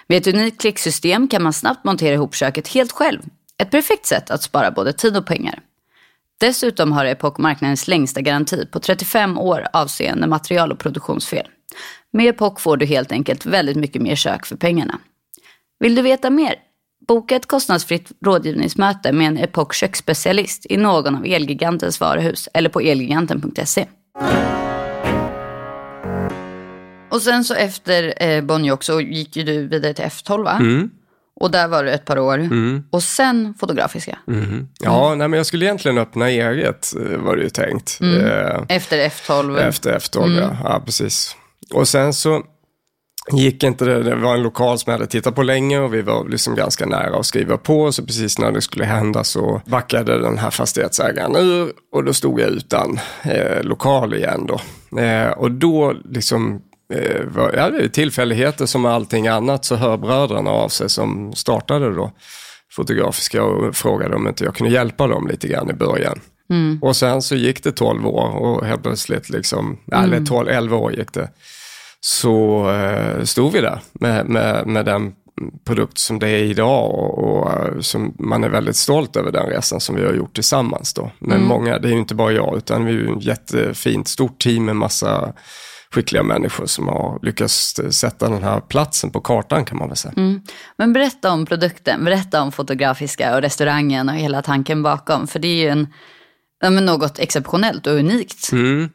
Med 0.08 0.18
ett 0.18 0.28
unikt 0.28 0.62
klicksystem 0.62 1.28
kan 1.28 1.44
man 1.44 1.54
snabbt 1.54 1.84
montera 1.84 2.14
ihop 2.14 2.36
köket 2.36 2.68
helt 2.68 2.92
själv. 2.92 3.22
Ett 3.58 3.72
perfekt 3.72 4.06
sätt 4.06 4.32
att 4.32 4.44
spara 4.44 4.72
både 4.72 4.94
tid 4.94 5.18
och 5.18 5.26
pengar. 5.26 5.60
Dessutom 6.44 6.92
har 6.92 7.06
Epoch 7.06 7.40
marknadens 7.40 7.88
längsta 7.88 8.22
garanti 8.22 8.66
på 8.66 8.80
35 8.80 9.38
år 9.38 9.68
avseende 9.74 10.28
material 10.28 10.72
och 10.72 10.80
produktionsfel. 10.80 11.48
Med 12.14 12.28
Epoch 12.28 12.60
får 12.60 12.78
du 12.78 12.86
helt 12.86 13.12
enkelt 13.12 13.46
väldigt 13.46 13.78
mycket 13.78 14.02
mer 14.02 14.16
kök 14.16 14.46
för 14.46 14.56
pengarna. 14.56 15.00
Vill 15.80 15.96
du 15.96 16.02
veta 16.02 16.30
mer? 16.30 16.56
Boka 17.08 17.36
ett 17.36 17.46
kostnadsfritt 17.46 18.12
rådgivningsmöte 18.26 19.12
med 19.12 19.28
en 19.28 19.38
Epoch 19.38 19.74
köksspecialist 19.74 20.66
i 20.70 20.78
någon 20.78 21.16
av 21.16 21.26
Elgigantens 21.26 22.00
varuhus 22.00 22.50
eller 22.54 22.70
på 22.70 22.80
elgiganten.se. 22.80 23.86
Och 27.12 27.22
sen 27.22 27.44
så 27.44 27.54
efter 27.54 28.24
eh, 28.24 28.42
Bonjock 28.42 28.84
så 28.84 29.02
gick 29.02 29.36
ju 29.36 29.44
du 29.44 29.68
vidare 29.68 29.94
till 29.94 30.06
F12 30.06 30.44
va? 30.44 30.58
Mm. 30.60 30.92
Och 31.44 31.52
där 31.52 31.68
var 31.68 31.84
du 31.84 31.92
ett 31.92 32.06
par 32.06 32.20
år. 32.20 32.50
Och 32.92 33.04
sen 33.04 33.54
Fotografiska. 33.60 34.18
Mm. 34.28 34.68
Ja, 34.80 35.16
nej, 35.16 35.28
men 35.28 35.38
jag 35.38 35.46
skulle 35.46 35.66
egentligen 35.66 35.98
öppna 35.98 36.30
eget, 36.30 36.94
eh, 36.96 37.18
var 37.18 37.36
det 37.36 37.44
ju 37.44 37.50
tänkt. 37.50 38.00
Eh, 38.02 38.62
Efter 38.68 39.10
F12. 39.10 39.58
Efter 39.60 40.00
F12, 40.00 40.42
ja. 40.42 40.58
ja. 40.64 40.82
precis. 40.86 41.36
Och 41.74 41.88
sen 41.88 42.14
så 42.14 42.44
gick 43.32 43.64
inte 43.64 43.86
det, 43.86 44.04
det 44.04 44.16
var 44.16 44.34
en 44.34 44.44
lokal 44.44 44.80
som 44.80 44.92
jag 44.92 45.00
hade 45.00 45.12
tittat 45.12 45.36
på 45.36 45.44
länge 45.44 45.80
och 45.80 45.94
vi 45.94 46.02
var 46.02 46.30
liksom 46.30 46.56
ganska 46.56 46.86
nära 46.86 47.20
att 47.20 47.26
skriva 47.26 47.58
på. 47.58 47.92
Så 47.92 48.06
precis 48.06 48.40
när 48.40 48.52
det 48.52 48.62
skulle 48.62 48.86
hända 48.86 49.24
så 49.24 49.62
backade 49.66 50.22
den 50.22 50.38
här 50.38 50.50
fastighetsägaren 50.50 51.36
ur 51.36 51.72
och 51.92 52.04
då 52.04 52.14
stod 52.14 52.40
jag 52.40 52.50
utan 52.50 53.00
eh, 53.24 53.64
lokal 53.64 54.14
igen 54.14 54.48
då. 54.48 54.60
Eh, 55.00 55.30
och 55.30 55.52
då 55.52 55.94
liksom 56.10 56.62
ja, 57.56 57.70
det 57.70 57.84
är 57.84 57.88
tillfälligheter 57.88 58.66
som 58.66 58.86
allting 58.86 59.28
annat 59.28 59.66
så 59.66 59.76
hör 59.76 59.98
bröderna 59.98 60.50
av 60.50 60.70
sig 60.70 60.90
som 60.90 61.34
startade 61.34 61.94
då 61.94 62.12
Fotografiska 62.72 63.44
och 63.44 63.76
frågade 63.76 64.16
om 64.16 64.28
inte 64.28 64.44
jag 64.44 64.56
kunde 64.56 64.74
hjälpa 64.74 65.08
dem 65.08 65.28
lite 65.28 65.48
grann 65.48 65.70
i 65.70 65.74
början. 65.74 66.20
Och 66.82 66.96
sen 66.96 67.22
så 67.22 67.36
gick 67.36 67.64
det 67.64 67.72
12 67.72 68.08
år 68.08 68.30
och 68.30 68.66
helt 68.66 68.84
plötsligt, 68.84 69.30
liksom, 69.30 69.78
eller 69.92 70.26
12, 70.26 70.50
11 70.50 70.78
år 70.78 70.94
gick 70.94 71.14
det, 71.14 71.30
så 72.00 72.70
eh, 72.72 73.24
stod 73.24 73.54
vi 73.54 73.62
där 73.62 73.80
med, 73.94 74.26
med, 74.30 74.68
med 74.68 74.86
den 74.86 75.14
produkt 75.66 75.98
som 75.98 76.20
det 76.20 76.30
är 76.30 76.44
idag 76.44 76.94
och, 76.94 77.18
och 77.18 77.52
eh, 77.52 77.80
som 77.80 78.14
man 78.20 78.44
är 78.44 78.50
väldigt 78.50 78.76
stolt 78.76 79.16
över 79.16 79.32
den 79.32 79.46
resan 79.46 79.80
som 79.80 79.96
vi 79.96 80.06
har 80.06 80.14
gjort 80.14 80.36
tillsammans 80.36 80.94
då. 80.94 81.12
Men 81.20 81.44
många, 81.44 81.80
det 81.80 81.88
är 81.88 81.92
ju 81.92 82.00
inte 82.00 82.16
bara 82.16 82.32
jag, 82.32 82.58
utan 82.58 82.86
vi 82.86 82.92
är 82.92 82.98
ju 82.98 83.18
ett 83.18 83.24
jättefint, 83.24 84.08
stort 84.08 84.42
team 84.42 84.66
med 84.66 84.76
massa 84.76 85.34
skickliga 85.94 86.24
människor 86.24 86.66
som 86.66 86.88
har 86.88 87.20
lyckats 87.22 87.76
sätta 87.90 88.30
den 88.30 88.44
här 88.44 88.60
platsen 88.60 89.12
på 89.12 89.22
kartan 89.22 89.66
kan 89.66 89.78
man 89.78 89.88
väl 89.88 89.98
säga. 89.98 90.14
Men 90.78 90.94
berätta 90.94 91.32
om 91.32 91.46
produkten, 91.46 92.06
berätta 92.06 92.42
om 92.42 92.52
Fotografiska 92.52 93.36
och 93.36 93.42
restaurangen 93.42 94.10
och 94.10 94.16
hela 94.16 94.42
tanken 94.42 94.84
bakom. 94.84 95.28
För 95.28 95.40
det 95.40 95.48
är 95.48 95.56
ju 95.56 95.88
en, 96.64 96.86
något 96.86 97.20
exceptionellt 97.20 97.88
och 97.88 97.94
unikt. 97.94 98.52
Mm. 98.52 98.90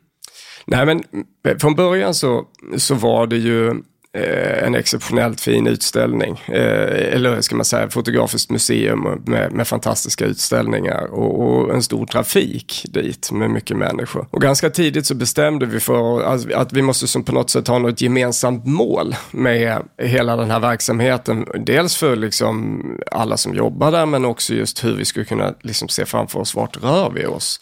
Nej, 0.66 0.86
men 0.86 1.02
eh, 1.48 1.56
från 1.58 1.74
början 1.74 2.14
så, 2.14 2.44
så 2.76 2.94
var 2.94 3.26
det 3.26 3.36
ju 3.36 3.68
eh, 3.68 3.74
Eh, 4.16 4.64
en 4.64 4.74
exceptionellt 4.74 5.40
fin 5.40 5.66
utställning. 5.66 6.42
Eh, 6.46 7.14
eller 7.14 7.40
ska 7.40 7.56
man 7.56 7.64
säga, 7.64 7.90
fotografiskt 7.90 8.50
museum 8.50 9.22
med, 9.26 9.52
med 9.52 9.68
fantastiska 9.68 10.24
utställningar 10.24 11.04
och, 11.04 11.40
och, 11.40 11.74
en 11.74 11.82
stor 11.82 12.06
trafik 12.06 12.84
dit 12.88 13.32
med 13.32 13.50
mycket 13.50 13.76
människor. 13.76 14.26
Och 14.30 14.42
ganska 14.42 14.70
tidigt 14.70 15.06
så 15.06 15.14
bestämde 15.14 15.66
vi 15.66 15.80
för 15.80 16.22
att, 16.22 16.52
att 16.52 16.72
vi 16.72 16.82
måste 16.82 17.06
som 17.06 17.24
på 17.24 17.32
något 17.32 17.50
sätt 17.50 17.68
ha 17.68 17.78
något 17.78 18.00
gemensamt 18.00 18.66
mål 18.66 19.16
med 19.30 19.82
hela 19.98 20.36
den 20.36 20.50
här 20.50 20.60
verksamheten. 20.60 21.46
Dels 21.66 21.96
för 21.96 22.16
liksom 22.16 22.82
alla 23.12 23.36
som 23.36 23.54
jobbar 23.54 23.92
där 23.92 24.06
men 24.06 24.24
också 24.24 24.54
just 24.54 24.84
hur 24.84 24.96
vi 24.96 25.04
skulle 25.04 25.24
kunna 25.24 25.54
liksom 25.60 25.88
se 25.88 26.06
framför 26.06 26.40
oss 26.40 26.54
vart 26.54 26.82
rör 26.82 27.10
vi 27.10 27.26
oss 27.26 27.60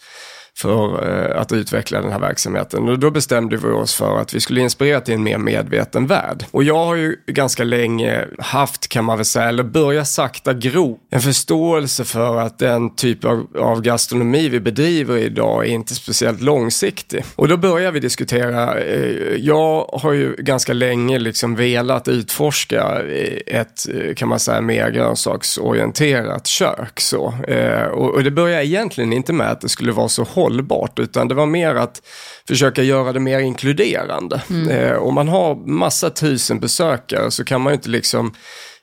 för 0.57 1.09
eh, 1.09 1.41
att 1.41 1.51
utveckla 1.51 2.01
den 2.01 2.11
här 2.11 2.19
verksamheten. 2.19 2.89
Och 2.89 2.99
då 2.99 3.11
bestämde 3.11 3.57
vi 3.57 3.67
oss 3.67 3.95
för 3.95 4.19
att 4.19 4.33
vi 4.33 4.39
skulle 4.39 4.61
inspirera 4.61 5.01
till 5.01 5.13
en 5.13 5.23
mer 5.23 5.37
medveten 5.37 6.07
värld. 6.07 6.45
Och 6.51 6.63
jag 6.63 6.85
har 6.85 6.95
ju 6.95 7.15
ganska 7.27 7.63
länge 7.63 8.25
haft, 8.39 8.87
kan 8.87 9.05
man 9.05 9.17
väl 9.17 9.25
säga, 9.25 9.49
eller 9.49 9.63
börja 9.63 10.05
sakta 10.05 10.53
gro, 10.53 10.99
en 11.09 11.21
förståelse 11.21 12.03
för 12.03 12.37
att 12.37 12.59
den 12.59 12.95
typ 12.95 13.25
av, 13.25 13.47
av 13.59 13.81
gastronomi 13.81 14.49
vi 14.49 14.59
bedriver 14.59 15.17
idag 15.17 15.65
är 15.65 15.69
inte 15.69 15.95
speciellt 15.95 16.41
långsiktig. 16.41 17.23
Och 17.35 17.47
då 17.47 17.57
börjar 17.57 17.91
vi 17.91 17.99
diskutera, 17.99 18.79
eh, 18.79 19.35
jag 19.37 19.89
har 19.93 20.13
ju 20.13 20.35
ganska 20.35 20.73
länge 20.73 21.19
liksom 21.19 21.55
velat 21.55 22.07
utforska 22.07 23.01
eh, 23.01 23.59
ett, 23.59 23.87
eh, 23.93 24.13
kan 24.13 24.27
man 24.27 24.39
säga, 24.39 24.61
mer 24.61 24.89
grönsaksorienterat 24.89 26.47
kök. 26.47 26.99
Så. 26.99 27.33
Eh, 27.47 27.83
och, 27.83 28.13
och 28.13 28.23
det 28.23 28.31
börjar 28.31 28.61
egentligen 28.61 29.13
inte 29.13 29.33
med 29.33 29.51
att 29.51 29.61
det 29.61 29.69
skulle 29.69 29.91
vara 29.91 30.09
så 30.09 30.25
hållbart, 30.47 30.99
utan 30.99 31.27
det 31.27 31.35
var 31.35 31.45
mer 31.45 31.75
att 31.75 32.01
försöka 32.47 32.83
göra 32.83 33.13
det 33.13 33.19
mer 33.19 33.39
inkluderande. 33.39 34.41
Eh, 34.69 34.97
om 34.97 35.13
man 35.13 35.27
har 35.27 35.55
massa 35.55 36.09
tusen 36.09 36.59
besökare 36.59 37.31
så 37.31 37.43
kan 37.43 37.61
man 37.61 37.73
ju 37.73 37.75
inte 37.75 37.89
liksom 37.89 38.33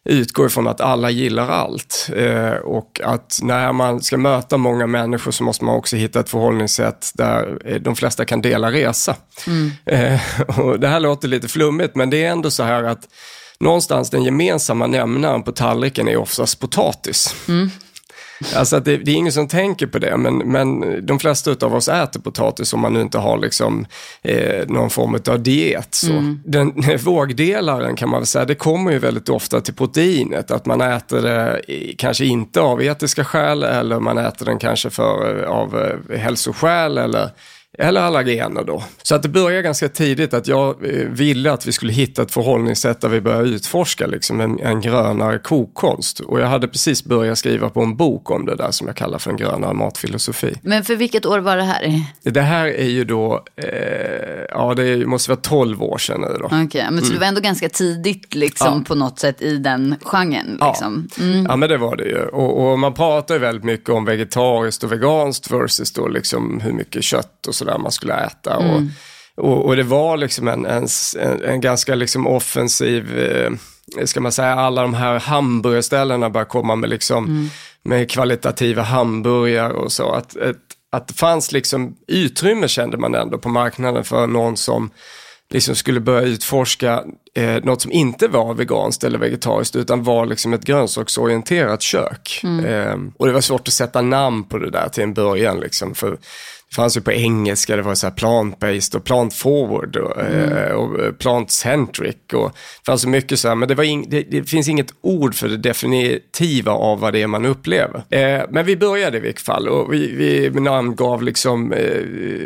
utgå 0.05 0.47
ifrån 0.47 0.69
att 0.69 0.81
alla 0.81 1.11
gillar 1.11 1.49
allt. 1.49 2.11
Eh, 2.17 2.53
och 2.53 3.01
att 3.05 3.39
när 3.43 3.73
man 3.73 4.03
ska 4.03 4.17
möta 4.17 4.57
många 4.57 4.87
människor 4.87 5.31
så 5.31 5.45
måste 5.45 5.65
man 5.65 5.77
också 5.77 5.97
hitta 5.97 6.21
ett 6.21 6.29
förhållningssätt 6.29 7.11
där 7.15 7.59
eh, 7.65 7.81
de 7.81 7.97
flesta 7.97 8.25
kan 8.25 8.43
dela 8.43 8.73
resa. 8.73 9.17
Eh, 9.87 10.21
och 10.61 10.81
det 10.81 10.89
här 10.89 11.01
låter 11.01 11.29
lite 11.29 11.49
flummigt, 11.49 11.97
men 11.97 12.11
det 12.11 12.25
är 12.25 12.31
ändå 12.31 12.51
så 12.51 12.63
här 12.63 12.83
att 12.83 13.09
någonstans 13.61 14.11
den 14.11 14.23
gemensamma 14.23 14.87
nämnaren 14.87 15.43
på 15.43 15.53
tallriken 15.53 16.09
är 16.09 16.17
oftast 16.17 16.61
potatis. 16.61 17.35
Alltså 18.55 18.81
det, 18.81 18.97
det 18.97 19.11
är 19.11 19.15
ingen 19.15 19.33
som 19.33 19.49
tänker 19.49 19.87
på 19.87 19.99
det, 19.99 20.17
men, 20.17 20.39
men 20.39 20.81
de 21.07 21.19
flesta 21.19 21.67
av 21.67 21.75
oss 21.75 21.89
äter 21.89 22.21
potatis 22.21 22.73
om 22.73 22.81
man 22.81 22.93
nu 22.93 23.01
inte 23.01 23.19
har 23.19 23.39
liksom, 23.39 23.87
eh, 24.23 24.67
någon 24.69 24.91
form 24.91 25.19
av 25.29 25.43
diet. 25.43 25.95
Så. 25.95 26.37
Den 26.45 26.73
vågdelaren 27.05 27.97
kan 27.97 28.09
man 28.09 28.21
väl 28.21 28.27
säga, 28.27 28.45
det 28.45 28.55
kommer 28.55 28.93
ju 28.93 28.99
väldigt 28.99 29.29
ofta 29.29 29.61
till 29.61 29.75
proteinet. 29.75 30.51
Att 30.51 30.67
man 30.67 30.81
äter 30.81 31.23
det 31.23 31.63
kanske 31.99 32.25
inte 32.25 32.61
av 32.61 32.83
etiska 32.83 33.25
skäl 33.25 33.63
eller 33.63 34.01
man 34.01 34.19
äter 34.19 34.47
den 34.47 34.59
kanske 34.59 34.91
för, 34.91 35.43
av 35.43 35.99
eh, 36.11 36.19
hälsoskäl 36.19 36.99
eller 36.99 37.31
eller 37.79 38.01
allergener 38.01 38.65
då. 38.65 38.85
Så 39.03 39.15
att 39.15 39.23
det 39.23 39.29
började 39.29 39.63
ganska 39.63 39.89
tidigt 39.89 40.35
att 40.35 40.49
jag 40.49 40.69
eh, 40.87 41.09
ville 41.09 41.53
att 41.53 41.67
vi 41.67 41.73
skulle 41.73 41.93
hitta 41.93 42.23
ett 42.23 42.31
förhållningssätt 42.33 43.01
där 43.01 43.09
vi 43.09 43.21
började 43.21 43.49
utforska 43.49 44.07
liksom 44.07 44.41
en, 44.41 44.61
en 44.61 44.81
grönare 44.81 45.39
kokkonst. 45.39 46.21
Och 46.21 46.41
jag 46.41 46.47
hade 46.47 46.69
precis 46.69 47.05
börjat 47.05 47.39
skriva 47.39 47.71
på 47.71 47.81
en 47.83 47.97
bok 47.97 48.31
om 48.31 48.47
det 48.47 48.57
där 48.57 48.71
som 48.71 48.87
jag 48.87 48.97
kallar 48.97 49.19
för 49.19 49.31
en 49.31 49.37
grönare 49.37 49.75
matfilosofi. 49.75 50.55
Men 50.63 50.85
för 50.85 50.97
vilket 50.97 51.27
år 51.27 51.39
var 51.39 51.57
det 51.57 51.63
här? 51.63 52.03
Det 52.23 52.41
här 52.41 52.67
är 52.67 52.89
ju 52.89 53.05
då, 53.05 53.45
eh, 53.57 53.69
ja 54.51 54.75
det 54.75 55.07
måste 55.07 55.31
vara 55.31 55.41
12 55.41 55.83
år 55.83 55.99
sedan 55.99 56.21
nu 56.21 56.37
då. 56.41 56.47
Okej, 56.65 56.87
men 56.91 57.05
så 57.05 57.13
det 57.13 57.19
var 57.19 57.27
ändå 57.27 57.41
ganska 57.41 57.69
tidigt 57.69 58.35
liksom 58.35 58.65
Mm. 58.65 58.79
Ja. 58.79 58.85
på 58.89 58.95
något 58.95 59.19
sätt 59.19 59.43
i 59.43 59.57
den 59.57 59.97
genren. 60.03 60.57
Ja. 60.61 60.69
Liksom. 60.69 61.09
Mm. 61.21 61.47
Ja 61.49 61.57
men 61.57 61.69
det 61.69 61.79
var 61.79 61.97
det 61.97 62.05
ju. 62.05 62.19
Och, 62.27 62.71
och 62.73 62.79
man 62.79 62.95
pratar 62.95 63.35
ju 63.35 63.41
väldigt 63.41 63.65
mycket 63.65 63.89
om 63.91 64.05
vegetariskt 64.05 64.85
och 64.85 64.93
veganskt 64.93 65.51
versus 65.51 65.93
då 65.93 66.09
liksom 66.09 66.61
hur 66.61 66.73
mycket 66.73 67.05
kött 67.05 67.47
och 67.47 67.55
sådär 67.65 67.79
man 67.79 67.93
skulle 67.93 68.15
äta. 68.15 68.57
Och, 68.57 68.83
och, 69.37 69.65
och 69.65 69.77
det 69.77 69.83
var 69.83 70.17
liksom 70.17 70.49
en, 70.49 70.67
en, 70.67 70.89
en, 71.45 71.61
ganska 71.61 71.95
liksom 71.95 72.27
offensiv, 72.27 73.19
eh, 73.19 73.51
ska 74.05 74.21
man 74.21 74.33
säga, 74.33 74.55
alla 74.55 74.83
de 74.83 74.95
här 74.95 75.19
hamburgerställena 75.21 76.31
började 76.31 76.51
komma 76.51 76.77
med 76.77 76.91
liksom 76.91 77.51
med 77.85 78.11
kvalitativa 78.11 78.83
hamburgare 78.83 79.73
och 79.73 79.93
så. 79.93 80.13
Att, 80.13 80.37
ett, 80.37 80.57
att 80.93 81.09
det 81.09 81.15
fanns 81.15 81.53
liksom 81.53 81.97
utrymme 82.09 82.69
kände 82.69 82.97
man 82.97 83.15
ändå 83.15 83.39
på 83.39 83.49
marknaden 83.49 84.05
för 84.05 84.27
någon 84.27 84.57
som 84.57 84.91
liksom 85.51 85.75
skulle 85.75 86.01
börja 86.01 86.23
utforska 86.23 87.05
eh, 87.35 87.65
något 87.65 87.83
som 87.83 87.93
inte 87.93 88.29
var 88.29 88.55
veganskt 88.55 89.05
eller 89.05 89.19
vegetariskt 89.19 89.77
utan 89.77 90.03
var 90.03 90.27
liksom 90.27 90.53
ett 90.53 90.65
grönsaksorienterat 90.65 91.83
kök. 91.83 92.41
Eh, 92.45 92.97
och 93.17 93.27
det 93.27 93.33
var 93.33 93.41
svårt 93.41 93.69
att 93.69 93.75
sätta 93.75 94.03
namn 94.03 94.45
på 94.45 94.59
det 94.59 94.71
där 94.71 94.89
till 94.89 95.03
en 95.03 95.15
början 95.15 95.61
liksom. 95.61 95.95
För 95.95 96.19
fanns 96.75 96.97
ju 96.97 97.01
på 97.01 97.13
engelska, 97.13 97.77
det 97.77 97.83
var 97.83 97.95
så 97.95 98.07
här 98.07 98.15
plant-based 98.15 98.97
och 98.97 99.05
plant-forward 99.05 99.97
och, 99.97 100.21
eh, 100.21 100.73
och 100.73 101.01
eh, 101.01 101.13
plant-centric. 101.13 102.17
Och 102.33 102.51
det 102.51 102.87
fanns 102.87 103.03
så 103.03 103.09
mycket 103.09 103.39
så 103.39 103.49
här, 103.49 103.55
men 103.55 103.69
det, 103.69 103.75
var 103.75 103.85
ing, 103.85 104.07
det, 104.09 104.23
det 104.23 104.45
finns 104.45 104.69
inget 104.69 104.95
ord 105.01 105.35
för 105.35 105.49
det 105.49 105.57
definitiva 105.57 106.73
av 106.73 107.01
vad 107.01 107.13
det 107.13 107.23
är 107.23 107.27
man 107.27 107.45
upplever. 107.45 108.05
Eh, 108.11 108.43
men 108.51 108.67
vi 108.67 108.77
började 108.77 109.17
i 109.17 109.21
vilket 109.21 109.45
fall 109.45 109.69
och 109.69 109.93
vi, 109.93 110.49
vi 110.49 110.61
namngav 110.61 111.23
liksom 111.23 111.73
eh, 111.73 112.01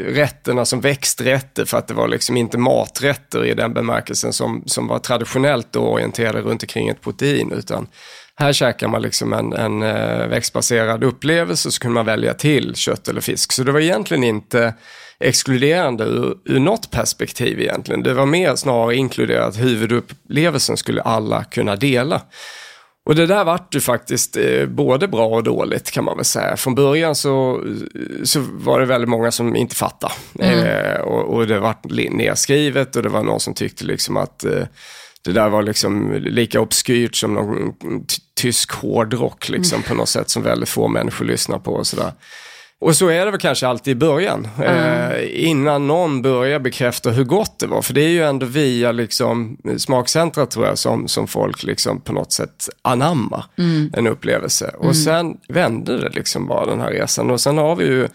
rätterna 0.06 0.64
som 0.64 0.80
växträtter 0.80 1.64
för 1.64 1.78
att 1.78 1.88
det 1.88 1.94
var 1.94 2.08
liksom 2.08 2.36
inte 2.36 2.58
maträtter 2.58 3.44
i 3.44 3.54
den 3.54 3.74
bemärkelsen 3.74 4.32
som, 4.32 4.62
som 4.66 4.86
var 4.86 4.98
traditionellt 4.98 5.68
då 5.70 5.80
orienterade 5.80 6.40
runt 6.40 6.62
omkring 6.62 6.88
ett 6.88 7.00
protein, 7.00 7.52
utan 7.52 7.86
här 8.38 8.52
käkar 8.52 8.88
man 8.88 9.02
liksom 9.02 9.32
en, 9.32 9.52
en 9.52 9.82
eh, 9.82 10.26
växtbaserad 10.28 11.04
upplevelse 11.04 11.70
så 11.70 11.80
kunde 11.80 11.94
man 11.94 12.06
välja 12.06 12.34
till 12.34 12.74
kött 12.74 13.08
eller 13.08 13.20
fisk. 13.20 13.52
Så 13.52 13.62
det 13.62 13.72
var 13.72 13.80
egentligen 13.80 14.24
inte 14.24 14.74
exkluderande 15.20 16.04
ur, 16.04 16.34
ur 16.44 16.60
något 16.60 16.90
perspektiv 16.90 17.60
egentligen. 17.60 18.02
Det 18.02 18.14
var 18.14 18.26
mer 18.26 18.56
snarare 18.56 18.96
inkluderat 18.96 19.58
huvudupplevelsen 19.58 20.76
skulle 20.76 21.02
alla 21.02 21.44
kunna 21.44 21.76
dela. 21.76 22.22
Och 23.06 23.14
det 23.14 23.26
där 23.26 23.44
vart 23.44 23.74
ju 23.74 23.80
faktiskt 23.80 24.36
eh, 24.36 24.66
både 24.66 25.08
bra 25.08 25.26
och 25.26 25.42
dåligt 25.42 25.90
kan 25.90 26.04
man 26.04 26.16
väl 26.16 26.24
säga. 26.24 26.56
Från 26.56 26.74
början 26.74 27.14
så, 27.14 27.64
så 28.24 28.40
var 28.40 28.80
det 28.80 28.86
väldigt 28.86 29.10
många 29.10 29.30
som 29.30 29.56
inte 29.56 29.76
fattade. 29.76 30.14
Eh, 30.38 31.00
och, 31.00 31.34
och 31.34 31.46
det 31.46 31.60
vart 31.60 31.84
nedskrivet 31.84 32.96
och 32.96 33.02
det 33.02 33.08
var 33.08 33.22
någon 33.22 33.40
som 33.40 33.54
tyckte 33.54 33.84
liksom 33.84 34.16
att 34.16 34.44
eh, 34.44 34.64
det 35.24 35.32
där 35.32 35.48
var 35.48 35.62
liksom 35.62 36.12
lika 36.12 36.60
obskyrt 36.60 37.16
som 37.16 37.34
någon 37.34 37.74
tysk 38.38 38.72
hårdrock 38.72 39.48
liksom, 39.48 39.76
mm. 39.76 39.88
på 39.88 39.94
något 39.94 40.08
sätt 40.08 40.30
som 40.30 40.42
väldigt 40.42 40.68
få 40.68 40.88
människor 40.88 41.24
lyssnar 41.24 41.58
på 41.58 41.72
och 41.72 41.86
sådär. 41.86 42.12
Och 42.80 42.96
så 42.96 43.08
är 43.08 43.24
det 43.24 43.30
väl 43.30 43.40
kanske 43.40 43.66
alltid 43.68 43.92
i 43.92 43.94
början, 43.94 44.48
mm. 44.58 45.12
eh, 45.12 45.48
innan 45.48 45.86
någon 45.86 46.22
börjar 46.22 46.58
bekräfta 46.58 47.10
hur 47.10 47.24
gott 47.24 47.58
det 47.58 47.66
var. 47.66 47.82
För 47.82 47.94
det 47.94 48.00
är 48.00 48.08
ju 48.08 48.22
ändå 48.22 48.46
via 48.46 48.92
liksom, 48.92 49.56
smakcentra 49.78 50.46
tror 50.46 50.66
jag 50.66 50.78
som, 50.78 51.08
som 51.08 51.26
folk 51.26 51.62
liksom 51.62 52.00
på 52.00 52.12
något 52.12 52.32
sätt 52.32 52.68
anammar 52.82 53.44
mm. 53.58 53.90
en 53.96 54.06
upplevelse. 54.06 54.70
Och 54.76 54.84
mm. 54.84 54.94
sen 54.94 55.36
vände 55.48 55.98
det 55.98 56.08
liksom 56.08 56.46
bara 56.46 56.66
den 56.66 56.80
här 56.80 56.90
resan. 56.90 57.30
Och 57.30 57.40
sen 57.40 57.58
har 57.58 57.76
vi 57.76 57.84
ju 57.84 58.08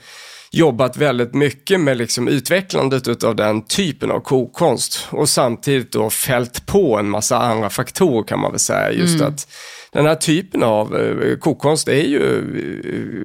jobbat 0.52 0.98
väldigt 0.98 1.34
mycket 1.34 1.80
med 1.80 1.98
liksom 1.98 2.28
utvecklandet 2.28 3.24
av 3.24 3.36
den 3.36 3.62
typen 3.62 4.12
av 4.12 4.20
kokkonst. 4.20 5.08
Och 5.10 5.30
samtidigt 5.30 5.92
då 5.92 6.10
fällt 6.10 6.66
på 6.66 6.98
en 6.98 7.10
massa 7.10 7.38
andra 7.38 7.70
faktorer 7.70 8.24
kan 8.24 8.40
man 8.40 8.52
väl 8.52 8.60
säga. 8.60 8.92
Just 8.92 9.22
mm. 9.22 9.34
att 9.34 9.48
den 9.94 10.06
här 10.06 10.16
typen 10.16 10.64
av 10.64 10.96
eh, 10.96 11.38
kokkonst 11.38 11.88
är 11.88 12.04
ju 12.04 12.40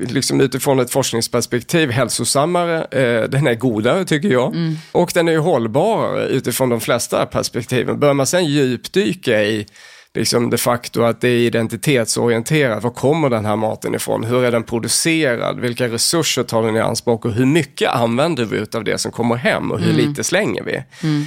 eh, 0.03 0.13
liksom 0.13 0.41
utifrån 0.41 0.81
ett 0.81 0.91
forskningsperspektiv 0.91 1.91
hälsosammare, 1.91 2.85
eh, 2.85 3.29
den 3.29 3.47
är 3.47 3.55
godare 3.55 4.05
tycker 4.05 4.29
jag. 4.29 4.55
Mm. 4.55 4.75
Och 4.93 5.11
den 5.15 5.29
är 5.29 5.33
ju 5.33 5.39
hållbarare 5.39 6.27
utifrån 6.27 6.69
de 6.69 6.81
flesta 6.81 7.27
perspektiven. 7.27 8.01
Bör 8.01 8.13
man 8.13 8.27
sen 8.27 8.45
djupdyka 8.45 9.43
i 9.43 9.67
liksom 10.15 10.51
de 10.51 10.59
facto 10.59 11.03
att 11.03 11.21
det 11.21 11.29
är 11.29 11.39
identitetsorienterat. 11.39 12.83
Var 12.83 12.91
kommer 12.91 13.31
den 13.31 13.45
här 13.45 13.57
maten 13.57 13.95
ifrån? 13.95 14.25
Hur 14.25 14.45
är 14.45 14.53
den 14.53 14.63
producerad? 14.63 15.61
Vilka 15.61 15.89
resurser 15.89 16.43
tar 16.43 16.63
den 16.63 16.77
i 16.77 16.81
anspråk? 16.81 17.25
Och 17.25 17.33
hur 17.33 17.47
mycket 17.47 17.91
använder 17.91 18.45
vi 18.45 18.67
av 18.75 18.85
det 18.85 18.99
som 18.99 19.13
kommer 19.13 19.37
hem 19.37 19.71
och 19.71 19.81
hur 19.81 19.95
mm. 19.95 20.09
lite 20.09 20.25
slänger 20.25 20.63
vi? 20.63 20.83
Mm 21.03 21.25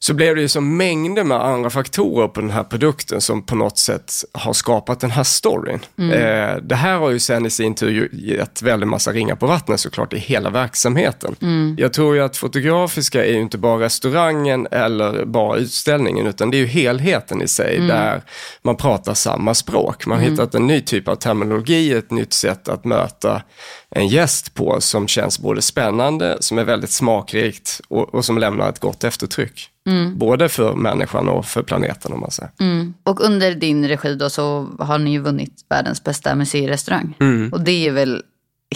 så 0.00 0.14
blev 0.14 0.36
det 0.36 0.42
ju 0.42 0.48
så 0.48 0.60
mängder 0.60 1.24
med 1.24 1.44
andra 1.44 1.70
faktorer 1.70 2.28
på 2.28 2.40
den 2.40 2.50
här 2.50 2.64
produkten 2.64 3.20
som 3.20 3.42
på 3.42 3.54
något 3.56 3.78
sätt 3.78 4.12
har 4.32 4.52
skapat 4.52 5.00
den 5.00 5.10
här 5.10 5.24
storyn. 5.24 5.80
Mm. 5.98 6.10
Eh, 6.10 6.56
det 6.62 6.74
här 6.74 6.98
har 6.98 7.10
ju 7.10 7.18
sen 7.18 7.46
i 7.46 7.50
sin 7.50 7.74
tur 7.74 8.10
gett 8.12 8.62
väldigt 8.62 8.88
massa 8.88 9.12
ringar 9.12 9.34
på 9.34 9.46
vattnet 9.46 9.80
såklart 9.80 10.12
i 10.12 10.18
hela 10.18 10.50
verksamheten. 10.50 11.36
Mm. 11.42 11.76
Jag 11.78 11.92
tror 11.92 12.16
ju 12.16 12.22
att 12.22 12.36
Fotografiska 12.36 13.24
är 13.24 13.32
ju 13.32 13.40
inte 13.40 13.58
bara 13.58 13.84
restaurangen 13.84 14.66
eller 14.70 15.24
bara 15.24 15.58
utställningen 15.58 16.26
utan 16.26 16.50
det 16.50 16.56
är 16.56 16.60
ju 16.60 16.66
helheten 16.66 17.42
i 17.42 17.48
sig 17.48 17.76
mm. 17.76 17.88
där 17.88 18.22
man 18.62 18.76
pratar 18.76 19.14
samma 19.14 19.54
språk. 19.54 20.06
Man 20.06 20.18
har 20.18 20.24
mm. 20.24 20.32
hittat 20.32 20.54
en 20.54 20.66
ny 20.66 20.80
typ 20.80 21.08
av 21.08 21.14
terminologi, 21.14 21.92
ett 21.92 22.10
nytt 22.10 22.32
sätt 22.32 22.68
att 22.68 22.84
möta 22.84 23.42
en 23.90 24.08
gäst 24.08 24.54
på 24.54 24.80
som 24.80 25.08
känns 25.08 25.38
både 25.38 25.62
spännande, 25.62 26.36
som 26.40 26.58
är 26.58 26.64
väldigt 26.64 26.90
smakrikt 26.90 27.80
och, 27.88 28.14
och 28.14 28.24
som 28.24 28.38
lämnar 28.38 28.68
ett 28.68 28.78
gott 28.78 29.04
eftertryck. 29.04 29.70
Mm. 29.88 30.18
Både 30.18 30.48
för 30.48 30.74
människan 30.74 31.28
och 31.28 31.46
för 31.46 31.62
planeten 31.62 32.12
om 32.12 32.20
man 32.20 32.30
säger. 32.30 32.50
Mm. 32.60 32.94
Och 33.02 33.20
under 33.20 33.54
din 33.54 33.88
regi 33.88 34.14
då 34.14 34.30
så 34.30 34.68
har 34.78 34.98
ni 34.98 35.10
ju 35.10 35.18
vunnit 35.18 35.52
världens 35.70 36.04
bästa 36.04 36.34
museirestaurang. 36.34 37.14
Mm. 37.20 37.52
Och 37.52 37.60
det 37.60 37.86
är 37.86 37.90
väl 37.90 38.22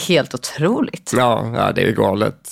helt 0.08 0.34
otroligt? 0.34 1.12
Ja, 1.16 1.52
ja 1.56 1.72
det 1.72 1.82
är 1.82 1.92
galet. 1.92 2.48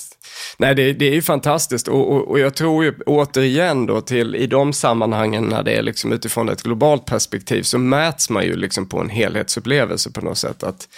Nej, 0.58 0.74
det, 0.74 0.92
det 0.92 1.08
är 1.08 1.14
ju 1.14 1.22
fantastiskt 1.22 1.88
och, 1.88 2.12
och, 2.12 2.28
och, 2.28 2.38
jag 2.38 2.54
tror 2.54 2.84
ju 2.84 2.94
återigen 3.06 3.86
då 3.86 4.00
till 4.00 4.34
i 4.34 4.46
de 4.46 4.72
sammanhangen 4.72 5.44
när 5.44 5.62
det 5.62 5.72
är 5.72 5.82
liksom 5.82 6.12
utifrån 6.12 6.48
ett 6.48 6.62
globalt 6.62 7.04
perspektiv 7.04 7.62
så 7.62 7.78
mäts 7.78 8.30
man 8.30 8.44
ju 8.44 8.56
liksom 8.56 8.88
på 8.88 9.00
en 9.00 9.08
helhetsupplevelse 9.08 10.10
på 10.10 10.20
något 10.20 10.38
sätt. 10.38 10.62
Att 10.62 10.88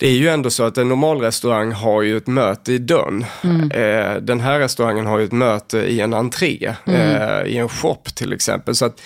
det 0.00 0.06
är 0.06 0.12
ju 0.12 0.28
ändå 0.28 0.50
så 0.50 0.62
att 0.62 0.78
en 0.78 0.88
normal 0.88 1.20
restaurang 1.20 1.72
har 1.72 2.02
ju 2.02 2.16
ett 2.16 2.26
möte 2.26 2.72
i 2.72 2.78
dörren. 2.78 3.26
Mm. 3.42 3.70
Eh, 3.70 4.16
den 4.16 4.40
här 4.40 4.58
restaurangen 4.58 5.06
har 5.06 5.18
ju 5.18 5.24
ett 5.24 5.32
möte 5.32 5.78
i 5.78 6.00
en 6.00 6.14
entré, 6.14 6.74
mm. 6.84 7.00
eh, 7.00 7.46
i 7.46 7.58
en 7.58 7.68
shop 7.68 8.02
till 8.14 8.32
exempel. 8.32 8.74
Så 8.74 8.84
att 8.84 9.00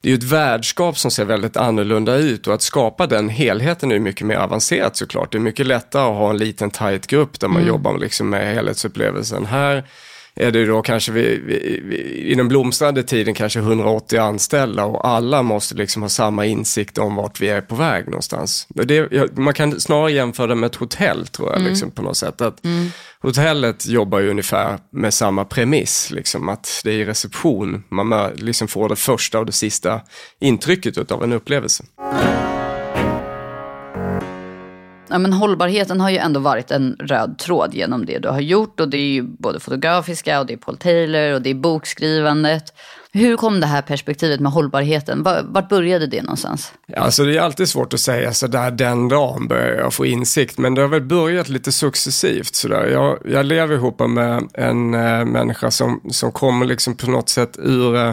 det 0.00 0.08
är 0.08 0.10
ju 0.10 0.18
ett 0.18 0.32
värdskap 0.32 0.98
som 0.98 1.10
ser 1.10 1.24
väldigt 1.24 1.56
annorlunda 1.56 2.14
ut 2.16 2.46
och 2.46 2.54
att 2.54 2.62
skapa 2.62 3.06
den 3.06 3.28
helheten 3.28 3.92
är 3.92 3.98
mycket 3.98 4.26
mer 4.26 4.36
avancerat 4.36 4.96
såklart. 4.96 5.32
Det 5.32 5.38
är 5.38 5.40
mycket 5.40 5.66
lättare 5.66 6.02
att 6.02 6.16
ha 6.16 6.30
en 6.30 6.38
liten 6.38 6.70
tight 6.70 7.06
grupp 7.06 7.40
där 7.40 7.48
man 7.48 7.56
mm. 7.56 7.68
jobbar 7.68 7.98
liksom 7.98 8.30
med 8.30 8.54
helhetsupplevelsen. 8.54 9.46
Här 9.46 9.84
är 10.36 10.50
det 10.50 10.66
då 10.66 10.82
kanske 10.82 11.12
vi, 11.12 11.40
vi, 11.46 11.82
vi, 11.84 11.96
i 12.30 12.34
den 12.34 12.48
blomstrande 12.48 13.02
tiden 13.02 13.34
kanske 13.34 13.58
180 13.58 14.20
anställda 14.20 14.84
och 14.84 15.08
alla 15.08 15.42
måste 15.42 15.74
liksom 15.74 16.02
ha 16.02 16.08
samma 16.08 16.46
insikt 16.46 16.98
om 16.98 17.14
vart 17.14 17.40
vi 17.40 17.48
är 17.48 17.60
på 17.60 17.74
väg 17.74 18.04
någonstans. 18.06 18.66
Det, 18.68 19.38
man 19.38 19.54
kan 19.54 19.80
snarare 19.80 20.12
jämföra 20.12 20.46
det 20.46 20.54
med 20.54 20.66
ett 20.66 20.74
hotell 20.74 21.26
tror 21.26 21.48
jag, 21.48 21.58
mm. 21.58 21.70
liksom, 21.70 21.90
på 21.90 22.02
något 22.02 22.16
sätt. 22.16 22.40
Att 22.40 22.64
mm. 22.64 22.90
Hotellet 23.20 23.86
jobbar 23.86 24.20
ju 24.20 24.30
ungefär 24.30 24.78
med 24.90 25.14
samma 25.14 25.44
premiss, 25.44 26.10
liksom, 26.10 26.48
att 26.48 26.80
det 26.84 26.90
är 26.90 26.94
i 26.94 27.04
reception 27.04 27.84
man 27.88 28.30
liksom 28.34 28.68
får 28.68 28.88
det 28.88 28.96
första 28.96 29.38
och 29.38 29.46
det 29.46 29.52
sista 29.52 30.00
intrycket 30.40 31.12
av 31.12 31.24
en 31.24 31.32
upplevelse. 31.32 31.84
Ja, 35.08 35.18
men 35.18 35.32
hållbarheten 35.32 36.00
har 36.00 36.10
ju 36.10 36.16
ändå 36.16 36.40
varit 36.40 36.70
en 36.70 36.96
röd 37.00 37.38
tråd 37.38 37.74
genom 37.74 38.06
det 38.06 38.18
du 38.18 38.28
har 38.28 38.40
gjort. 38.40 38.80
Och 38.80 38.88
det 38.88 38.96
är 38.96 39.12
ju 39.12 39.22
både 39.22 39.60
fotografiska 39.60 40.40
och 40.40 40.46
det 40.46 40.52
är 40.52 40.56
Paul 40.56 40.76
Taylor 40.76 41.34
och 41.34 41.42
det 41.42 41.50
är 41.50 41.54
bokskrivandet. 41.54 42.72
Hur 43.12 43.36
kom 43.36 43.60
det 43.60 43.66
här 43.66 43.82
perspektivet 43.82 44.40
med 44.40 44.52
hållbarheten? 44.52 45.22
Vart 45.22 45.68
började 45.68 46.06
det 46.06 46.22
någonstans? 46.22 46.72
Alltså 46.96 47.24
det 47.24 47.36
är 47.36 47.40
alltid 47.40 47.68
svårt 47.68 47.94
att 47.94 48.00
säga 48.00 48.32
sådär 48.32 48.70
den 48.70 49.08
dagen 49.08 49.48
började 49.48 49.76
jag 49.76 49.94
få 49.94 50.06
insikt. 50.06 50.58
Men 50.58 50.74
det 50.74 50.80
har 50.80 50.88
väl 50.88 51.02
börjat 51.02 51.48
lite 51.48 51.72
successivt 51.72 52.54
sådär. 52.54 52.86
Jag, 52.86 53.18
jag 53.24 53.46
lever 53.46 53.74
ihop 53.74 54.00
med 54.00 54.48
en 54.54 54.94
äh, 54.94 55.24
människa 55.24 55.70
som, 55.70 56.00
som 56.10 56.32
kommer 56.32 56.66
liksom 56.66 56.96
på 56.96 57.10
något 57.10 57.28
sätt 57.28 57.58
ur 57.58 57.96
äh, 57.96 58.12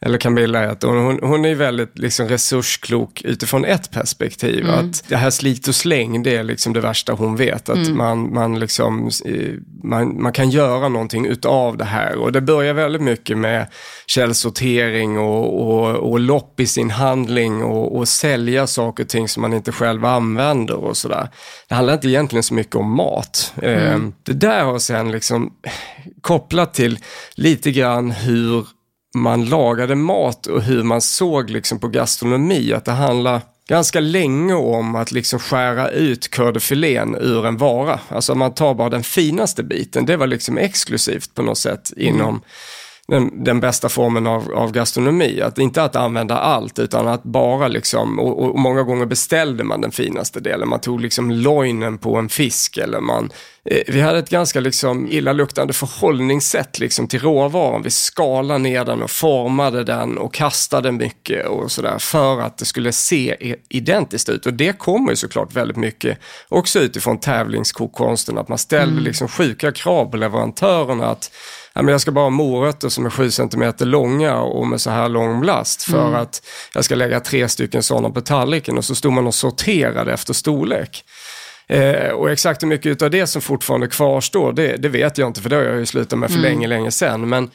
eller 0.00 0.18
Camilla, 0.18 0.70
att 0.70 0.82
hon, 0.82 1.18
hon 1.22 1.44
är 1.44 1.54
väldigt 1.54 1.98
liksom 1.98 2.28
resursklok 2.28 3.22
utifrån 3.22 3.64
ett 3.64 3.90
perspektiv. 3.90 4.64
Mm. 4.64 4.74
Att 4.74 5.04
det 5.08 5.16
här 5.16 5.30
slit 5.30 5.68
och 5.68 5.74
släng, 5.74 6.22
det 6.22 6.36
är 6.36 6.42
liksom 6.42 6.72
det 6.72 6.80
värsta 6.80 7.12
hon 7.12 7.36
vet. 7.36 7.68
Att 7.68 7.76
mm. 7.76 7.96
man, 7.96 8.34
man, 8.34 8.58
liksom, 8.58 9.10
eh, 9.24 9.54
man, 9.82 10.22
man 10.22 10.32
kan 10.32 10.50
göra 10.50 10.88
någonting 10.88 11.26
utav 11.26 11.76
det 11.76 11.84
här. 11.84 12.18
Och 12.18 12.32
det 12.32 12.40
börjar 12.40 12.74
väldigt 12.74 13.02
mycket 13.02 13.38
med 13.38 13.66
källsortering 14.06 15.18
och, 15.18 15.68
och, 15.68 16.10
och 16.10 16.20
lopp 16.20 16.60
i 16.60 16.66
sin 16.66 16.90
handling 16.90 17.62
och, 17.62 17.96
och 17.96 18.08
sälja 18.08 18.66
saker 18.66 19.02
och 19.02 19.08
ting 19.08 19.28
som 19.28 19.40
man 19.40 19.52
inte 19.52 19.72
själv 19.72 20.04
använder 20.04 20.76
och 20.76 20.96
sådär. 20.96 21.28
Det 21.68 21.74
handlar 21.74 21.94
inte 21.94 22.08
egentligen 22.08 22.42
så 22.42 22.54
mycket 22.54 22.76
om 22.76 22.96
mat. 22.96 23.52
Mm. 23.62 24.04
Eh, 24.04 24.10
det 24.22 24.32
där 24.32 24.64
har 24.64 24.78
sen 24.78 25.10
liksom 25.10 25.52
kopplat 26.20 26.74
till 26.74 26.98
lite 27.34 27.70
grann 27.70 28.10
hur 28.10 28.77
man 29.14 29.44
lagade 29.44 29.94
mat 29.94 30.46
och 30.46 30.62
hur 30.62 30.82
man 30.82 31.00
såg 31.00 31.50
liksom 31.50 31.80
på 31.80 31.88
gastronomi. 31.88 32.72
Att 32.72 32.84
det 32.84 32.92
handlar 32.92 33.40
ganska 33.68 34.00
länge 34.00 34.54
om 34.54 34.96
att 34.96 35.12
liksom 35.12 35.38
skära 35.38 35.90
ut 35.90 36.34
kördefilén 36.34 37.14
ur 37.14 37.46
en 37.46 37.56
vara. 37.56 38.00
Alltså 38.08 38.34
man 38.34 38.54
tar 38.54 38.74
bara 38.74 38.88
den 38.88 39.02
finaste 39.02 39.62
biten. 39.62 40.06
Det 40.06 40.16
var 40.16 40.26
liksom 40.26 40.58
exklusivt 40.58 41.34
på 41.34 41.42
något 41.42 41.58
sätt 41.58 41.92
inom 41.96 42.28
mm 42.28 42.40
den, 43.08 43.44
den 43.44 43.60
bästa 43.60 43.88
formen 43.88 44.26
av, 44.26 44.52
av, 44.52 44.72
gastronomi. 44.72 45.40
Att 45.40 45.58
inte 45.58 45.82
att 45.82 45.96
använda 45.96 46.38
allt 46.38 46.78
utan 46.78 47.08
att 47.08 47.22
bara 47.22 47.68
liksom, 47.68 48.18
och, 48.18 48.44
och, 48.44 48.58
många 48.58 48.82
gånger 48.82 49.06
beställde 49.06 49.64
man 49.64 49.80
den 49.80 49.90
finaste 49.90 50.40
delen. 50.40 50.68
Man 50.68 50.80
tog 50.80 51.00
liksom 51.00 51.30
lojnen 51.30 51.98
på 51.98 52.16
en 52.16 52.28
fisk 52.28 52.76
eller 52.76 53.00
man, 53.00 53.30
eh, 53.64 53.82
vi 53.88 54.00
hade 54.00 54.18
ett 54.18 54.30
ganska 54.30 54.60
liksom 54.60 55.06
illaluktande 55.06 55.72
förhållningssätt 55.72 56.78
liksom 56.78 57.08
till 57.08 57.20
råvaran. 57.20 57.82
Vi 57.82 57.90
skalade 57.90 58.58
ner 58.58 58.84
den 58.84 59.02
och 59.02 59.10
formade 59.10 59.84
den 59.84 60.18
och 60.18 60.34
kastade 60.34 60.92
mycket 60.92 61.46
och 61.46 61.70
sådär 61.72 61.98
för 61.98 62.40
att 62.40 62.58
det 62.58 62.64
skulle 62.64 62.92
se 62.92 63.56
identiskt 63.68 64.28
ut. 64.28 64.46
Och 64.46 64.54
det 64.54 64.78
kommer 64.78 65.10
ju 65.10 65.16
såklart 65.16 65.52
väldigt 65.52 65.76
mycket 65.76 66.18
också 66.48 66.80
utifrån 66.80 67.20
tävlingskokkonsten, 67.20 68.38
att 68.38 68.48
man 68.48 68.58
ställer 68.58 68.92
mm. 68.92 69.04
liksom 69.04 69.28
sjuka 69.28 69.72
krav 69.72 70.04
på 70.04 70.16
leverantörerna 70.16 71.06
att 71.06 71.30
men 71.82 71.92
jag 71.92 72.00
ska 72.00 72.10
bara 72.10 72.24
ha 72.24 72.30
morötter 72.30 72.88
som 72.88 73.06
är 73.06 73.10
7 73.10 73.30
cm 73.30 73.72
långa 73.78 74.40
och 74.40 74.66
med 74.66 74.80
så 74.80 74.90
här 74.90 75.08
lång 75.08 75.40
blast 75.40 75.82
för 75.82 76.06
mm. 76.06 76.20
att 76.20 76.42
jag 76.74 76.84
ska 76.84 76.94
lägga 76.94 77.20
tre 77.20 77.48
stycken 77.48 77.82
sådana 77.82 78.10
på 78.10 78.20
tallriken 78.20 78.78
och 78.78 78.84
så 78.84 78.94
stod 78.94 79.12
man 79.12 79.26
och 79.26 79.34
sorterade 79.34 80.12
efter 80.12 80.34
storlek. 80.34 81.04
Eh, 81.68 82.10
och 82.10 82.30
exakt 82.30 82.62
hur 82.62 82.68
mycket 82.68 83.02
av 83.02 83.10
det 83.10 83.26
som 83.26 83.42
fortfarande 83.42 83.86
kvarstår, 83.86 84.52
det, 84.52 84.76
det, 84.76 84.88
vet 84.88 85.18
jag 85.18 85.26
inte 85.26 85.40
för 85.40 85.50
det 85.50 85.56
har 85.56 85.62
jag 85.62 85.78
ju 85.78 85.86
slutat 85.86 86.18
med 86.18 86.30
för 86.30 86.38
mm. 86.38 86.50
länge, 86.50 86.66
länge 86.66 86.90
sedan. 86.90 87.28
Men 87.28 87.50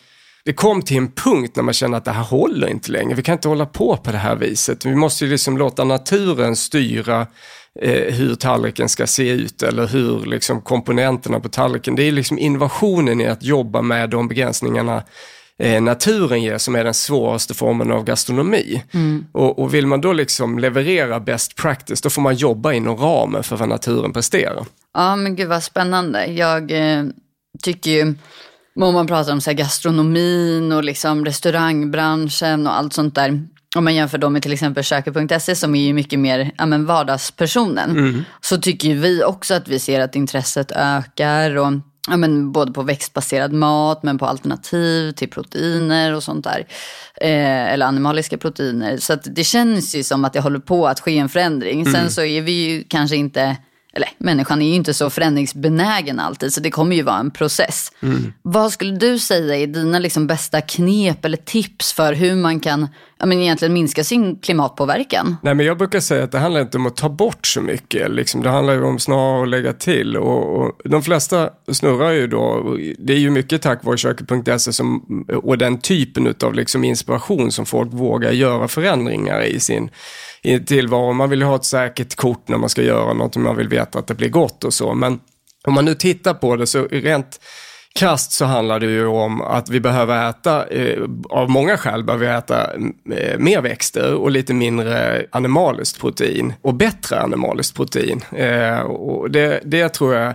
det 0.46 0.54
kom 0.54 0.82
till 0.82 0.98
en 0.98 1.12
punkt 1.12 1.56
när 1.56 1.64
man 1.64 1.74
kände 1.74 1.98
att 1.98 2.06
det 2.06 2.12
här 2.12 2.24
håller 2.24 2.68
inte 2.68 2.92
längre. 2.92 3.16
Vi 3.16 3.24
kan 3.24 3.34
inte 3.34 3.48
hålla 3.48 3.66
på 3.66 3.98
på 3.98 4.12
det 4.12 4.18
här 4.18 4.36
viset. 4.36 4.86
Vi 4.86 4.96
måste 4.96 5.26
ju 5.26 5.32
liksom 5.32 5.58
låta 5.58 5.84
naturen 5.84 6.56
styra 6.56 7.28
eh, 7.82 8.14
hur 8.14 8.36
tallriken 8.36 8.90
ska 8.90 9.08
se 9.08 9.30
ut 9.30 9.64
eller 9.64 9.88
hur 9.88 10.26
liksom, 10.26 10.62
komponenterna 10.62 11.40
på 11.40 11.50
tallriken. 11.50 11.96
Det 11.96 12.04
är 12.04 12.12
liksom 12.12 12.40
innovationen 12.40 13.22
i 13.22 13.28
att 13.28 13.44
jobba 13.44 13.82
med 13.82 14.10
de 14.10 14.28
begränsningarna 14.28 15.04
eh, 15.60 15.82
naturen 15.82 16.42
ger 16.42 16.58
som 16.58 16.76
är 16.76 16.84
den 16.84 16.94
svåraste 16.94 17.54
formen 17.54 17.92
av 17.92 18.04
gastronomi. 18.04 18.84
Mm. 18.92 19.26
Och, 19.32 19.60
och, 19.60 19.74
vill 19.74 19.88
man 19.88 20.02
då 20.02 20.14
liksom 20.14 20.60
leverera 20.60 21.20
best 21.20 21.56
practice, 21.56 22.02
då 22.02 22.10
får 22.10 22.22
man 22.22 22.36
jobba 22.36 22.74
inom 22.74 22.98
ramen 22.98 23.44
för 23.44 23.56
vad 23.56 23.70
naturen 23.70 24.14
presterar. 24.14 24.66
Ja, 24.94 25.16
men 25.16 25.36
gud 25.36 25.50
vad 25.50 25.64
spännande. 25.64 26.26
Jag 26.26 26.72
eh, 26.72 27.04
tycker 27.64 27.92
ju 27.92 28.16
om 28.76 28.94
man 28.94 29.08
pratar 29.08 29.34
om 29.34 29.42
så 29.42 29.54
gastronomin 29.54 30.72
och 30.72 30.84
liksom 30.84 31.26
restaurangbranschen 31.26 32.68
och 32.68 32.78
allt 32.78 32.94
sånt 32.94 33.16
där. 33.16 33.48
Om 33.76 33.84
man 33.84 33.96
jämför 33.96 34.18
dem 34.18 34.34
med 34.34 34.42
till 34.42 34.54
exempel 34.54 34.84
Köket.se 34.84 35.56
som 35.56 35.76
är 35.76 35.82
ju 35.82 35.94
mycket 35.94 36.20
mer 36.20 36.52
ja, 36.58 36.66
men 36.66 36.86
vardagspersonen. 36.86 37.92
Mm. 37.92 38.24
Så 38.42 38.58
tycker 38.58 38.94
vi 38.96 39.24
också 39.24 39.54
att 39.54 39.68
vi 39.68 39.80
ser 39.80 40.00
att 40.00 40.16
intresset 40.16 40.72
ökar. 40.72 41.56
Och 41.56 41.74
ja, 42.10 42.18
men 42.18 42.52
både 42.52 42.72
på 42.72 42.82
växtbaserad 42.82 43.54
mat 43.54 44.04
men 44.04 44.18
på 44.18 44.26
alternativ 44.26 45.12
till 45.12 45.30
proteiner 45.30 46.16
och 46.16 46.24
sånt 46.24 46.44
där. 46.44 46.68
Eh, 47.22 47.74
eller 47.74 47.86
animaliska 47.86 48.38
proteiner. 48.38 48.98
Så 48.98 49.16
det 49.16 49.44
känns 49.44 49.96
ju 49.96 50.04
som 50.04 50.26
att 50.26 50.34
det 50.34 50.40
håller 50.40 50.60
på 50.60 50.88
att 50.88 51.00
ske 51.00 51.18
en 51.18 51.30
förändring. 51.30 51.82
Mm. 51.82 51.94
Sen 51.94 52.12
så 52.12 52.24
är 52.24 52.42
vi 52.42 52.52
ju 52.52 52.84
kanske 52.90 53.16
inte 53.16 53.58
eller 53.96 54.10
människan 54.18 54.62
är 54.62 54.66
ju 54.66 54.74
inte 54.74 54.94
så 54.94 55.10
förändringsbenägen 55.10 56.20
alltid, 56.20 56.54
så 56.54 56.62
det 56.62 56.72
kommer 56.72 56.96
ju 56.96 57.02
vara 57.04 57.18
en 57.18 57.32
process. 57.32 57.92
Mm. 58.02 58.34
Vad 58.42 58.72
skulle 58.72 58.98
du 58.98 59.20
säga 59.20 59.56
är 59.56 59.68
dina 59.68 60.00
liksom 60.00 60.28
bästa 60.28 60.62
knep 60.62 61.26
eller 61.26 61.38
tips 61.38 61.94
för 61.94 62.14
hur 62.14 62.36
man 62.36 62.60
kan 62.60 62.88
ja, 63.20 63.26
men 63.26 63.40
egentligen 63.40 63.74
minska 63.74 64.04
sin 64.04 64.36
klimatpåverkan? 64.36 65.36
Nej, 65.42 65.54
men 65.54 65.66
jag 65.66 65.78
brukar 65.78 66.00
säga 66.00 66.24
att 66.24 66.32
det 66.32 66.40
handlar 66.40 66.62
inte 66.62 66.78
om 66.78 66.86
att 66.86 66.96
ta 66.96 67.10
bort 67.10 67.48
så 67.48 67.62
mycket, 67.62 68.12
liksom. 68.12 68.44
det 68.44 68.50
handlar 68.50 68.74
ju 68.74 68.84
om 68.84 69.00
snarare 69.00 69.44
att 69.44 69.50
lägga 69.50 69.74
till. 69.74 70.18
Och, 70.18 70.62
och 70.62 70.72
de 70.84 71.04
flesta 71.04 71.50
snurrar 71.72 72.12
ju 72.12 72.28
då, 72.28 72.76
det 73.00 73.14
är 73.14 73.18
ju 73.18 73.30
mycket 73.30 73.62
tack 73.62 73.84
vare 73.84 73.98
köket.se 73.98 74.84
och 75.36 75.58
den 75.58 75.80
typen 75.80 76.36
av 76.44 76.54
liksom 76.54 76.84
inspiration 76.84 77.52
som 77.52 77.66
folk 77.66 77.94
vågar 77.94 78.32
göra 78.32 78.68
förändringar 78.68 79.42
i 79.42 79.60
sin 79.60 79.90
i 80.44 80.60
tillvaron. 80.60 81.16
Man 81.16 81.30
vill 81.30 81.40
ju 81.40 81.46
ha 81.46 81.56
ett 81.56 81.66
säkert 81.66 82.16
kort 82.16 82.48
när 82.48 82.58
man 82.58 82.70
ska 82.70 82.82
göra 82.82 83.14
något, 83.14 83.36
man 83.36 83.58
vill 83.58 83.68
veta 83.68 84.00
att 84.00 84.08
det 84.08 84.16
blir 84.16 84.30
gott 84.30 84.64
och 84.64 84.74
så. 84.74 84.94
Men 84.94 85.20
om 85.68 85.74
man 85.74 85.86
nu 85.86 85.96
tittar 85.96 86.34
på 86.34 86.56
det 86.56 86.68
så 86.68 86.88
rent 86.92 87.40
krasst 87.96 88.32
så 88.32 88.46
handlar 88.46 88.80
det 88.80 88.86
ju 88.86 89.06
om 89.06 89.42
att 89.42 89.70
vi 89.70 89.80
behöver 89.80 90.30
äta, 90.30 90.68
eh, 90.68 91.04
av 91.30 91.50
många 91.50 91.78
skäl 91.78 92.04
behöver 92.04 92.26
vi 92.26 92.34
äta 92.34 92.74
eh, 93.18 93.40
mer 93.40 93.62
växter 93.62 94.16
och 94.16 94.32
lite 94.32 94.54
mindre 94.54 95.26
animaliskt 95.32 96.00
protein 96.00 96.54
och 96.62 96.74
bättre 96.74 97.20
animaliskt 97.20 97.76
protein. 97.76 98.22
Eh, 98.32 98.80
och 98.80 99.32
det, 99.32 99.62
det 99.66 99.90
tror 99.90 100.16
jag 100.16 100.34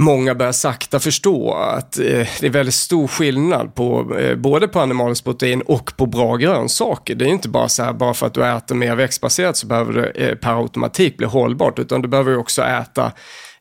många 0.00 0.34
börjar 0.34 0.52
sakta 0.52 1.00
förstå 1.00 1.54
att 1.54 1.98
eh, 1.98 2.04
det 2.40 2.42
är 2.42 2.50
väldigt 2.50 2.74
stor 2.74 3.06
skillnad 3.08 3.74
på 3.74 4.16
eh, 4.18 4.36
både 4.36 4.68
på 4.68 4.80
animaliskt 4.80 5.24
protein 5.24 5.62
och 5.62 5.96
på 5.96 6.06
bra 6.06 6.36
grönsaker. 6.36 7.14
Det 7.14 7.24
är 7.24 7.28
inte 7.28 7.48
bara 7.48 7.68
så 7.68 7.82
här, 7.82 7.92
bara 7.92 8.14
för 8.14 8.26
att 8.26 8.34
du 8.34 8.46
äter 8.46 8.74
mer 8.74 8.96
växtbaserat 8.96 9.56
så 9.56 9.66
behöver 9.66 9.92
det 9.92 10.08
eh, 10.08 10.34
per 10.34 10.60
automatik 10.62 11.16
bli 11.16 11.26
hållbart, 11.26 11.78
utan 11.78 12.02
du 12.02 12.08
behöver 12.08 12.38
också 12.38 12.62
äta 12.62 13.12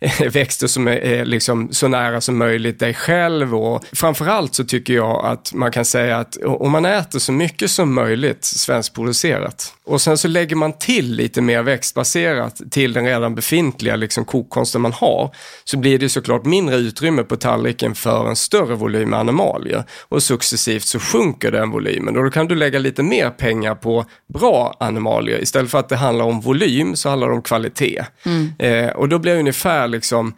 växter 0.32 0.68
som 0.68 0.88
är 0.88 1.26
liksom 1.26 1.70
så 1.72 1.88
nära 1.88 2.22
som 2.22 2.38
möjligt 2.38 2.80
dig 2.80 2.94
själv 2.94 3.56
och 3.56 3.86
framförallt 3.92 4.56
så 4.56 4.64
tycker 4.64 4.94
jag 4.94 5.26
att 5.26 5.54
man 5.54 5.72
kan 5.72 5.86
säga 5.86 6.18
att 6.18 6.38
om 6.44 6.72
man 6.72 6.86
äter 6.86 7.20
så 7.20 7.32
mycket 7.32 7.72
som 7.72 7.94
möjligt 7.94 8.44
svenskproducerat 8.44 9.74
och 9.86 10.02
sen 10.02 10.18
så 10.18 10.28
lägger 10.28 10.56
man 10.56 10.74
till 10.74 11.16
lite 11.16 11.42
mer 11.42 11.64
växtbaserat 11.64 12.62
till 12.72 12.94
den 12.94 13.06
redan 13.06 13.36
befintliga 13.36 13.96
liksom 13.96 14.26
kokkonsten 14.26 14.82
man 14.82 14.94
har 14.94 15.36
så 15.64 15.78
blir 15.78 16.00
det 16.00 16.10
såklart 16.10 16.46
mindre 16.46 16.76
utrymme 16.76 17.24
på 17.24 17.36
tallriken 17.36 17.96
för 17.96 18.30
en 18.30 18.36
större 18.36 18.76
volym 18.76 19.14
animalier 19.14 19.84
och 20.10 20.24
successivt 20.24 20.84
så 20.84 21.00
sjunker 21.00 21.52
den 21.52 21.72
volymen 21.72 22.18
och 22.18 22.24
då 22.24 22.30
kan 22.30 22.48
du 22.48 22.56
lägga 22.56 22.80
lite 22.80 23.04
mer 23.04 23.30
pengar 23.30 23.76
på 23.76 24.06
bra 24.34 24.76
animalier 24.80 25.42
istället 25.42 25.72
för 25.72 25.80
att 25.80 25.90
det 25.90 25.96
handlar 25.96 26.26
om 26.26 26.42
volym 26.42 26.96
så 26.96 27.10
handlar 27.10 27.28
det 27.28 27.34
om 27.34 27.42
kvalitet. 27.42 28.06
Mm. 28.26 28.54
Eh, 28.60 28.90
och 28.90 29.10
då 29.10 29.20
blir 29.20 29.40
ungefär 29.40 29.88
liksom 29.89 30.34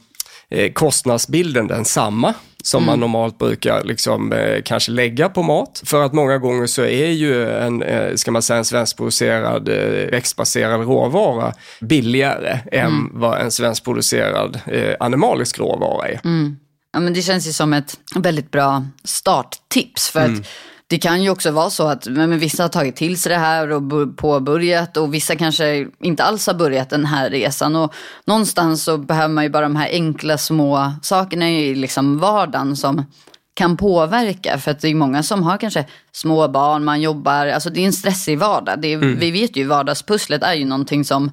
eh, 0.49 0.71
kostnadsbilden 0.71 1.67
densamma 1.67 2.33
som 2.63 2.83
mm. 2.83 2.87
man 2.87 2.99
normalt 2.99 3.37
brukar 3.37 3.83
liksom, 3.83 4.33
eh, 4.33 4.61
kanske 4.65 4.91
lägga 4.91 5.29
på 5.29 5.43
mat. 5.43 5.81
För 5.85 6.03
att 6.03 6.13
många 6.13 6.37
gånger 6.37 6.67
så 6.67 6.81
är 6.81 7.09
ju 7.09 7.49
en, 7.49 7.81
eh, 7.81 8.15
ska 8.15 8.31
man 8.31 8.41
säga, 8.41 8.57
en 8.57 8.65
svenskproducerad 8.65 9.69
eh, 9.69 10.11
växtbaserad 10.11 10.81
råvara 10.81 11.53
billigare 11.79 12.59
mm. 12.71 12.85
än 12.87 13.09
vad 13.13 13.41
en 13.41 13.51
svenskproducerad 13.51 14.59
eh, 14.65 14.95
animalisk 14.99 15.59
råvara 15.59 16.07
är. 16.07 16.19
Mm. 16.23 16.57
Ja, 16.93 16.99
men 16.99 17.13
det 17.13 17.21
känns 17.21 17.47
ju 17.47 17.51
som 17.51 17.73
ett 17.73 17.99
väldigt 18.15 18.51
bra 18.51 18.85
starttips. 19.03 20.09
För 20.09 20.19
att 20.19 20.27
mm. 20.27 20.43
Det 20.91 20.97
kan 20.97 21.23
ju 21.23 21.29
också 21.29 21.51
vara 21.51 21.69
så 21.69 21.87
att 21.87 22.07
men, 22.07 22.39
vissa 22.39 22.63
har 22.63 22.69
tagit 22.69 22.95
till 22.95 23.21
sig 23.21 23.29
det 23.29 23.37
här 23.37 23.71
och 23.71 24.17
påbörjat 24.17 24.97
och 24.97 25.13
vissa 25.13 25.35
kanske 25.35 25.87
inte 25.99 26.23
alls 26.23 26.47
har 26.47 26.53
börjat 26.53 26.89
den 26.89 27.05
här 27.05 27.29
resan. 27.29 27.75
Och 27.75 27.93
någonstans 28.25 28.83
så 28.83 28.97
behöver 28.97 29.33
man 29.33 29.43
ju 29.43 29.49
bara 29.49 29.61
de 29.61 29.75
här 29.75 29.89
enkla 29.91 30.37
små 30.37 30.93
sakerna 31.01 31.49
i 31.49 31.75
liksom 31.75 32.19
vardagen 32.19 32.75
som 32.75 33.05
kan 33.53 33.77
påverka. 33.77 34.57
För 34.57 34.71
att 34.71 34.79
det 34.79 34.87
är 34.87 34.95
många 34.95 35.23
som 35.23 35.43
har 35.43 35.57
kanske 35.57 35.85
små 36.11 36.47
barn, 36.47 36.83
man 36.83 37.01
jobbar, 37.01 37.47
alltså 37.47 37.69
det 37.69 37.81
är 37.81 37.85
en 37.85 37.93
stressig 37.93 38.39
vardag. 38.39 38.85
Är, 38.85 38.95
mm. 38.95 39.19
Vi 39.19 39.31
vet 39.31 39.57
ju 39.57 39.67
vardagspusslet 39.67 40.43
är 40.43 40.53
ju 40.53 40.65
någonting 40.65 41.05
som 41.05 41.31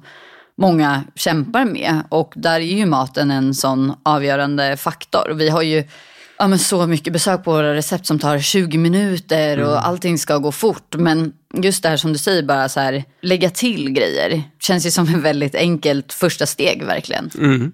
många 0.57 1.03
kämpar 1.15 1.65
med 1.65 2.01
och 2.09 2.33
där 2.35 2.59
är 2.59 2.77
ju 2.77 2.85
maten 2.85 3.31
en 3.31 3.53
sån 3.53 3.93
avgörande 4.03 4.77
faktor. 4.77 5.31
Vi 5.33 5.49
har 5.49 5.61
ju 5.61 5.83
ja, 6.39 6.47
men 6.47 6.59
så 6.59 6.87
mycket 6.87 7.13
besök 7.13 7.43
på 7.43 7.51
våra 7.51 7.75
recept 7.75 8.05
som 8.05 8.19
tar 8.19 8.39
20 8.39 8.77
minuter 8.77 9.59
och 9.59 9.71
mm. 9.71 9.83
allting 9.83 10.17
ska 10.17 10.37
gå 10.37 10.51
fort. 10.51 10.95
Men 10.97 11.33
just 11.53 11.83
det 11.83 11.89
här 11.89 11.97
som 11.97 12.13
du 12.13 12.19
säger, 12.19 12.43
bara 12.43 12.69
så 12.69 12.79
här, 12.79 13.03
lägga 13.21 13.49
till 13.49 13.91
grejer. 13.91 14.43
Känns 14.59 14.85
ju 14.85 14.91
som 14.91 15.07
ett 15.07 15.21
väldigt 15.21 15.55
enkelt 15.55 16.13
första 16.13 16.45
steg 16.45 16.83
verkligen. 16.83 17.29
Mm. 17.37 17.71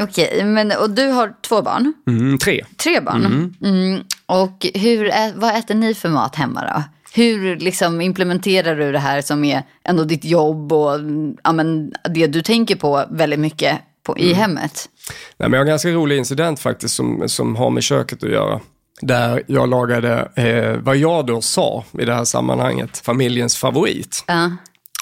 Okej, 0.00 0.44
men 0.44 0.72
och 0.72 0.90
du 0.90 1.06
har 1.06 1.34
två 1.42 1.62
barn? 1.62 1.92
Mm, 2.08 2.38
tre. 2.38 2.64
Tre 2.76 3.00
barn? 3.00 3.24
Mm. 3.26 3.54
mm. 3.62 4.02
Och 4.26 4.66
hur, 4.74 5.12
vad 5.40 5.56
äter 5.56 5.74
ni 5.74 5.94
för 5.94 6.08
mat 6.08 6.36
hemma 6.36 6.62
då? 6.74 6.82
Hur 7.12 7.56
liksom 7.56 8.00
implementerar 8.00 8.76
du 8.76 8.92
det 8.92 8.98
här 8.98 9.22
som 9.22 9.44
är 9.44 9.62
ändå 9.84 10.04
ditt 10.04 10.24
jobb 10.24 10.72
och 10.72 11.00
ja, 11.42 11.52
men, 11.52 11.92
det 12.14 12.26
du 12.26 12.42
tänker 12.42 12.76
på 12.76 13.04
väldigt 13.10 13.40
mycket 13.40 13.80
på, 14.04 14.18
i 14.18 14.26
mm. 14.26 14.36
hemmet? 14.38 14.88
Nej, 15.36 15.48
men 15.48 15.52
jag 15.52 15.58
har 15.58 15.64
en 15.64 15.68
ganska 15.68 15.90
rolig 15.90 16.18
incident 16.18 16.60
faktiskt 16.60 16.94
som, 16.94 17.28
som 17.28 17.56
har 17.56 17.70
med 17.70 17.82
köket 17.82 18.22
att 18.22 18.30
göra. 18.30 18.60
Där 19.00 19.42
jag 19.46 19.68
lagade 19.68 20.28
eh, 20.36 20.82
vad 20.82 20.96
jag 20.96 21.26
då 21.26 21.40
sa 21.40 21.84
i 21.98 22.04
det 22.04 22.14
här 22.14 22.24
sammanhanget, 22.24 22.98
familjens 22.98 23.56
favorit. 23.56 24.24
Uh. 24.30 24.54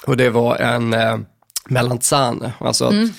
Och 0.05 0.17
det 0.17 0.29
var 0.29 0.55
en 0.55 0.93
eh, 0.93 1.17
melanzane, 1.65 2.53
alltså 2.59 2.85
mm. 2.85 3.09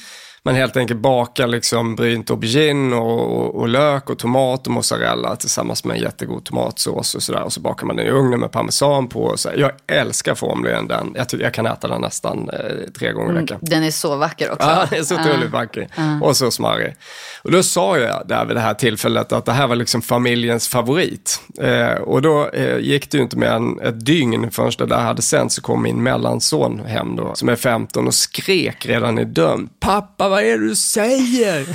Man 0.44 0.54
helt 0.54 0.76
enkelt 0.76 1.00
bakar 1.00 1.46
liksom 1.46 1.96
brynt 1.96 2.30
aubergine 2.30 2.96
och, 2.96 3.38
och, 3.38 3.54
och, 3.54 3.68
lök 3.68 4.10
och 4.10 4.18
tomat 4.18 4.66
och 4.66 4.72
mozzarella 4.72 5.36
tillsammans 5.36 5.84
med 5.84 5.96
en 5.96 6.02
jättegod 6.02 6.44
tomatsås 6.44 7.14
och 7.14 7.22
sådär. 7.22 7.42
Och 7.42 7.52
så 7.52 7.60
bakar 7.60 7.86
man 7.86 7.96
den 7.96 8.06
i 8.06 8.10
ugnen 8.10 8.40
med 8.40 8.52
parmesan 8.52 9.08
på. 9.08 9.22
Och 9.22 9.40
så 9.40 9.50
Jag 9.56 9.70
älskar 9.86 10.34
formligen 10.34 10.88
den. 10.88 11.14
Jag, 11.16 11.26
jag 11.40 11.54
kan 11.54 11.66
äta 11.66 11.88
den 11.88 12.00
nästan 12.00 12.50
eh, 12.50 12.90
tre 12.98 13.12
gånger 13.12 13.32
i 13.32 13.34
veckan. 13.34 13.56
Mm, 13.56 13.70
den 13.70 13.84
är 13.84 13.90
så 13.90 14.16
vacker 14.16 14.52
också. 14.52 14.68
Ja, 14.74 14.86
den 14.90 14.98
är 14.98 15.04
så 15.04 15.14
otroligt 15.14 15.44
uh. 15.44 15.50
vacker. 15.50 15.88
Uh. 15.98 16.22
Och 16.22 16.36
så 16.36 16.50
smarrig. 16.50 16.94
Och 17.42 17.50
då 17.50 17.62
sa 17.62 17.98
jag 17.98 18.22
där 18.28 18.44
vid 18.44 18.56
det 18.56 18.60
här 18.60 18.74
tillfället 18.74 19.32
att 19.32 19.44
det 19.44 19.52
här 19.52 19.66
var 19.66 19.76
liksom 19.76 20.02
familjens 20.02 20.68
favorit. 20.68 21.40
Eh, 21.60 22.02
och 22.02 22.22
då 22.22 22.48
eh, 22.48 22.78
gick 22.78 23.10
det 23.10 23.16
ju 23.16 23.22
inte 23.22 23.36
mer 23.36 23.50
än 23.50 23.80
ett 23.80 24.06
dygn 24.06 24.50
förrän 24.50 24.72
det 24.78 24.86
där 24.86 25.00
hade 25.00 25.22
sänts 25.22 25.54
så 25.54 25.62
kom 25.62 25.82
min 25.82 26.02
mellanson 26.02 26.80
hem 26.86 27.16
då, 27.16 27.34
som 27.34 27.48
är 27.48 27.56
15 27.56 28.06
och 28.06 28.14
skrek 28.14 28.86
redan 28.86 29.18
i 29.18 29.24
dörren. 29.24 29.68
Pappa, 29.80 30.28
vad 30.34 30.42
är 30.42 30.58
det 30.58 30.68
du 30.68 30.76
säger? 30.76 31.66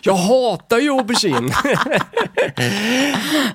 Jag 0.00 0.14
hatar 0.14 0.78
ju 0.78 0.90
aubergine. 0.90 1.52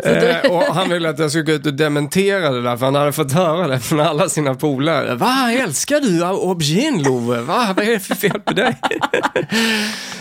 eh, 0.03 0.51
och 0.51 0.75
han 0.75 0.89
ville 0.89 1.09
att 1.09 1.19
jag 1.19 1.31
skulle 1.31 1.43
gå 1.43 1.51
ut 1.51 1.65
och 1.65 1.73
dementera 1.73 2.49
det 2.49 2.61
där, 2.61 2.77
för 2.77 2.85
han 2.85 2.95
hade 2.95 3.11
fått 3.11 3.31
höra 3.31 3.67
det 3.67 3.79
från 3.79 3.99
alla 3.99 4.29
sina 4.29 4.55
polare. 4.55 5.15
Va, 5.15 5.51
älskar 5.51 5.99
du 5.99 6.25
aubergine 6.25 7.03
Love? 7.03 7.41
Va, 7.41 7.73
vad 7.75 7.85
är 7.85 7.91
det 7.91 7.99
för 7.99 8.15
fel 8.15 8.39
på 8.39 8.53
dig? 8.53 8.77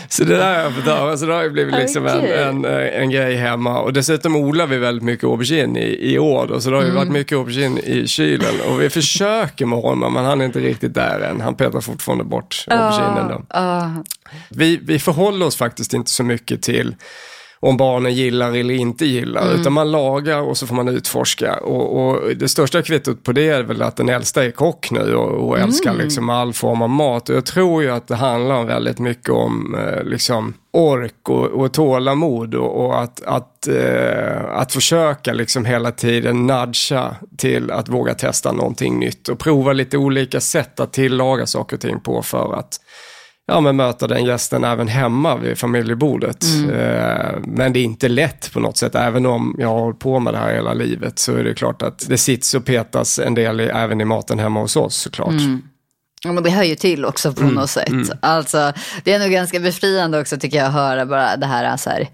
Så 0.09 0.23
det 0.23 0.37
där 0.37 0.55
har 0.55 0.63
jag 0.63 0.73
fått 0.73 0.85
höra, 0.85 1.17
så 1.17 1.25
det 1.25 1.33
har 1.33 1.43
ju 1.43 1.49
blivit 1.49 1.75
liksom 1.75 2.07
en, 2.07 2.25
en, 2.25 2.65
en, 2.65 3.09
grej 3.09 3.35
hemma. 3.35 3.79
Och 3.79 3.93
dessutom 3.93 4.35
odlar 4.35 4.67
vi 4.67 4.77
väldigt 4.77 5.03
mycket 5.03 5.23
aubergine 5.23 5.77
i, 5.77 6.13
i 6.13 6.19
år, 6.19 6.47
då, 6.47 6.61
så 6.61 6.69
det 6.69 6.75
har 6.75 6.83
ju 6.83 6.89
mm. 6.89 6.99
varit 6.99 7.11
mycket 7.11 7.37
aubergine 7.37 7.79
i 7.79 8.07
kylen. 8.07 8.61
Och 8.69 8.81
vi 8.81 8.89
försöker 8.89 9.65
med 9.65 9.79
honom, 9.79 10.13
men 10.13 10.25
han 10.25 10.41
är 10.41 10.45
inte 10.45 10.59
riktigt 10.59 10.93
där 10.93 11.19
än. 11.19 11.41
Han 11.41 11.55
petar 11.55 11.81
fortfarande 11.81 12.23
bort 12.23 12.65
auberginen. 12.67 13.27
Då. 13.27 13.59
Uh, 13.59 13.99
vi, 14.49 14.79
vi 14.83 14.99
förhåller 14.99 15.45
oss 15.45 15.55
faktiskt 15.55 15.93
inte 15.93 16.11
så 16.11 16.23
mycket 16.23 16.61
till 16.61 16.95
om 17.59 17.77
barnen 17.77 18.13
gillar 18.13 18.55
eller 18.55 18.73
inte 18.73 19.05
gillar. 19.05 19.41
Mm. 19.41 19.61
Utan 19.61 19.73
man 19.73 19.91
lagar 19.91 20.41
och 20.41 20.57
så 20.57 20.67
får 20.67 20.75
man 20.75 20.87
utforska. 20.87 21.57
Och, 21.57 22.07
och, 22.07 22.35
det 22.35 22.47
största 22.47 22.81
kvittot 22.81 23.23
på 23.23 23.31
det 23.31 23.49
är 23.49 23.63
väl 23.63 23.81
att 23.81 23.95
den 23.95 24.09
äldsta 24.09 24.45
är 24.45 24.51
kock 24.51 24.91
nu 24.91 25.15
och, 25.15 25.47
och 25.47 25.59
älskar 25.59 25.89
mm. 25.89 26.03
liksom 26.03 26.29
all 26.29 26.53
form 26.53 26.81
av 26.81 26.89
mat. 26.89 27.29
Och 27.29 27.35
jag 27.35 27.45
tror 27.45 27.83
ju 27.83 27.91
att 27.91 28.07
det 28.07 28.15
handlar 28.15 28.65
väldigt 28.65 28.99
mycket 28.99 29.29
om 29.29 29.75
eh, 29.75 30.03
liksom 30.03 30.53
ork 30.71 31.29
och, 31.29 31.45
och 31.45 31.73
tålamod 31.73 32.55
och, 32.55 32.85
och 32.85 33.01
att, 33.01 33.23
att, 33.23 33.67
eh, 33.67 34.45
att 34.49 34.73
försöka 34.73 35.33
liksom 35.33 35.65
hela 35.65 35.91
tiden 35.91 36.47
nudga 36.47 37.15
till 37.37 37.71
att 37.71 37.89
våga 37.89 38.13
testa 38.13 38.51
någonting 38.51 38.99
nytt 38.99 39.29
och 39.29 39.39
prova 39.39 39.73
lite 39.73 39.97
olika 39.97 40.39
sätt 40.39 40.79
att 40.79 40.93
tillaga 40.93 41.45
saker 41.45 41.75
och 41.75 41.81
ting 41.81 41.99
på 41.99 42.21
för 42.21 42.53
att 42.59 42.79
ja, 43.47 43.61
men 43.61 43.75
möta 43.75 44.07
den 44.07 44.25
gästen 44.25 44.63
även 44.63 44.87
hemma 44.87 45.37
vid 45.37 45.57
familjebordet. 45.57 46.45
Eh, 46.71 47.39
men 47.43 47.73
det 47.73 47.79
är 47.79 47.83
inte 47.83 48.09
lätt 48.09 48.53
på 48.53 48.59
något 48.59 48.77
sätt. 48.77 48.95
Även 48.95 49.25
om 49.25 49.55
jag 49.59 49.67
har 49.67 49.79
hållit 49.79 49.99
på 49.99 50.19
med 50.19 50.33
det 50.33 50.37
här 50.37 50.53
hela 50.53 50.73
livet 50.73 51.19
så 51.19 51.35
är 51.35 51.43
det 51.43 51.53
klart 51.53 51.81
att 51.81 52.05
det 52.09 52.17
sits 52.17 52.53
och 52.53 52.65
petas 52.65 53.19
en 53.19 53.33
del 53.35 53.61
i, 53.61 53.63
även 53.63 54.01
i 54.01 54.05
maten 54.05 54.39
hemma 54.39 54.59
hos 54.61 54.75
oss 54.75 54.95
såklart. 54.95 55.33
Ja, 56.23 56.31
men 56.31 56.43
det 56.43 56.49
hör 56.49 56.63
ju 56.63 56.75
till 56.75 57.05
också 57.05 57.33
på 57.33 57.43
något 57.43 57.69
sätt. 57.69 58.11
Alltså, 58.19 58.73
det 59.03 59.13
är 59.13 59.19
nog 59.19 59.31
ganska 59.31 59.59
befriande 59.59 60.19
också 60.21 60.37
tycker 60.37 60.57
jag 60.57 60.67
att 60.67 60.73
höra 60.73 61.05
bara 61.05 61.37
det 61.37 61.45
här, 61.45 61.77
så 61.77 61.89
här. 61.89 62.07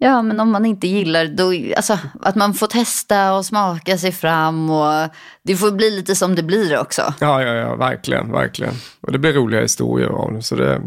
Ja, 0.00 0.22
men 0.22 0.40
om 0.40 0.50
man 0.50 0.66
inte 0.66 0.88
gillar 0.88 1.26
då, 1.26 1.52
alltså, 1.76 1.98
att 2.22 2.34
man 2.34 2.54
får 2.54 2.66
testa 2.66 3.34
och 3.34 3.46
smaka 3.46 3.98
sig 3.98 4.12
fram 4.12 4.70
och 4.70 5.08
det 5.42 5.56
får 5.56 5.70
bli 5.70 5.90
lite 5.90 6.14
som 6.14 6.34
det 6.34 6.42
blir 6.42 6.78
också. 6.78 7.14
Ja, 7.20 7.42
ja, 7.42 7.54
ja, 7.54 7.76
verkligen, 7.76 8.32
verkligen. 8.32 8.74
Och 9.00 9.12
det 9.12 9.18
blir 9.18 9.32
roliga 9.32 9.60
historier 9.60 10.08
av 10.08 10.32
det. 10.32 10.42
Så 10.42 10.54
det... 10.54 10.80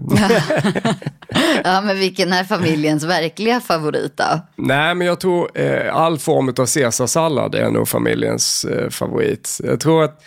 Ja, 1.63 1.81
men 1.85 1.99
vilken 1.99 2.33
är 2.33 2.43
familjens 2.43 3.03
verkliga 3.03 3.61
favorit 3.61 4.17
då? 4.17 4.39
Nej, 4.55 4.95
men 4.95 5.07
jag 5.07 5.19
tror 5.19 5.49
eh, 5.55 5.95
all 5.95 6.19
form 6.19 6.49
av 6.49 6.65
caesarsallad 6.65 7.55
är 7.55 7.69
nog 7.69 7.87
familjens 7.87 8.65
eh, 8.65 8.89
favorit. 8.89 9.59
Jag 9.63 9.79
tror 9.79 10.03
att 10.03 10.21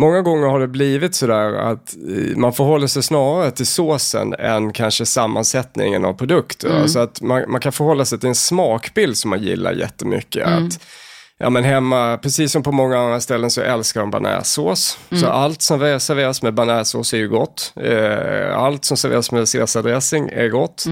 många 0.00 0.22
gånger 0.22 0.46
har 0.46 0.60
det 0.60 0.68
blivit 0.68 1.14
sådär 1.14 1.52
att 1.52 1.96
eh, 2.08 2.36
man 2.36 2.52
förhåller 2.52 2.86
sig 2.86 3.02
snarare 3.02 3.50
till 3.50 3.66
såsen 3.66 4.34
än 4.34 4.72
kanske 4.72 5.06
sammansättningen 5.06 6.04
av 6.04 6.12
produkter. 6.12 6.80
Alltså 6.80 6.98
att 6.98 7.20
man, 7.20 7.44
man 7.48 7.60
kan 7.60 7.72
förhålla 7.72 8.04
sig 8.04 8.18
till 8.18 8.28
en 8.28 8.34
smakbild 8.34 9.16
som 9.16 9.30
man 9.30 9.42
gillar 9.42 9.72
jättemycket. 9.72 10.46
Att, 10.46 10.80
Ja 11.42 11.50
men 11.50 11.64
hemma, 11.64 12.18
precis 12.22 12.52
som 12.52 12.62
på 12.62 12.72
många 12.72 12.98
andra 12.98 13.20
ställen 13.20 13.50
så 13.50 13.60
älskar 13.60 14.00
de 14.00 14.10
bearnaisesås. 14.10 14.98
Så 15.20 15.26
allt 15.26 15.62
som 15.62 16.00
serveras 16.00 16.42
med 16.42 16.54
bearnaisesås 16.54 17.14
är 17.14 17.18
ju 17.18 17.28
gott. 17.28 17.72
Eh, 17.76 18.58
allt 18.58 18.84
som 18.84 18.96
serveras 18.96 19.32
med 19.32 19.52
caesardressing 19.52 20.28
är 20.28 20.48
gott. 20.48 20.84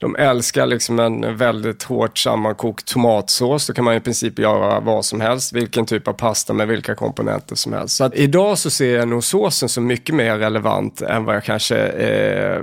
De 0.00 0.16
älskar 0.16 0.66
liksom 0.66 0.98
en 0.98 1.36
väldigt 1.36 1.82
hårt 1.82 2.18
sammankokt 2.18 2.86
tomatsås. 2.86 3.66
Då 3.66 3.72
kan 3.72 3.84
man 3.84 3.94
i 3.94 4.00
princip 4.00 4.38
göra 4.38 4.80
vad 4.80 5.04
som 5.04 5.20
helst. 5.20 5.52
Vilken 5.52 5.86
typ 5.86 6.08
av 6.08 6.12
pasta 6.12 6.52
med 6.52 6.68
vilka 6.68 6.94
komponenter 6.94 7.54
som 7.54 7.72
helst. 7.72 7.96
Så 7.96 8.04
att 8.04 8.14
idag 8.14 8.58
så 8.58 8.70
ser 8.70 8.96
jag 8.96 9.08
nog 9.08 9.24
såsen 9.24 9.68
som 9.68 9.86
mycket 9.86 10.14
mer 10.14 10.38
relevant 10.38 11.02
än 11.02 11.24
vad 11.24 11.36
jag 11.36 11.44
kanske, 11.44 11.76
eh, 11.78 12.62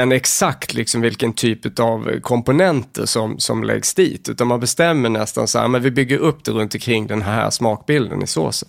än 0.00 0.12
exakt 0.12 0.74
liksom 0.74 1.00
vilken 1.00 1.32
typ 1.32 1.78
av 1.78 2.20
komponenter 2.20 3.06
som, 3.06 3.38
som 3.38 3.64
läggs 3.64 3.94
dit. 3.94 4.28
Utan 4.28 4.46
man 4.46 4.60
bestämmer 4.60 5.08
nästan 5.08 5.48
så 5.48 5.58
här, 5.58 5.68
men 5.68 5.82
vi 5.82 5.90
bygger 5.90 6.18
upp 6.18 6.44
det 6.44 6.50
runt 6.50 6.73
omkring 6.74 7.06
den 7.06 7.22
här 7.22 7.50
smakbilden 7.50 8.22
i 8.22 8.26
såsen. 8.26 8.68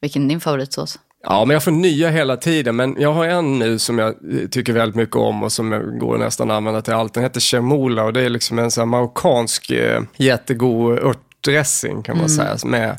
Vilken 0.00 0.24
är 0.24 0.28
din 0.28 0.40
favoritsås? 0.40 0.98
Ja, 1.22 1.44
men 1.44 1.54
jag 1.54 1.64
får 1.64 1.70
nya 1.70 2.10
hela 2.10 2.36
tiden. 2.36 2.76
Men 2.76 2.96
jag 2.98 3.12
har 3.12 3.26
en 3.26 3.58
nu 3.58 3.78
som 3.78 3.98
jag 3.98 4.14
tycker 4.50 4.72
väldigt 4.72 4.96
mycket 4.96 5.16
om 5.16 5.42
och 5.42 5.52
som 5.52 5.72
jag 5.72 5.98
går 5.98 6.18
nästan 6.18 6.50
att 6.50 6.56
använda 6.56 6.82
till 6.82 6.94
allt. 6.94 7.14
Den 7.14 7.22
heter 7.22 7.40
Chemola 7.40 8.04
och 8.04 8.12
det 8.12 8.20
är 8.20 8.28
liksom 8.28 8.58
en 8.58 8.70
sån 8.70 8.88
marockansk 8.88 9.70
eh, 9.70 10.02
jättegod 10.16 10.98
örtdressing 10.98 12.02
kan 12.02 12.18
man 12.18 12.28
säga. 12.28 12.56
Med, 12.64 12.98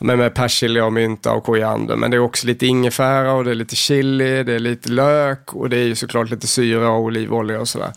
med, 0.00 0.18
med 0.18 0.34
persilja 0.34 0.84
och 0.84 0.92
mynta 0.92 1.32
och 1.32 1.44
koriander. 1.44 1.96
Men 1.96 2.10
det 2.10 2.16
är 2.16 2.20
också 2.20 2.46
lite 2.46 2.66
ingefära 2.66 3.32
och 3.32 3.44
det 3.44 3.50
är 3.50 3.54
lite 3.54 3.76
chili, 3.76 4.42
det 4.42 4.54
är 4.54 4.58
lite 4.58 4.88
lök 4.88 5.54
och 5.54 5.70
det 5.70 5.76
är 5.76 5.84
ju 5.84 5.94
såklart 5.94 6.30
lite 6.30 6.46
syra 6.46 6.90
och 6.90 7.00
olivolja 7.00 7.60
och 7.60 7.68
sådär. 7.68 7.92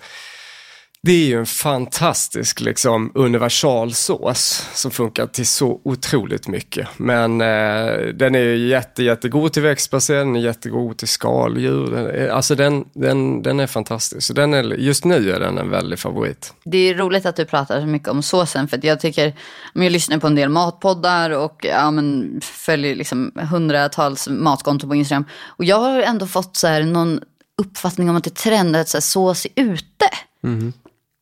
Det 1.01 1.11
är 1.11 1.25
ju 1.25 1.39
en 1.39 1.45
fantastisk 1.45 2.61
liksom, 2.61 3.11
universalsås 3.15 4.67
som 4.73 4.91
funkar 4.91 5.27
till 5.27 5.47
så 5.47 5.81
otroligt 5.83 6.47
mycket. 6.47 6.87
Men 6.97 7.41
eh, 7.41 7.93
den 8.13 8.35
är 8.35 8.39
ju 8.39 8.67
jätte, 8.67 9.03
jättegod 9.03 9.53
till 9.53 9.61
växtbaserad, 9.61 10.27
den 10.27 10.35
är 10.35 10.39
jättegod 10.39 10.97
till 10.97 11.07
skaldjur. 11.07 11.91
Den 11.91 12.05
är, 12.05 12.29
alltså 12.29 12.55
den, 12.55 12.85
den, 12.93 13.41
den 13.41 13.59
är 13.59 13.67
fantastisk. 13.67 14.27
Så 14.27 14.33
den 14.33 14.53
är, 14.53 14.63
just 14.63 15.05
nu 15.05 15.31
är 15.31 15.39
den 15.39 15.57
en 15.57 15.69
väldig 15.69 15.99
favorit. 15.99 16.53
Det 16.63 16.77
är 16.77 16.95
roligt 16.95 17.25
att 17.25 17.35
du 17.35 17.45
pratar 17.45 17.81
så 17.81 17.87
mycket 17.87 18.07
om 18.07 18.23
såsen 18.23 18.67
för 18.67 18.85
jag 18.85 18.99
tycker, 18.99 19.35
om 19.75 19.83
jag 19.83 19.91
lyssnar 19.91 20.17
på 20.17 20.27
en 20.27 20.35
del 20.35 20.49
matpoddar 20.49 21.29
och 21.29 21.65
ja, 21.69 21.91
men, 21.91 22.39
följer 22.41 22.95
liksom 22.95 23.31
hundratals 23.51 24.27
matkonton 24.29 24.89
på 24.89 24.95
Instagram 24.95 25.25
och 25.47 25.65
jag 25.65 25.79
har 25.79 26.01
ändå 26.01 26.27
fått 26.27 26.55
så 26.55 26.67
här 26.67 26.83
någon 26.83 27.19
uppfattning 27.61 28.09
om 28.09 28.15
att 28.15 28.23
det 28.23 28.35
trendar 28.35 28.79
att 28.79 28.89
så 28.89 28.97
här, 28.97 29.01
sås 29.01 29.45
är 29.45 29.63
ute. 29.63 30.09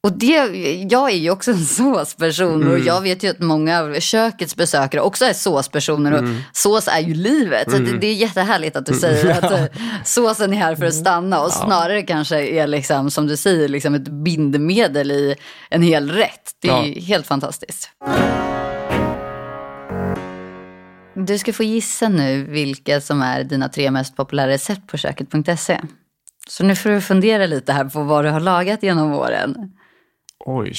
Och 0.04 0.18
det, 0.18 0.36
jag 0.90 1.12
är 1.12 1.18
ju 1.18 1.30
också 1.30 1.52
en 1.52 1.66
såsperson 1.66 2.68
och 2.68 2.80
jag 2.80 3.02
vet 3.02 3.24
ju 3.24 3.30
att 3.30 3.40
många 3.40 3.80
av 3.80 4.00
kökets 4.00 4.56
besökare 4.56 5.02
också 5.02 5.26
är 5.26 5.34
såspersoner 5.34 6.12
och 6.14 6.24
sås 6.54 6.88
är 6.88 7.00
ju 7.00 7.14
livet. 7.14 7.72
Så 7.72 7.78
det, 7.78 7.98
det 7.98 8.08
är 8.08 8.14
jättehärligt 8.14 8.76
att 8.76 8.86
du 8.86 8.94
säger 8.94 9.44
att 9.44 9.52
eh, 9.60 9.66
såsen 10.06 10.54
är 10.54 10.58
här 10.58 10.76
för 10.76 10.86
att 10.86 10.94
stanna 10.94 11.42
och 11.42 11.52
snarare 11.52 12.02
kanske 12.02 12.48
är 12.48 12.68
liksom, 12.68 13.12
som 13.12 13.28
du 13.28 13.38
säger, 13.38 13.68
liksom 13.68 13.96
ett 13.96 14.08
bindemedel 14.08 15.12
i 15.12 15.36
en 15.70 15.82
hel 15.82 16.12
rätt. 16.12 16.52
Det 16.62 16.70
är 16.70 16.84
ju 16.84 17.02
helt 17.02 17.28
fantastiskt. 17.28 17.90
Du 21.16 21.38
ska 21.38 21.54
få 21.54 21.64
gissa 21.64 22.10
nu 22.10 22.44
vilka 22.44 23.02
som 23.02 23.22
är 23.22 23.44
dina 23.44 23.70
tre 23.70 23.92
mest 23.92 24.16
populära 24.16 24.48
recept 24.48 24.88
på 24.88 24.98
köket.se. 24.98 25.82
Så 26.48 26.64
nu 26.64 26.76
får 26.76 26.90
du 26.90 27.02
fundera 27.02 27.46
lite 27.46 27.74
här 27.74 27.86
på 27.86 28.04
vad 28.04 28.26
du 28.26 28.30
har 28.30 28.40
lagat 28.40 28.84
genom 28.84 29.14
åren. 29.14 29.56
Oj. 30.46 30.74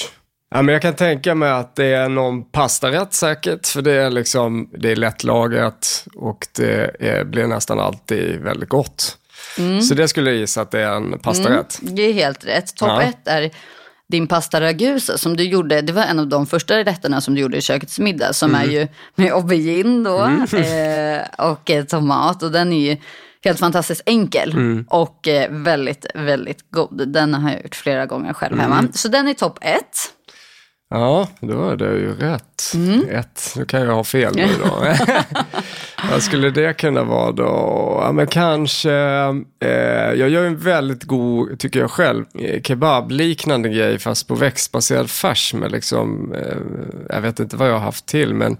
Ja, 0.55 0.61
men 0.61 0.73
jag 0.73 0.81
kan 0.81 0.95
tänka 0.95 1.35
mig 1.35 1.49
att 1.51 1.75
det 1.75 1.85
är 1.85 2.09
någon 2.09 2.51
pastarätt 2.51 3.13
säkert, 3.13 3.67
för 3.67 3.81
det 3.81 3.91
är, 3.91 4.09
liksom, 4.09 4.69
det 4.73 4.91
är 4.91 4.95
lättlagat 4.95 6.05
och 6.15 6.47
det 6.55 6.95
är, 6.99 7.23
blir 7.23 7.47
nästan 7.47 7.79
alltid 7.79 8.39
väldigt 8.39 8.69
gott. 8.69 9.17
Så 9.87 9.93
det 9.93 10.07
skulle 10.07 10.29
jag 10.29 10.39
gissa 10.39 10.61
att 10.61 10.71
det 10.71 10.79
är 10.79 10.91
en 10.91 11.19
pastarätt. 11.19 11.79
Det 11.81 12.01
är 12.01 12.13
helt 12.13 12.45
rätt. 12.45 12.75
Topp 12.75 12.89
Ja. 12.89 13.01
ett 13.01 13.27
är 13.27 13.51
din 14.07 14.27
pasta 14.27 14.61
ragusa 14.61 15.17
som 15.17 15.37
du 15.37 15.43
gjorde. 15.43 15.81
Det 15.81 15.93
var 15.93 16.03
en 16.03 16.19
av 16.19 16.27
de 16.27 16.47
första 16.47 16.77
rätterna 16.83 17.21
som 17.21 17.35
du 17.35 17.41
gjorde 17.41 17.57
i 17.57 17.61
kökets 17.61 17.99
middag. 17.99 18.33
Som 18.33 18.55
är 18.55 18.65
ju 18.65 18.87
med 19.15 19.33
aubergine 19.33 20.03
då 20.03 20.23
eh, 20.57 21.49
och 21.51 21.71
eh, 21.71 21.83
tomat. 21.85 22.43
Och 22.43 22.51
den 22.51 22.73
är 22.73 22.89
ju 22.91 22.97
helt 23.43 23.59
fantastiskt 23.59 24.01
enkel 24.05 24.83
och 24.87 25.27
eh, 25.27 25.51
väldigt, 25.51 26.05
väldigt 26.15 26.71
god. 26.71 27.07
Den 27.07 27.33
har 27.33 27.51
jag 27.51 27.63
gjort 27.63 27.75
flera 27.75 28.05
gånger 28.05 28.33
själv 28.33 28.59
hemma. 28.59 28.87
Så 28.93 29.07
den 29.07 29.27
är 29.27 29.33
topp 29.33 29.57
ett. 29.61 30.13
Ja, 30.89 31.27
då 31.39 31.69
är 31.69 31.75
det 31.75 31.85
ju 31.85 32.15
rätt. 32.15 32.73
Ett. 33.09 33.53
Nu 33.57 33.65
kan 33.65 33.81
jag 33.81 33.93
ha 33.93 34.03
fel 34.03 34.35
nu 34.35 34.47
då. 34.63 34.85
Vad 36.11 36.23
skulle 36.23 36.49
det 36.49 36.73
kunna 36.73 37.03
vara 37.03 37.31
då? 37.31 37.99
Ja, 38.03 38.11
men 38.11 38.27
kanske, 38.27 38.91
eh, 39.61 40.13
jag 40.13 40.29
gör 40.29 40.45
en 40.45 40.57
väldigt 40.57 41.03
god, 41.03 41.59
tycker 41.59 41.79
jag 41.79 41.91
själv, 41.91 42.25
eh, 42.39 42.61
kebab-liknande 42.61 43.69
grej 43.69 43.99
fast 43.99 44.27
på 44.27 44.35
växtbaserad 44.35 45.09
färs 45.09 45.53
med 45.53 45.71
liksom, 45.71 46.33
eh, 46.33 46.57
jag 47.09 47.21
vet 47.21 47.39
inte 47.39 47.55
vad 47.55 47.67
jag 47.67 47.73
har 47.73 47.79
haft 47.79 48.05
till, 48.05 48.33
men 48.33 48.57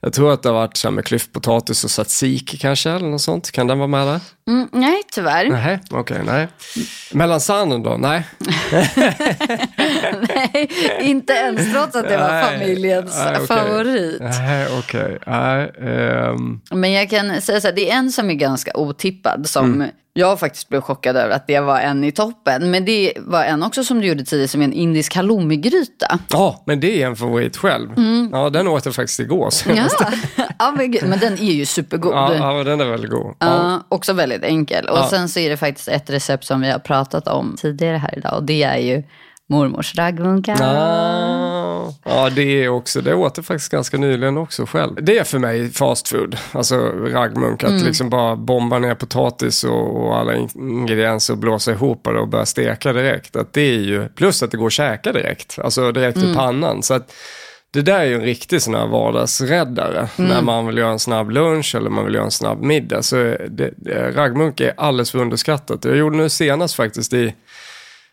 jag 0.00 0.12
tror 0.12 0.32
att 0.32 0.42
det 0.42 0.48
har 0.48 0.54
varit 0.54 0.76
så 0.76 0.88
här 0.88 0.92
med 0.92 1.04
klyftpotatis 1.04 1.84
och 1.84 1.90
tzatziki 1.90 2.56
kanske, 2.58 2.90
eller 2.90 3.08
något 3.08 3.20
sånt. 3.20 3.50
Kan 3.50 3.66
den 3.66 3.78
vara 3.78 3.88
med 3.88 4.06
där? 4.06 4.20
Mm, 4.48 4.68
nej, 4.72 5.02
tyvärr. 5.12 5.48
Nej, 5.50 5.78
okej, 5.90 6.20
nej. 6.26 6.48
Melansanen 7.12 7.82
då? 7.82 7.96
Nej. 7.98 8.22
nej, 10.28 10.70
inte 11.00 11.32
ens 11.32 11.72
trots 11.72 11.96
att 11.96 12.08
det 12.08 12.16
var 12.16 12.42
familjens 12.42 13.16
Nej, 13.24 13.34
okej. 13.34 13.46
favorit. 13.46 14.20
Nej, 14.20 14.66
okej. 14.78 15.18
Nej, 15.26 15.72
ehm. 15.80 16.60
Men 16.70 16.92
jag 16.92 17.10
kan 17.10 17.40
säga 17.40 17.60
så 17.60 17.66
här, 17.68 17.74
det 17.74 17.90
är 17.90 17.94
en 17.96 18.12
som 18.12 18.30
är 18.30 18.34
ganska 18.34 18.70
otippad 18.76 19.48
som 19.48 19.74
Mm. 19.74 19.90
jag 20.12 20.40
faktiskt 20.40 20.68
blev 20.68 20.80
chockad 20.80 21.16
över 21.16 21.34
att 21.34 21.46
det 21.46 21.60
var 21.60 21.80
en 21.80 22.04
i 22.04 22.12
toppen. 22.12 22.70
Men 22.70 22.84
det 22.84 23.12
var 23.16 23.44
en 23.44 23.62
också 23.62 23.84
som 23.84 24.00
du 24.00 24.06
gjorde 24.06 24.24
tidigare 24.24 24.48
som 24.48 24.60
är 24.60 24.64
en 24.64 24.72
indisk 24.72 25.14
halloumigryta. 25.16 26.18
Ja, 26.28 26.62
men 26.66 26.80
det 26.80 27.02
är 27.02 27.06
en 27.06 27.16
favorit 27.16 27.56
själv. 27.56 27.88
Ja, 28.32 28.50
den 28.50 28.68
åt 28.68 28.84
jag 28.86 28.94
faktiskt 28.94 29.20
igår. 29.20 29.50
Så. 29.50 29.70
Ja, 29.70 29.88
ja 30.58 30.74
men, 31.02 31.18
den 31.20 31.32
är 31.32 31.52
ju 31.52 31.66
supergod. 31.66 32.12
Ja, 32.14 32.34
Ja, 32.34 32.64
den 32.64 32.80
är 32.80 32.84
väldigt 32.84 33.10
god. 33.10 33.34
Ja. 33.38 33.82
också 33.88 34.12
väldigt 34.12 34.35
enkel. 34.44 34.88
Och 34.88 34.98
Ja. 34.98 35.08
sen 35.10 35.28
så 35.28 35.40
är 35.40 35.50
det 35.50 35.56
faktiskt 35.56 35.88
ett 35.88 36.10
recept 36.10 36.44
som 36.44 36.60
vi 36.60 36.70
har 36.70 36.78
pratat 36.78 37.28
om 37.28 37.56
tidigare 37.58 37.96
här 37.96 38.18
idag. 38.18 38.34
Och 38.36 38.42
det 38.42 38.62
är 38.62 38.78
ju 38.78 39.02
mormors 39.48 39.94
raggmunkar. 39.94 40.56
Ja, 40.60 41.94
ja, 42.04 42.30
det 42.30 42.64
är 42.64 42.68
också, 42.68 43.00
det 43.00 43.14
åt 43.14 43.36
jag 43.36 43.46
faktiskt 43.46 43.72
ganska 43.72 43.96
nyligen 43.98 44.36
också 44.36 44.66
själv. 44.66 45.04
Det 45.04 45.18
är 45.18 45.24
för 45.24 45.38
mig 45.38 45.70
fast 45.70 46.08
food, 46.08 46.36
alltså 46.52 46.76
raggmunk, 46.88 47.64
att 47.64 47.82
liksom 47.82 48.10
bara 48.10 48.36
bomba 48.36 48.78
ner 48.78 48.94
potatis 48.94 49.64
och, 49.64 49.96
och 50.06 50.16
alla 50.16 50.34
in- 50.36 50.48
ingredienser 50.54 51.34
och 51.34 51.38
blåsa 51.38 51.70
ihop 51.72 52.04
det 52.04 52.10
och 52.18 52.28
börja 52.28 52.46
steka 52.46 52.92
direkt. 52.92 53.36
Att 53.36 53.52
det 53.52 53.60
är 53.60 53.80
ju, 53.80 54.08
plus 54.08 54.42
att 54.42 54.50
det 54.50 54.56
går 54.56 54.66
att 54.66 54.72
käka 54.72 55.12
direkt, 55.12 55.58
alltså 55.58 55.92
direkt 55.92 56.18
i 56.18 56.34
pannan. 56.34 56.82
Så 56.82 56.94
att 56.94 57.12
det 57.72 57.82
där 57.82 57.98
är 57.98 58.04
ju 58.04 58.14
en 58.14 58.22
riktig 58.22 58.62
sån 58.62 58.74
här 58.74 58.86
vardagsräddare. 58.86 60.08
När 60.16 60.42
man 60.42 60.66
vill 60.66 60.78
göra 60.78 60.90
en 60.90 60.98
snabb 60.98 61.30
lunch 61.30 61.74
eller 61.74 61.90
man 61.90 62.04
vill 62.04 62.14
göra 62.14 62.24
en 62.24 62.30
snabb 62.30 62.62
middag. 62.62 63.02
Så 63.02 63.16
det, 63.16 63.70
det, 63.76 64.10
raggmunk 64.10 64.60
är 64.60 64.72
alldeles 64.76 65.10
för 65.10 65.18
underskattat. 65.18 65.84
Jag 65.84 65.96
gjorde 65.96 66.16
nu 66.16 66.28
senast 66.28 66.74
faktiskt 66.74 67.12
i 67.12 67.34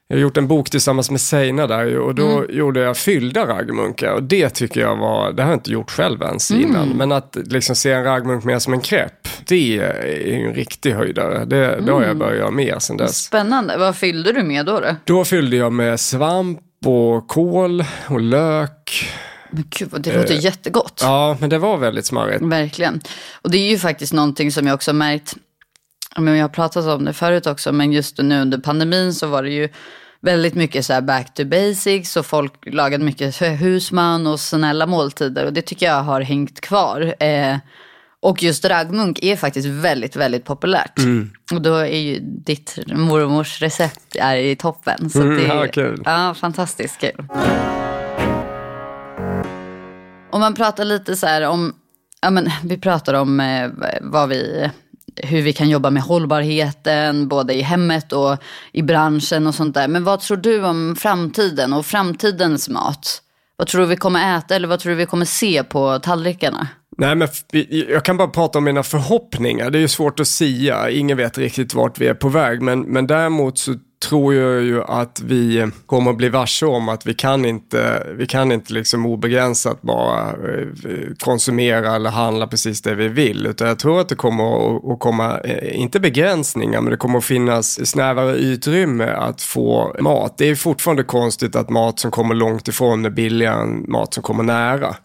jag 0.08 0.18
har 0.18 0.22
gjort 0.22 0.38
en 0.38 0.48
bok 0.48 0.70
tillsammans 0.70 1.12
med 1.12 1.22
Seina 1.22 1.68
där 1.68 1.98
och 1.98 2.16
då 2.16 2.28
mm. 2.28 2.58
gjorde 2.58 2.80
jag 2.80 2.98
fyllda 2.98 3.48
raggmunkar 3.48 4.14
och 4.14 4.24
det 4.24 4.50
tycker 4.50 4.82
jag 4.82 4.96
var, 4.96 5.32
det 5.32 5.44
har 5.44 5.50
jag 5.50 5.58
inte 5.58 5.72
gjort 5.72 5.92
själv 5.92 6.22
ens 6.22 6.52
mm. 6.52 6.64
innan. 6.64 6.90
Men 6.90 7.12
att 7.12 7.38
liksom 7.46 7.76
se 7.76 7.92
en 7.92 8.04
raggmunk 8.04 8.44
mer 8.44 8.60
som 8.60 8.74
en 8.74 8.82
krepp, 8.82 9.28
det 9.48 9.56
är 9.56 10.28
ju 10.28 10.48
en 10.48 10.54
riktig 10.54 10.92
höjdare. 10.92 11.46
Det, 11.46 11.74
mm. 11.74 11.86
det 11.86 11.92
har 11.92 12.02
jag 12.02 12.10
mm. 12.10 12.20
börjat 12.20 12.38
göra 12.38 12.52
mer 12.52 12.80
sen 12.80 12.98
dess. 12.98 13.24
Spännande, 13.24 13.78
vad 13.78 13.96
fyllde 13.96 14.32
du 14.32 14.44
med 14.44 14.66
då? 14.66 14.80
Då, 14.80 14.96
då 15.04 15.26
fyllde 15.26 15.56
jag 15.56 15.74
med 15.74 16.00
svamp 16.00 16.60
och 16.86 17.28
kål 17.28 17.86
och 18.08 18.22
lök. 18.22 19.06
Men 19.54 19.66
gud, 19.70 19.90
det 20.00 20.18
låter 20.18 20.34
eh, 20.34 20.40
jättegott. 20.40 21.00
Ja, 21.02 21.38
men 21.40 21.50
det 21.50 21.58
var 21.58 21.78
väldigt 21.78 22.06
smarrigt. 22.06 22.42
Verkligen. 22.42 23.02
Och 23.42 23.52
det 23.52 23.58
är 23.58 23.70
ju 23.70 23.78
faktiskt 23.78 24.14
någonting 24.14 24.52
som 24.52 24.68
jag 24.68 24.74
också 24.74 24.92
har 24.92 24.96
märkt, 24.96 25.36
jag 26.16 26.24
har 26.24 26.50
pratat 26.50 26.86
om 26.86 27.06
det 27.06 27.14
förut 27.14 27.48
också, 27.48 27.72
men 27.72 27.92
just 27.92 28.18
nu 28.18 28.42
under 28.42 28.58
pandemin 28.58 29.14
så 29.14 29.28
var 29.28 29.44
det 29.44 29.50
ju 29.50 29.70
väldigt 30.22 30.56
mycket 30.56 30.86
så 30.86 31.02
back 31.02 31.34
to 31.34 31.46
basics 31.46 32.18
och 32.18 32.26
folk 32.26 32.54
lagade 32.66 33.04
mycket 33.04 33.42
husman 33.42 34.28
och 34.28 34.40
snälla 34.40 34.86
måltider 34.86 35.46
och 35.46 35.54
det 35.54 35.62
tycker 35.62 35.86
jag 35.86 36.04
har 36.04 36.22
hängt 36.22 36.62
kvar. 36.62 37.16
Eh, 37.20 37.58
och 38.20 38.44
just 38.44 38.66
raggmunk 38.66 39.20
är 39.24 39.36
faktiskt 39.36 39.68
väldigt, 39.68 40.16
väldigt 40.16 40.46
populärt. 40.46 40.98
Mm. 40.98 41.32
Och 41.52 41.62
då 41.62 41.76
är 41.76 42.00
ju 42.00 42.20
ditt 42.20 42.80
mormors 42.88 43.62
recept 43.62 44.16
är 44.16 44.36
i 44.36 44.56
toppen. 44.56 45.10
Så 45.10 45.22
mm, 45.22 45.36
det 45.36 45.46
är, 45.46 45.56
ja, 45.56 45.68
kul. 45.68 46.02
Ja, 46.06 46.34
fantastiskt 46.34 47.00
kul. 47.00 47.28
Om 50.34 50.40
man 50.40 50.54
pratar 50.54 50.86
lite 50.86 51.16
så 51.16 51.28
här 51.28 51.42
om, 51.42 51.74
ja 52.22 52.30
men 52.30 52.50
vi 52.64 52.78
pratar 52.78 53.14
om 53.14 53.40
eh, 53.40 53.70
vad 54.02 54.30
vi 54.30 54.72
hur 55.16 55.42
vi 55.42 55.54
kan 55.54 55.70
jobba 55.70 55.90
med 55.90 56.04
hållbarheten, 56.04 57.28
både 57.28 57.54
i 57.54 57.62
hemmet 57.62 58.14
och 58.14 58.38
i 58.72 58.82
branschen 58.82 59.48
och 59.48 59.56
sånt 59.56 59.74
där. 59.74 59.88
Men 59.88 60.04
vad 60.04 60.20
tror 60.20 60.38
du 60.38 60.66
om 60.66 60.96
framtiden 61.00 61.74
och 61.74 61.86
framtidens 61.86 62.70
mat? 62.70 63.22
Vad 63.56 63.68
tror 63.68 63.82
du 63.82 63.88
vi 63.88 63.96
kommer 63.96 64.38
äta 64.38 64.56
eller 64.56 64.68
vad 64.68 64.80
tror 64.80 64.90
du 64.90 64.96
vi 64.96 65.06
kommer 65.06 65.26
se 65.26 65.64
på 65.64 66.00
tallrikarna? 66.00 66.68
Nej, 66.98 67.16
men 67.16 67.28
jag 67.90 68.06
kan 68.06 68.18
bara 68.18 68.28
prata 68.28 68.58
om 68.58 68.64
mina 68.64 68.84
förhoppningar. 68.84 69.70
Det 69.70 69.78
är 69.78 69.82
ju 69.82 69.88
svårt 69.88 70.20
att 70.20 70.28
sia. 70.28 70.90
Ingen 70.90 71.18
vet 71.18 71.38
riktigt 71.38 71.74
vart 71.74 72.00
vi 72.00 72.08
är 72.08 72.14
på 72.14 72.30
väg. 72.30 72.62
Men, 72.62 72.82
men 72.82 73.08
däremot 73.08 73.58
så 73.58 73.74
tror 74.10 74.34
jag 74.34 74.64
ju 74.64 74.84
att 74.84 75.22
vi 75.26 75.72
kommer 75.86 76.12
att 76.12 76.18
bli 76.18 76.30
varse 76.30 76.66
om 76.66 76.90
att 76.90 77.06
vi 77.06 77.14
kan 77.14 77.46
inte, 77.46 78.08
vi 78.18 78.28
kan 78.28 78.52
inte 78.52 78.74
liksom 78.74 79.06
obegränsat 79.06 79.82
bara 79.82 80.30
eh, 80.30 80.68
konsumera 81.20 81.96
eller 81.96 82.10
handla 82.10 82.48
precis 82.48 82.82
det 82.82 82.96
vi 82.96 83.08
vill. 83.08 83.46
Utan 83.46 83.68
jag 83.68 83.80
tror 83.80 84.02
att 84.02 84.10
det 84.10 84.16
kommer 84.16 84.76
att 84.94 85.00
komma, 85.00 85.40
eh, 85.40 85.82
inte 85.82 86.00
begränsningar, 86.00 86.82
men 86.82 86.92
det 86.92 86.98
kommer 86.98 87.18
att 87.18 87.26
finnas 87.26 87.90
snävare 87.90 88.36
utrymme 88.36 89.06
att 89.06 89.42
få 89.42 89.96
mat. 90.00 90.38
Det 90.38 90.50
är 90.50 90.56
fortfarande 90.56 91.04
konstigt 91.04 91.56
att 91.56 91.70
mat 91.70 92.00
som 92.00 92.12
kommer 92.12 92.36
långt 92.36 92.68
ifrån 92.68 93.06
är 93.06 93.10
billigare 93.10 93.62
än 93.62 93.86
mat 93.88 94.14
som 94.14 94.24
kommer 94.24 94.44
nära. 94.44 94.96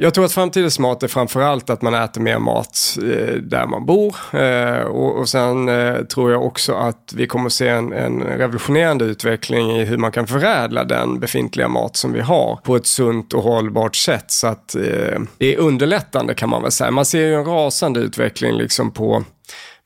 Jag 0.00 0.14
tror 0.14 0.24
att 0.24 0.32
framtidens 0.32 0.78
mat 0.78 1.02
är 1.02 1.08
framförallt 1.08 1.70
att 1.70 1.82
man 1.82 1.94
äter 1.94 2.20
mer 2.20 2.38
mat 2.38 2.78
eh, 2.98 3.34
där 3.34 3.66
man 3.66 3.86
bor. 3.86 4.16
Eh, 4.32 4.80
och, 4.80 5.18
och 5.18 5.28
sen 5.28 5.68
eh, 5.68 5.96
tror 6.04 6.32
jag 6.32 6.46
också 6.46 6.74
att 6.74 7.12
vi 7.16 7.26
kommer 7.26 7.48
se 7.48 7.68
en, 7.68 7.92
en, 7.92 8.22
revolutionerande 8.22 9.04
utveckling 9.04 9.70
i 9.70 9.84
hur 9.84 9.96
man 9.96 10.12
kan 10.12 10.26
förädla 10.26 10.84
den 10.84 11.20
befintliga 11.20 11.68
mat 11.68 11.96
som 11.96 12.12
vi 12.12 12.20
har 12.20 12.60
på 12.62 12.76
ett 12.76 12.86
sunt 12.86 13.34
och 13.34 13.42
hållbart 13.42 13.96
sätt. 13.96 14.30
Så 14.30 14.46
att 14.46 14.74
eh, 14.74 15.20
det 15.38 15.54
är 15.54 15.58
underlättande 15.58 16.34
kan 16.34 16.48
man 16.48 16.62
väl 16.62 16.72
säga. 16.72 16.90
Man 16.90 17.04
ser 17.04 17.26
ju 17.26 17.34
en 17.34 17.44
rasande 17.44 18.00
utveckling 18.00 18.52
liksom 18.52 18.90
på 18.90 19.24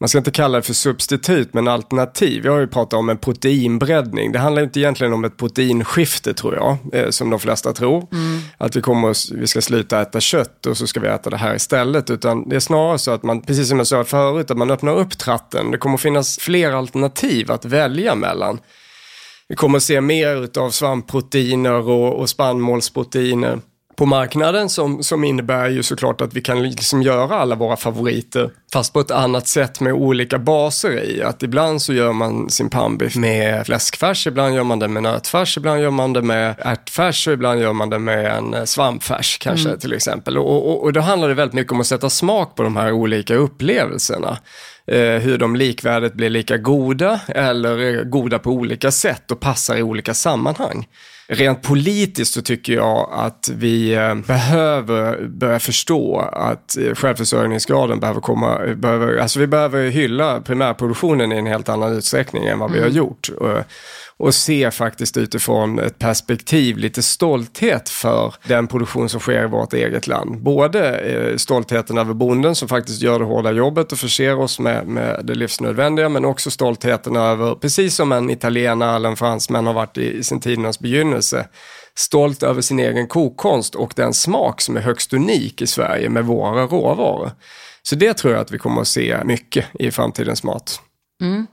man 0.03 0.09
ska 0.09 0.19
inte 0.19 0.31
kalla 0.31 0.59
det 0.59 0.63
för 0.63 0.75
substitut, 0.75 1.55
men 1.55 1.69
alternativ. 1.69 2.45
Jag 2.45 2.53
har 2.53 2.61
ju 2.61 2.67
pratat 2.67 2.99
om 2.99 3.09
en 3.09 3.19
proteinbreddning. 3.19 4.33
Det 4.33 4.39
handlar 4.39 4.63
inte 4.63 4.81
egentligen 4.81 5.13
om 5.13 5.25
ett 5.25 5.37
proteinskifte 5.37 6.35
tror 6.35 6.55
jag, 6.55 6.77
eh, 6.93 7.11
som 7.11 7.31
de 7.31 7.41
flesta 7.41 7.73
tror. 7.73 8.09
Mm. 8.13 8.41
Att 8.59 8.77
vi, 8.77 8.81
kommer, 8.81 9.35
vi 9.41 9.47
ska 9.47 9.61
sluta 9.61 10.03
äta 10.03 10.21
kött 10.21 10.67
och 10.67 10.77
så 10.77 10.87
ska 10.87 11.01
vi 11.01 11.09
äta 11.09 11.31
det 11.31 11.37
här 11.37 11.55
istället. 11.55 12.11
Utan 12.11 12.49
det 12.49 12.57
är 12.57 12.61
snarare 12.61 12.99
så 12.99 13.11
att 13.11 13.23
man, 13.23 13.41
precis 13.41 13.69
som 13.69 13.79
jag 13.79 13.87
sa 13.87 14.05
förut, 14.05 14.51
att 14.51 14.59
man 14.59 14.71
öppnar 14.71 14.97
upp 14.97 15.19
tratten. 15.19 15.71
Det 15.71 15.79
kommer 15.79 15.97
finnas 15.97 16.39
fler 16.39 16.73
alternativ 16.73 17.53
att 17.53 17.65
välja 17.65 18.15
mellan. 18.15 18.59
Vi 19.49 19.57
kommer 19.57 19.77
att 19.77 19.83
se 19.83 20.01
mer 20.01 20.59
av 20.59 20.71
svampproteiner 20.71 21.89
och, 21.89 22.21
och 22.21 22.29
spannmålsproteiner 22.29 23.59
på 23.97 24.07
marknaden 24.07 24.69
som, 24.69 25.03
som 25.03 25.25
innebär 25.25 25.69
ju 25.69 25.83
såklart 25.83 26.21
att 26.21 26.35
vi 26.35 26.41
kan 26.41 26.63
liksom 26.63 27.03
göra 27.03 27.37
alla 27.37 27.55
våra 27.55 27.77
favoriter 27.77 28.51
fast 28.73 28.93
på 28.93 29.01
ett 29.01 29.11
annat 29.11 29.49
sätt 29.49 29.81
med 29.81 29.93
olika 29.93 30.39
baser 30.39 31.05
i. 31.05 31.23
Att 31.23 31.43
ibland 31.43 31.83
så 31.83 31.93
gör 31.93 32.13
man 32.13 32.51
sin 32.51 32.71
pannbiff 32.71 33.17
med 33.17 33.67
fläskfärs, 33.67 34.27
ibland 34.27 34.55
gör 34.55 34.65
man 34.65 34.79
det 34.79 34.89
med 34.89 35.03
nötfärs, 35.03 35.57
ibland 35.57 35.81
gör 35.81 35.91
man 35.91 36.13
det 36.13 36.23
med 36.23 36.55
ärtfärs 36.59 37.27
och 37.27 37.33
ibland 37.33 37.61
gör 37.61 37.73
man 37.73 37.91
det 37.91 37.99
med 37.99 38.37
en 38.37 38.55
eh, 38.55 38.65
svampfärs 38.65 39.39
kanske 39.39 39.69
mm. 39.69 39.81
till 39.81 39.93
exempel. 39.93 40.39
Och, 40.39 40.71
och, 40.71 40.83
och 40.83 40.93
då 40.93 41.01
handlar 41.01 41.29
det 41.29 41.35
väldigt 41.35 41.55
mycket 41.55 41.73
om 41.73 41.81
att 41.81 41.87
sätta 41.87 42.11
smak 42.11 42.55
på 42.55 42.63
de 42.63 42.77
här 42.77 42.93
olika 42.93 43.35
upplevelserna 43.35 44.39
eh, 44.87 44.99
hur 44.99 45.39
de 45.39 45.57
likvärdigt 45.57 46.15
blir 46.15 46.31
lika 46.31 46.57
goda 46.57 47.21
eller 47.29 48.05
goda 48.05 48.39
på 48.39 48.51
olika 48.51 48.91
sätt 48.91 49.31
och 49.31 49.41
passar 49.41 49.77
i 49.77 49.83
olika 49.83 50.15
sammanhang. 50.15 50.87
Rent 51.35 51.63
politiskt 51.63 52.35
så 52.35 52.43
tycker 52.43 52.73
jag 52.73 53.09
att 53.13 53.51
vi 53.55 53.95
eh, 53.95 54.15
behöver 54.15 55.27
börja 55.27 55.59
förstå 55.59 56.19
att 56.33 56.77
eh, 56.77 56.95
självförsörjningsgraden 56.95 58.01
behöver 58.01 58.21
komma, 58.21 58.59
behöver, 58.77 59.17
alltså 59.17 59.41
vi 59.41 59.47
behöver 59.47 59.91
hylla 59.91 60.41
primärproduktionen 60.41 61.33
i 61.33 61.37
en 61.37 61.47
helt 61.47 61.69
annan 61.69 61.93
utsträckning 61.93 62.45
än 62.45 62.59
vad 62.59 62.73
vi 62.73 62.79
har 62.79 62.87
mm. 62.87 62.97
gjort 62.97 63.31
och 64.23 64.35
se 64.35 64.71
faktiskt 64.71 65.17
utifrån 65.17 65.79
ett 65.79 65.99
perspektiv 65.99 66.77
lite 66.77 67.03
stolthet 67.03 67.89
för 67.89 68.35
den 68.45 68.67
produktion 68.67 69.09
som 69.09 69.21
sker 69.21 69.45
i 69.45 69.47
vårt 69.47 69.73
eget 69.73 70.07
land. 70.07 70.43
Både 70.43 70.99
eh, 70.99 71.37
stoltheten 71.37 71.99
över 71.99 72.15
bonden 72.15 72.55
som 72.55 72.69
faktiskt 72.69 73.03
gör 73.03 73.19
det 73.19 73.25
hårda 73.25 73.53
jobbet 73.53 73.93
och 73.93 73.99
förser 73.99 74.39
oss 74.39 74.59
med, 74.59 74.87
med 74.87 75.21
det 75.25 75.35
livsnödvändiga, 75.35 76.09
men 76.09 76.25
också 76.25 76.51
stoltheten 76.51 77.17
över, 77.17 77.55
precis 77.55 77.95
som 77.95 78.13
en 78.13 78.31
italienare 78.31 78.97
eller 78.97 79.09
en 79.09 79.17
fransman 79.17 79.67
har 79.67 79.75
varit 79.75 79.99
i, 79.99 80.19
i 80.19 80.23
sin 80.23 80.41
tidernas 80.41 80.79
begynnelse, 80.79 81.49
stolt 81.95 82.43
över 82.43 82.61
sin 82.61 82.79
egen 82.79 83.09
kokkonst 83.09 83.75
och 83.75 83.93
den 83.97 84.15
smak 84.15 84.61
som 84.61 84.77
är 84.77 84.81
högst 84.81 85.13
unik 85.13 85.63
i 85.63 85.67
Sverige 85.67 86.09
med 86.09 86.25
våra 86.25 86.67
råvaror. 86.67 87.31
Så 87.83 87.97
det 87.97 88.15
tror 88.15 88.33
jag 88.33 88.43
att 88.43 88.53
vi 88.53 88.59
kommer 88.59 88.81
att 88.81 88.89
se 88.89 89.25
mycket 89.25 89.65
i 89.79 89.91
framtidens 89.91 90.43
mat. 90.43 90.81
Mm. 91.23 91.47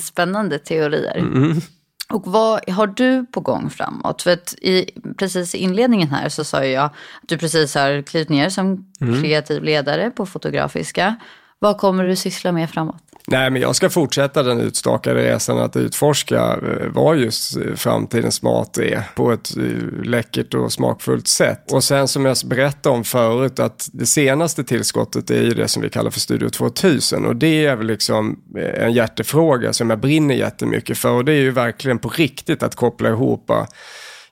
Spännande 0.00 0.58
teorier. 0.58 1.16
Mm. 1.16 1.60
Och 2.08 2.22
vad 2.26 2.70
har 2.70 2.86
du 2.86 3.26
på 3.26 3.40
gång 3.40 3.70
framåt? 3.70 4.22
För 4.22 4.30
att 4.30 4.54
i, 4.54 4.90
precis 5.18 5.54
i 5.54 5.58
inledningen 5.58 6.08
här 6.08 6.28
så 6.28 6.44
sa 6.44 6.64
jag 6.64 6.84
att 6.84 6.92
du 7.22 7.38
precis 7.38 7.74
har 7.74 8.02
klivit 8.02 8.28
ner 8.28 8.48
som 8.48 8.86
mm. 9.00 9.22
kreativ 9.22 9.62
ledare 9.62 10.10
på 10.10 10.26
Fotografiska. 10.26 11.16
Vad 11.58 11.78
kommer 11.78 12.04
du 12.04 12.16
syssla 12.16 12.52
med 12.52 12.70
framåt? 12.70 13.11
Nej, 13.26 13.50
men 13.50 13.62
jag 13.62 13.76
ska 13.76 13.90
fortsätta 13.90 14.42
den 14.42 14.60
utstakade 14.60 15.22
resan 15.22 15.58
att 15.58 15.76
utforska 15.76 16.40
eh, 16.40 16.88
vad 16.88 17.16
just 17.16 17.56
eh, 17.56 17.74
framtidens 17.74 18.42
mat 18.42 18.78
är 18.78 19.02
på 19.14 19.32
ett 19.32 19.56
eh, 19.56 20.04
läckert 20.04 20.54
och 20.54 20.72
smakfullt 20.72 21.28
sätt. 21.28 21.72
Och 21.72 21.84
sen 21.84 22.08
som 22.08 22.24
jag 22.24 22.36
berättade 22.44 22.96
om 22.96 23.04
förut 23.04 23.58
att 23.58 23.88
det 23.92 24.06
senaste 24.06 24.64
tillskottet 24.64 25.30
är 25.30 25.42
ju 25.42 25.54
det 25.54 25.68
som 25.68 25.82
vi 25.82 25.90
kallar 25.90 26.10
för 26.10 26.20
Studio 26.20 26.48
2000 26.48 27.26
och 27.26 27.36
det 27.36 27.66
är 27.66 27.76
väl 27.76 27.86
liksom 27.86 28.38
en 28.78 28.92
hjärtefråga 28.92 29.72
som 29.72 29.90
jag 29.90 30.00
brinner 30.00 30.34
jättemycket 30.34 30.98
för 30.98 31.10
och 31.10 31.24
det 31.24 31.32
är 31.32 31.40
ju 31.40 31.50
verkligen 31.50 31.98
på 31.98 32.08
riktigt 32.08 32.62
att 32.62 32.74
koppla 32.74 33.08
ihop 33.08 33.50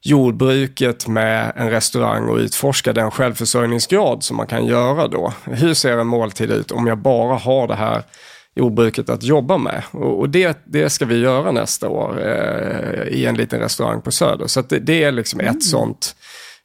jordbruket 0.03 1.09
med 1.09 1.53
en 1.57 1.71
restaurang 1.71 2.29
och 2.29 2.37
utforska 2.37 2.93
den 2.93 3.11
självförsörjningsgrad 3.11 4.25
som 4.25 4.37
man 4.37 4.47
kan 4.47 4.67
göra 4.67 5.09
då. 5.09 5.33
Hur 5.45 5.75
ser 5.75 5.99
en 5.99 6.07
måltid 6.07 6.51
ut 6.51 6.71
om 6.71 6.87
jag 6.87 6.99
bara 6.99 7.35
har 7.35 7.69
det 7.69 7.75
här 7.75 8.03
jordbruket 8.55 9.09
att 9.09 9.23
jobba 9.23 9.59
med. 9.59 9.83
Och, 9.91 10.31
det, 10.31 10.59
det 10.65 10.91
ska 10.91 11.05
vi 11.05 11.19
göra 11.19 11.53
nästa 11.53 11.89
år 11.89 12.21
eh, 12.27 13.03
i 13.09 13.27
en 13.27 13.35
liten 13.35 13.61
restaurang 13.61 14.03
på 14.03 14.11
Söder. 14.11 14.47
Så 14.47 14.63
det, 14.63 14.79
det, 14.79 15.03
är 15.03 15.13
liksom 15.13 15.41
mm. 15.41 15.57
ett 15.57 15.63
sånt 15.63 16.17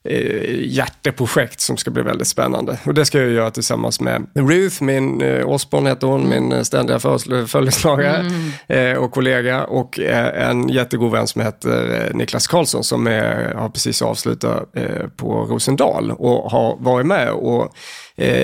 eh, 0.06 0.66
hjärteprojekt 0.66 1.60
som 1.60 1.76
ska 1.76 1.90
bli 1.90 2.02
väldigt 2.02 2.28
spännande. 2.28 2.78
Och 2.84 2.94
det 2.94 3.04
ska 3.04 3.18
jag 3.18 3.30
göra 3.30 3.50
tillsammans 3.50 4.00
med 4.00 4.26
Ruth, 4.34 4.82
min, 4.82 5.22
eh, 5.22 5.48
Osborn 5.48 5.86
heter 5.86 6.06
hon, 6.06 6.28
min 6.28 6.52
eh, 6.52 6.62
ständiga 6.62 6.98
följeslagare 7.46 8.16
mm. 8.16 8.92
eh, 8.92 8.98
och 8.98 9.12
kollega. 9.12 9.64
Och 9.64 10.00
eh, 10.00 10.48
en 10.50 10.68
jättegod 10.68 11.12
vän 11.12 11.26
som 11.26 11.40
heter 11.40 12.06
eh, 12.06 12.16
Niklas 12.16 12.46
Karlsson 12.46 12.84
som 12.84 13.06
är, 13.06 13.54
har 13.54 13.68
precis 13.68 14.02
avslutat 14.02 14.76
eh, 14.76 15.08
på 15.16 15.44
Rosendal 15.44 16.10
och 16.10 16.50
har 16.50 16.76
varit 16.80 17.06
med 17.06 17.30
och 17.30 17.72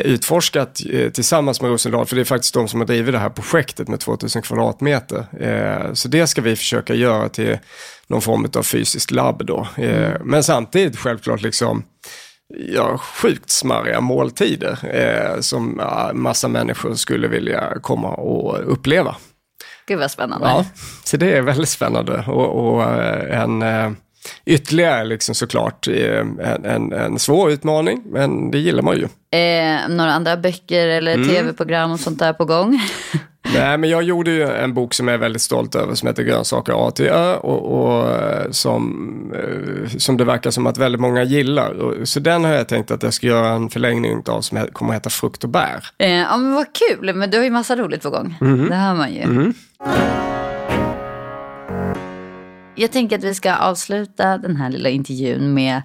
utforskat 0.04 0.80
tillsammans 1.14 1.60
med 1.60 1.70
Rosendal, 1.70 2.06
för 2.06 2.16
det 2.16 2.22
är 2.22 2.24
faktiskt 2.24 2.54
de 2.54 2.68
som 2.68 2.80
har 2.80 2.86
drivit 2.86 3.12
det 3.12 3.18
här 3.18 3.28
projektet 3.28 3.88
med 3.88 4.00
2000 4.00 4.42
kvadratmeter. 4.42 5.94
Så 5.94 6.08
det 6.08 6.26
ska 6.26 6.42
vi 6.42 6.56
försöka 6.56 6.94
göra 6.94 7.28
till 7.28 7.58
någon 8.12 8.22
form 8.22 8.48
av 8.56 8.62
fysiskt 8.62 9.10
labb 9.10 9.46
då. 9.46 9.66
Eh, 9.76 10.10
mm. 10.10 10.22
Men 10.24 10.42
samtidigt 10.42 10.98
självklart 10.98 11.42
liksom 11.42 11.84
ja, 12.68 12.98
sjukt 12.98 13.50
smarriga 13.50 14.00
måltider 14.00 14.78
eh, 14.82 15.40
som 15.40 15.76
ja, 15.78 16.10
massa 16.14 16.48
människor 16.48 16.94
skulle 16.94 17.28
vilja 17.28 17.72
komma 17.82 18.08
och 18.08 18.72
uppleva. 18.72 19.16
Gud 19.86 19.98
vad 19.98 20.10
spännande. 20.10 20.46
Ja, 20.46 20.64
så 21.04 21.16
det 21.16 21.36
är 21.36 21.42
väldigt 21.42 21.68
spännande. 21.68 22.24
Och, 22.26 22.74
och 22.74 22.82
eh, 22.82 23.40
en 23.42 23.62
eh, 23.62 23.90
ytterligare 24.46 25.04
liksom 25.04 25.34
såklart 25.34 25.88
en, 25.88 26.40
en, 26.64 26.92
en 26.92 27.18
svår 27.18 27.50
utmaning, 27.50 28.02
men 28.06 28.50
det 28.50 28.58
gillar 28.58 28.82
man 28.82 28.96
ju. 28.96 29.04
Eh, 29.38 29.88
några 29.88 30.12
andra 30.12 30.36
böcker 30.36 30.88
eller 30.88 31.14
Mm. 31.14 31.28
tv-program 31.28 31.92
och 31.92 32.00
sånt 32.00 32.18
där 32.18 32.32
på 32.32 32.44
gång? 32.44 32.80
Nej, 33.54 33.78
men 33.78 33.90
jag 33.90 34.02
gjorde 34.02 34.30
ju 34.30 34.42
en 34.42 34.74
bok 34.74 34.94
som 34.94 35.08
jag 35.08 35.14
är 35.14 35.18
väldigt 35.18 35.42
stolt 35.42 35.74
över 35.74 35.94
som 35.94 36.08
heter 36.08 36.22
Grönsaker 36.22 36.88
A 36.88 36.90
till 36.90 37.06
Ö 37.06 37.36
och, 37.36 37.84
och 37.84 38.10
eh, 38.10 38.50
som, 38.50 39.32
eh, 39.34 39.88
som 39.98 40.16
det 40.16 40.24
verkar 40.24 40.50
som 40.50 40.66
att 40.66 40.78
väldigt 40.78 41.00
många 41.00 41.22
gillar. 41.22 42.04
Så 42.04 42.20
den 42.20 42.44
har 42.44 42.52
jag 42.52 42.68
tänkt 42.68 42.90
att 42.90 43.02
jag 43.02 43.14
ska 43.14 43.26
göra 43.26 43.48
en 43.48 43.70
förlängning 43.70 44.22
av 44.26 44.40
som 44.40 44.66
kommer 44.72 44.92
att 44.92 44.96
heta 44.96 45.10
Frukt 45.10 45.44
och 45.44 45.50
bär. 45.50 45.86
Eh, 45.98 46.10
ja 46.10 46.36
men 46.36 46.54
vad 46.54 46.66
kul, 46.72 47.14
men 47.14 47.30
du 47.30 47.36
har 47.36 47.44
ju 47.44 47.50
massa 47.50 47.76
roligt 47.76 48.02
på 48.02 48.10
gång. 48.10 48.38
Mm. 48.40 48.68
Det 48.68 48.74
hör 48.74 48.94
man 48.94 49.12
ju. 49.14 49.52
Jag 52.74 52.92
tänker 52.92 53.18
att 53.18 53.24
vi 53.24 53.34
ska 53.34 53.54
avsluta 53.54 54.38
den 54.38 54.56
här 54.56 54.70
lilla 54.70 54.88
intervjun 54.88 55.54
med 55.54 55.82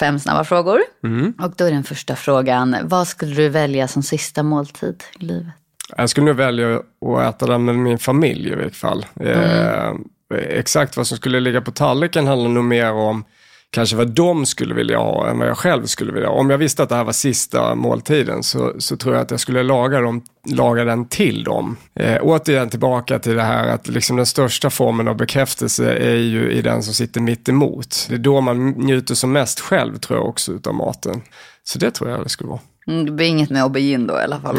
fem 0.00 0.18
snabba 0.18 0.44
frågor. 0.44 0.80
Mm. 1.04 1.34
Och 1.42 1.52
då 1.56 1.64
är 1.64 1.70
den 1.70 1.84
första 1.84 2.16
frågan, 2.16 2.76
vad 2.82 3.08
skulle 3.08 3.34
du 3.34 3.48
välja 3.48 3.88
som 3.88 4.02
sista 4.02 4.42
måltid 4.42 5.04
i 5.18 5.24
livet? 5.24 5.57
Jag 5.96 6.10
skulle 6.10 6.26
nog 6.26 6.36
välja 6.36 6.76
att 6.76 7.34
äta 7.34 7.46
den 7.46 7.64
med 7.64 7.74
min 7.74 7.98
familj 7.98 8.52
i 8.52 8.54
vilket 8.54 8.76
fall. 8.76 9.06
Eh, 9.20 9.92
exakt 10.30 10.96
vad 10.96 11.06
som 11.06 11.16
skulle 11.16 11.40
ligga 11.40 11.60
på 11.60 11.70
tallriken 11.70 12.26
handlar 12.26 12.50
nog 12.50 12.64
mer 12.64 12.92
om 12.92 13.24
kanske 13.70 13.96
vad 13.96 14.10
de 14.10 14.46
skulle 14.46 14.74
vilja 14.74 14.98
ha 14.98 15.30
än 15.30 15.38
vad 15.38 15.48
jag 15.48 15.58
själv 15.58 15.86
skulle 15.86 16.12
vilja 16.12 16.28
ha. 16.28 16.34
Om 16.34 16.50
jag 16.50 16.58
visste 16.58 16.82
att 16.82 16.88
det 16.88 16.94
här 16.94 17.04
var 17.04 17.12
sista 17.12 17.74
måltiden 17.74 18.42
så, 18.42 18.74
så 18.78 18.96
tror 18.96 19.14
jag 19.14 19.22
att 19.22 19.30
jag 19.30 19.40
skulle 19.40 19.62
laga, 19.62 20.00
dem, 20.00 20.22
laga 20.50 20.84
den 20.84 21.08
till 21.08 21.44
dem. 21.44 21.76
Eh, 21.94 22.18
återigen 22.22 22.70
tillbaka 22.70 23.18
till 23.18 23.34
det 23.34 23.42
här 23.42 23.68
att 23.68 23.88
liksom 23.88 24.16
den 24.16 24.26
största 24.26 24.70
formen 24.70 25.08
av 25.08 25.16
bekräftelse 25.16 25.92
är 25.92 26.16
ju 26.16 26.52
i 26.52 26.62
den 26.62 26.82
som 26.82 26.94
sitter 26.94 27.20
mitt 27.20 27.48
emot. 27.48 28.06
Det 28.08 28.14
är 28.14 28.18
då 28.18 28.40
man 28.40 28.68
njuter 28.68 29.14
som 29.14 29.32
mest 29.32 29.60
själv 29.60 29.96
tror 29.96 30.18
jag 30.18 30.28
också 30.28 30.52
utav 30.52 30.74
maten. 30.74 31.22
Så 31.64 31.78
det 31.78 31.90
tror 31.90 32.10
jag 32.10 32.22
det 32.22 32.28
skulle 32.28 32.50
vara. 32.50 32.60
Mm, 32.88 33.06
det 33.06 33.12
blir 33.12 33.26
inget 33.26 33.50
med 33.50 33.62
aubergine 33.62 34.06
då 34.06 34.14
i 34.14 34.22
alla 34.22 34.40
fall. 34.40 34.56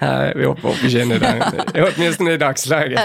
Nej, 0.00 0.32
vi 0.36 0.44
hoppar 0.44 0.68
aubergine 0.68 1.14
i 1.14 1.18
den. 1.18 1.42
Åtminstone 1.74 2.32
i 2.32 2.36
dagsläget. 2.36 3.00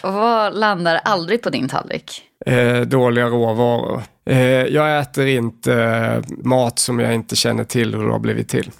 Och 0.00 0.12
vad 0.12 0.58
landar 0.58 1.00
aldrig 1.04 1.42
på 1.42 1.50
din 1.50 1.68
tallrik? 1.68 2.22
Eh, 2.46 2.80
dåliga 2.80 3.26
råvaror. 3.26 4.02
Eh, 4.26 4.38
jag 4.48 5.00
äter 5.00 5.26
inte 5.26 5.74
eh, 5.74 6.22
mat 6.44 6.78
som 6.78 7.00
jag 7.00 7.14
inte 7.14 7.36
känner 7.36 7.64
till 7.64 7.94
hur 7.94 8.06
det 8.06 8.12
har 8.12 8.18
blivit 8.18 8.48
till. 8.48 8.70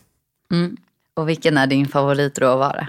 Och 1.16 1.29
vilken 1.29 1.57
är 1.57 1.66
din 1.66 1.89
favoritråvara? 1.89 2.87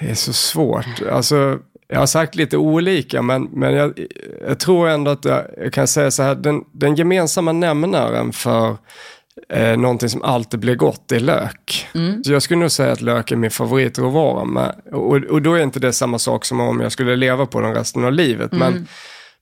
Det 0.00 0.10
är 0.10 0.14
så 0.14 0.32
svårt. 0.32 1.02
Alltså, 1.12 1.58
jag 1.88 1.98
har 1.98 2.06
sagt 2.06 2.34
lite 2.34 2.56
olika, 2.56 3.22
men, 3.22 3.42
men 3.42 3.74
jag, 3.74 4.06
jag 4.48 4.60
tror 4.60 4.88
ändå 4.88 5.10
att 5.10 5.24
jag, 5.24 5.44
jag 5.56 5.72
kan 5.72 5.86
säga 5.86 6.10
så 6.10 6.22
här, 6.22 6.34
den, 6.34 6.64
den 6.72 6.94
gemensamma 6.94 7.52
nämnaren 7.52 8.32
för 8.32 8.76
eh, 9.50 9.76
någonting 9.76 10.08
som 10.08 10.22
alltid 10.22 10.60
blir 10.60 10.74
gott 10.74 11.12
är 11.12 11.20
lök. 11.20 11.88
Så 12.24 12.32
jag 12.32 12.42
skulle 12.42 12.60
nog 12.60 12.70
säga 12.70 12.92
att 12.92 13.00
lök 13.00 13.32
är 13.32 13.36
min 13.36 13.50
favoritråvara. 13.50 14.74
Och, 14.92 15.16
och 15.16 15.42
då 15.42 15.54
är 15.54 15.62
inte 15.62 15.80
det 15.80 15.92
samma 15.92 16.18
sak 16.18 16.44
som 16.44 16.60
om 16.60 16.80
jag 16.80 16.92
skulle 16.92 17.16
leva 17.16 17.46
på 17.46 17.60
den 17.60 17.74
resten 17.74 18.04
av 18.04 18.12
livet. 18.12 18.52
Men, 18.52 18.88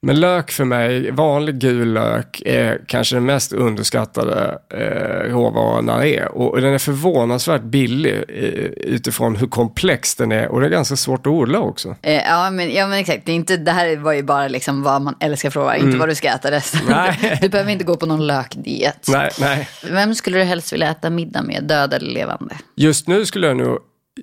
men 0.02 0.20
lök 0.20 0.50
för 0.50 0.64
mig, 0.64 1.10
vanlig 1.10 1.58
gul 1.58 1.92
lök, 1.92 2.42
är 2.44 2.80
kanske 2.86 3.16
den 3.16 3.26
mest 3.26 3.52
underskattade 3.52 4.58
eh, 4.74 5.98
det 6.00 6.16
är. 6.16 6.28
Och, 6.28 6.60
den 6.60 6.74
är 6.74 6.78
förvånansvärt 6.78 7.62
billig 7.62 8.14
eh, 8.28 8.44
utifrån 8.94 9.36
hur 9.36 9.46
komplex 9.46 10.14
den 10.14 10.32
är. 10.32 10.48
Och 10.48 10.60
det 10.60 10.66
är 10.66 10.70
ganska 10.70 10.96
svårt 10.96 11.26
att 11.26 11.32
odla 11.32 11.60
också. 11.60 11.96
Eh, 12.02 12.14
ja, 12.14 12.50
men, 12.50 12.74
ja 12.74 12.86
men 12.86 12.98
exakt, 12.98 13.26
det, 13.26 13.32
är 13.32 13.36
inte, 13.36 13.56
det 13.56 13.72
här 13.72 13.96
var 13.96 14.12
ju 14.12 14.22
bara 14.22 14.48
liksom 14.48 14.82
vad 14.82 15.02
man 15.02 15.14
älskar 15.20 15.50
fråga, 15.50 15.76
inte 15.76 15.98
vad 15.98 16.08
du 16.08 16.14
ska 16.14 16.28
äta 16.28 16.50
resten. 16.50 16.80
Nej. 16.88 17.38
Du 17.40 17.48
behöver 17.48 17.72
inte 17.72 17.84
gå 17.84 17.96
på 17.96 18.06
någon 18.06 18.26
lökdiet. 18.26 19.06
Nej, 19.08 19.30
nej. 19.40 19.68
Vem 19.90 20.14
skulle 20.14 20.38
du 20.38 20.44
helst 20.44 20.72
vilja 20.72 20.90
äta 20.90 21.10
middag 21.10 21.42
med, 21.42 21.64
död 21.64 21.94
eller 21.94 22.10
levande? 22.10 22.54
Just 22.76 23.08
nu 23.08 23.26
skulle 23.26 23.46
jag 23.46 23.56
nog 23.56 23.78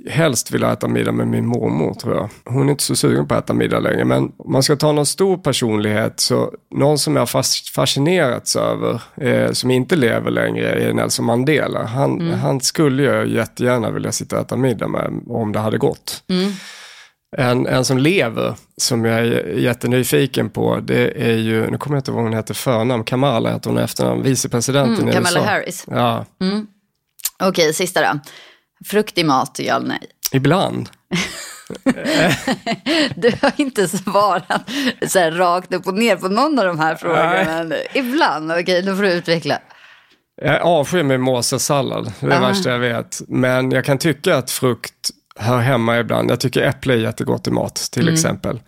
helst 0.10 0.52
vilja 0.52 0.72
äta 0.72 0.88
middag 0.88 1.12
med 1.12 1.28
min 1.28 1.46
mormor 1.46 1.94
tror 1.94 2.16
jag. 2.16 2.30
Hon 2.46 2.68
är 2.68 2.72
inte 2.72 2.84
så 2.84 2.96
sugen 2.96 3.28
på 3.28 3.36
att 3.36 3.44
äta 3.44 3.54
middag 3.54 3.80
längre. 3.80 4.06
Men 4.06 4.32
om 4.38 4.52
man 4.52 4.64
ska 4.64 4.76
ta 4.76 4.92
någon 4.92 5.06
stor 5.06 5.38
personlighet 5.38 6.20
så 6.20 6.52
någon 6.76 7.00
som 7.00 7.16
jag 7.16 7.30
fascinerats 7.76 8.56
över, 8.56 9.02
eh, 9.22 9.52
som 9.52 9.72
inte 9.72 9.96
lever 9.96 10.32
längre, 10.32 10.70
är 10.70 10.94
Nelson 10.94 11.26
Mandela. 11.26 11.84
Han, 11.86 12.32
han 12.32 12.62
skulle 12.62 13.04
jag 13.04 13.28
jättegärna 13.28 13.92
vilja 13.92 14.12
sitta 14.12 14.36
och 14.36 14.42
äta 14.42 14.58
middag 14.58 14.88
med 14.88 15.22
om 15.28 15.52
det 15.52 15.60
hade 15.60 15.78
gått. 15.78 16.24
En, 17.38 17.68
en 17.68 17.86
som 17.86 17.98
lever, 17.98 18.56
som 18.78 19.06
jag 19.06 19.20
är 19.20 19.58
jättenyfiken 19.58 20.50
på, 20.50 20.80
det 20.84 21.30
är 21.30 21.36
ju, 21.36 21.72
nu 21.72 21.78
kommer 21.78 21.96
jag 21.98 22.00
inte 22.00 22.12
ihåg 22.12 22.16
vad 22.16 22.24
hon 22.24 22.34
heter 22.34 22.54
förnamn, 22.54 23.04
Kamala 23.04 23.52
heter 23.54 23.70
hon 23.70 23.80
efternamn, 23.80 24.24
vicepresidenten 24.24 24.96
Mm, 24.96 25.10
i 25.10 25.14
Kamala 25.14 25.40
USA. 25.40 25.50
Harris. 25.50 25.86
Ja, 25.92 26.26
Okej, 27.44 27.74
sista 27.74 28.02
då. 28.02 28.20
Frukt 28.86 29.18
i 29.18 29.24
mat, 29.24 29.60
ja 29.64 29.76
eller 29.76 29.88
nej? 29.88 30.00
ibland. 30.32 30.90
Du 33.16 33.32
har 33.42 33.52
inte 33.56 33.88
svarat 33.88 34.70
så 35.08 35.20
här 35.20 35.32
rakt 35.32 35.74
upp 35.74 35.88
och 35.88 35.94
ner 35.94 36.16
på 36.16 36.28
någon 36.28 36.60
av 36.60 36.66
de 36.66 36.80
här 36.80 36.96
frågorna. 36.96 37.76
Ibland, 37.94 38.52
okej, 38.52 38.82
då 38.82 38.96
får 38.96 39.04
du 39.04 39.12
utveckla. 39.12 39.60
Jag 40.42 40.62
avskyr 40.62 41.04
mimosasallad, 41.04 42.12
det 42.20 42.26
är 42.26 42.30
det 42.30 42.40
värsta 42.40 42.70
jag 42.70 42.80
vet. 42.80 43.22
Men 43.28 43.72
jag 43.72 43.86
kan 43.86 43.98
tycka 43.98 44.38
att 44.38 44.52
frukt 44.52 45.10
hör 45.40 45.60
hemma 45.60 46.00
ibland. 46.00 46.32
Jag 46.32 46.40
tycker 46.40 46.62
äpple 46.62 46.94
är 46.94 46.98
jättegott 46.98 47.48
i 47.48 47.52
mat 47.52 47.76
till 47.92 48.02
Mm. 48.02 48.14
exempel. 48.14 48.62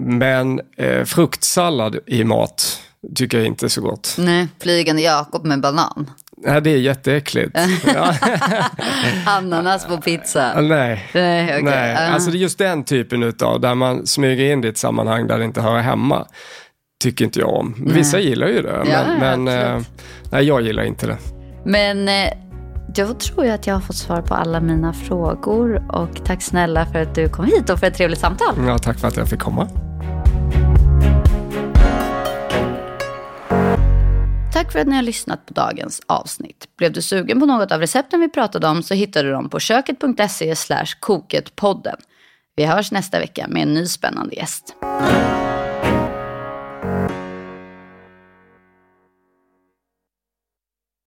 Men 0.00 0.60
eh, 0.76 1.04
fruktsallad 1.04 1.96
i 2.06 2.24
mat 2.24 2.80
tycker 3.14 3.38
jag 3.38 3.46
inte 3.46 3.66
är 3.66 3.68
så 3.68 3.80
gott. 3.80 4.14
Nej, 4.18 4.48
flygande 4.60 5.02
Jakob 5.02 5.44
med 5.44 5.60
banan. 5.60 6.10
Nej, 6.44 6.60
det 6.60 6.70
är 6.70 6.78
jätteäckligt. 6.78 7.58
ja, 7.94 8.14
Ananas 9.26 9.86
på 9.86 9.96
pizza. 9.96 10.60
nej. 10.60 11.08
Nej, 11.14 11.44
okej. 11.44 11.62
Nej, 11.62 11.96
alltså 11.96 12.30
det 12.30 12.36
är 12.36 12.40
just 12.40 12.58
den 12.58 12.84
typen 12.84 13.22
utav 13.22 13.60
där 13.60 13.74
man 13.74 14.06
smyger 14.06 14.52
in 14.52 14.60
det 14.60 14.68
i 14.68 14.70
ett 14.70 14.78
sammanhang 14.78 15.26
där 15.26 15.38
det 15.38 15.44
inte 15.44 15.60
hör 15.60 15.78
hemma. 15.78 16.26
Tycker 17.02 17.24
inte 17.24 17.40
jag 17.40 17.54
om. 17.54 17.74
Vissa 17.78 18.18
gillar 18.18 18.46
ju 18.46 18.62
det, 18.62 18.82
Ja, 18.86 19.04
men, 19.20 19.44
men 19.44 19.76
eh, 19.76 19.82
nej, 20.32 20.44
jag 20.44 20.62
gillar 20.62 20.82
inte 20.82 21.06
det. 21.06 21.16
Men 21.64 22.08
eh, 22.08 22.32
då 22.94 23.14
tror 23.14 23.46
jag 23.46 23.54
att 23.54 23.66
jag 23.66 23.74
har 23.74 23.80
fått 23.80 23.96
svar 23.96 24.22
på 24.22 24.34
alla 24.34 24.60
mina 24.60 24.92
frågor. 24.92 25.82
Och 25.88 26.24
tack 26.24 26.42
snälla 26.42 26.86
för 26.86 27.02
att 27.02 27.14
du 27.14 27.28
kom 27.28 27.44
hit 27.44 27.70
och 27.70 27.78
för 27.78 27.86
ett 27.86 27.94
trevligt 27.94 28.18
samtal. 28.20 28.54
Ja, 28.66 28.78
tack 28.78 28.98
för 28.98 29.08
att 29.08 29.16
jag 29.16 29.28
fick 29.28 29.40
komma. 29.40 29.68
Tack 34.52 34.72
för 34.72 34.78
att 34.78 34.86
ni 34.86 34.96
har 34.96 35.02
lyssnat 35.02 35.46
på 35.46 35.54
dagens 35.54 36.00
avsnitt. 36.06 36.68
Blev 36.78 36.92
du 36.92 37.02
sugen 37.02 37.40
på 37.40 37.46
något 37.46 37.72
av 37.72 37.80
recepten 37.80 38.20
vi 38.20 38.28
pratade 38.28 38.68
om 38.68 38.82
så 38.82 38.94
hittar 38.94 39.24
du 39.24 39.30
dem 39.30 39.50
på 39.50 39.60
köket.se 39.60 40.54
koketpodden. 41.00 41.96
Vi 42.56 42.64
hörs 42.64 42.92
nästa 42.92 43.18
vecka 43.18 43.46
med 43.48 43.62
en 43.62 43.74
ny 43.74 43.86
spännande 43.86 44.34
gäst. 44.34 44.76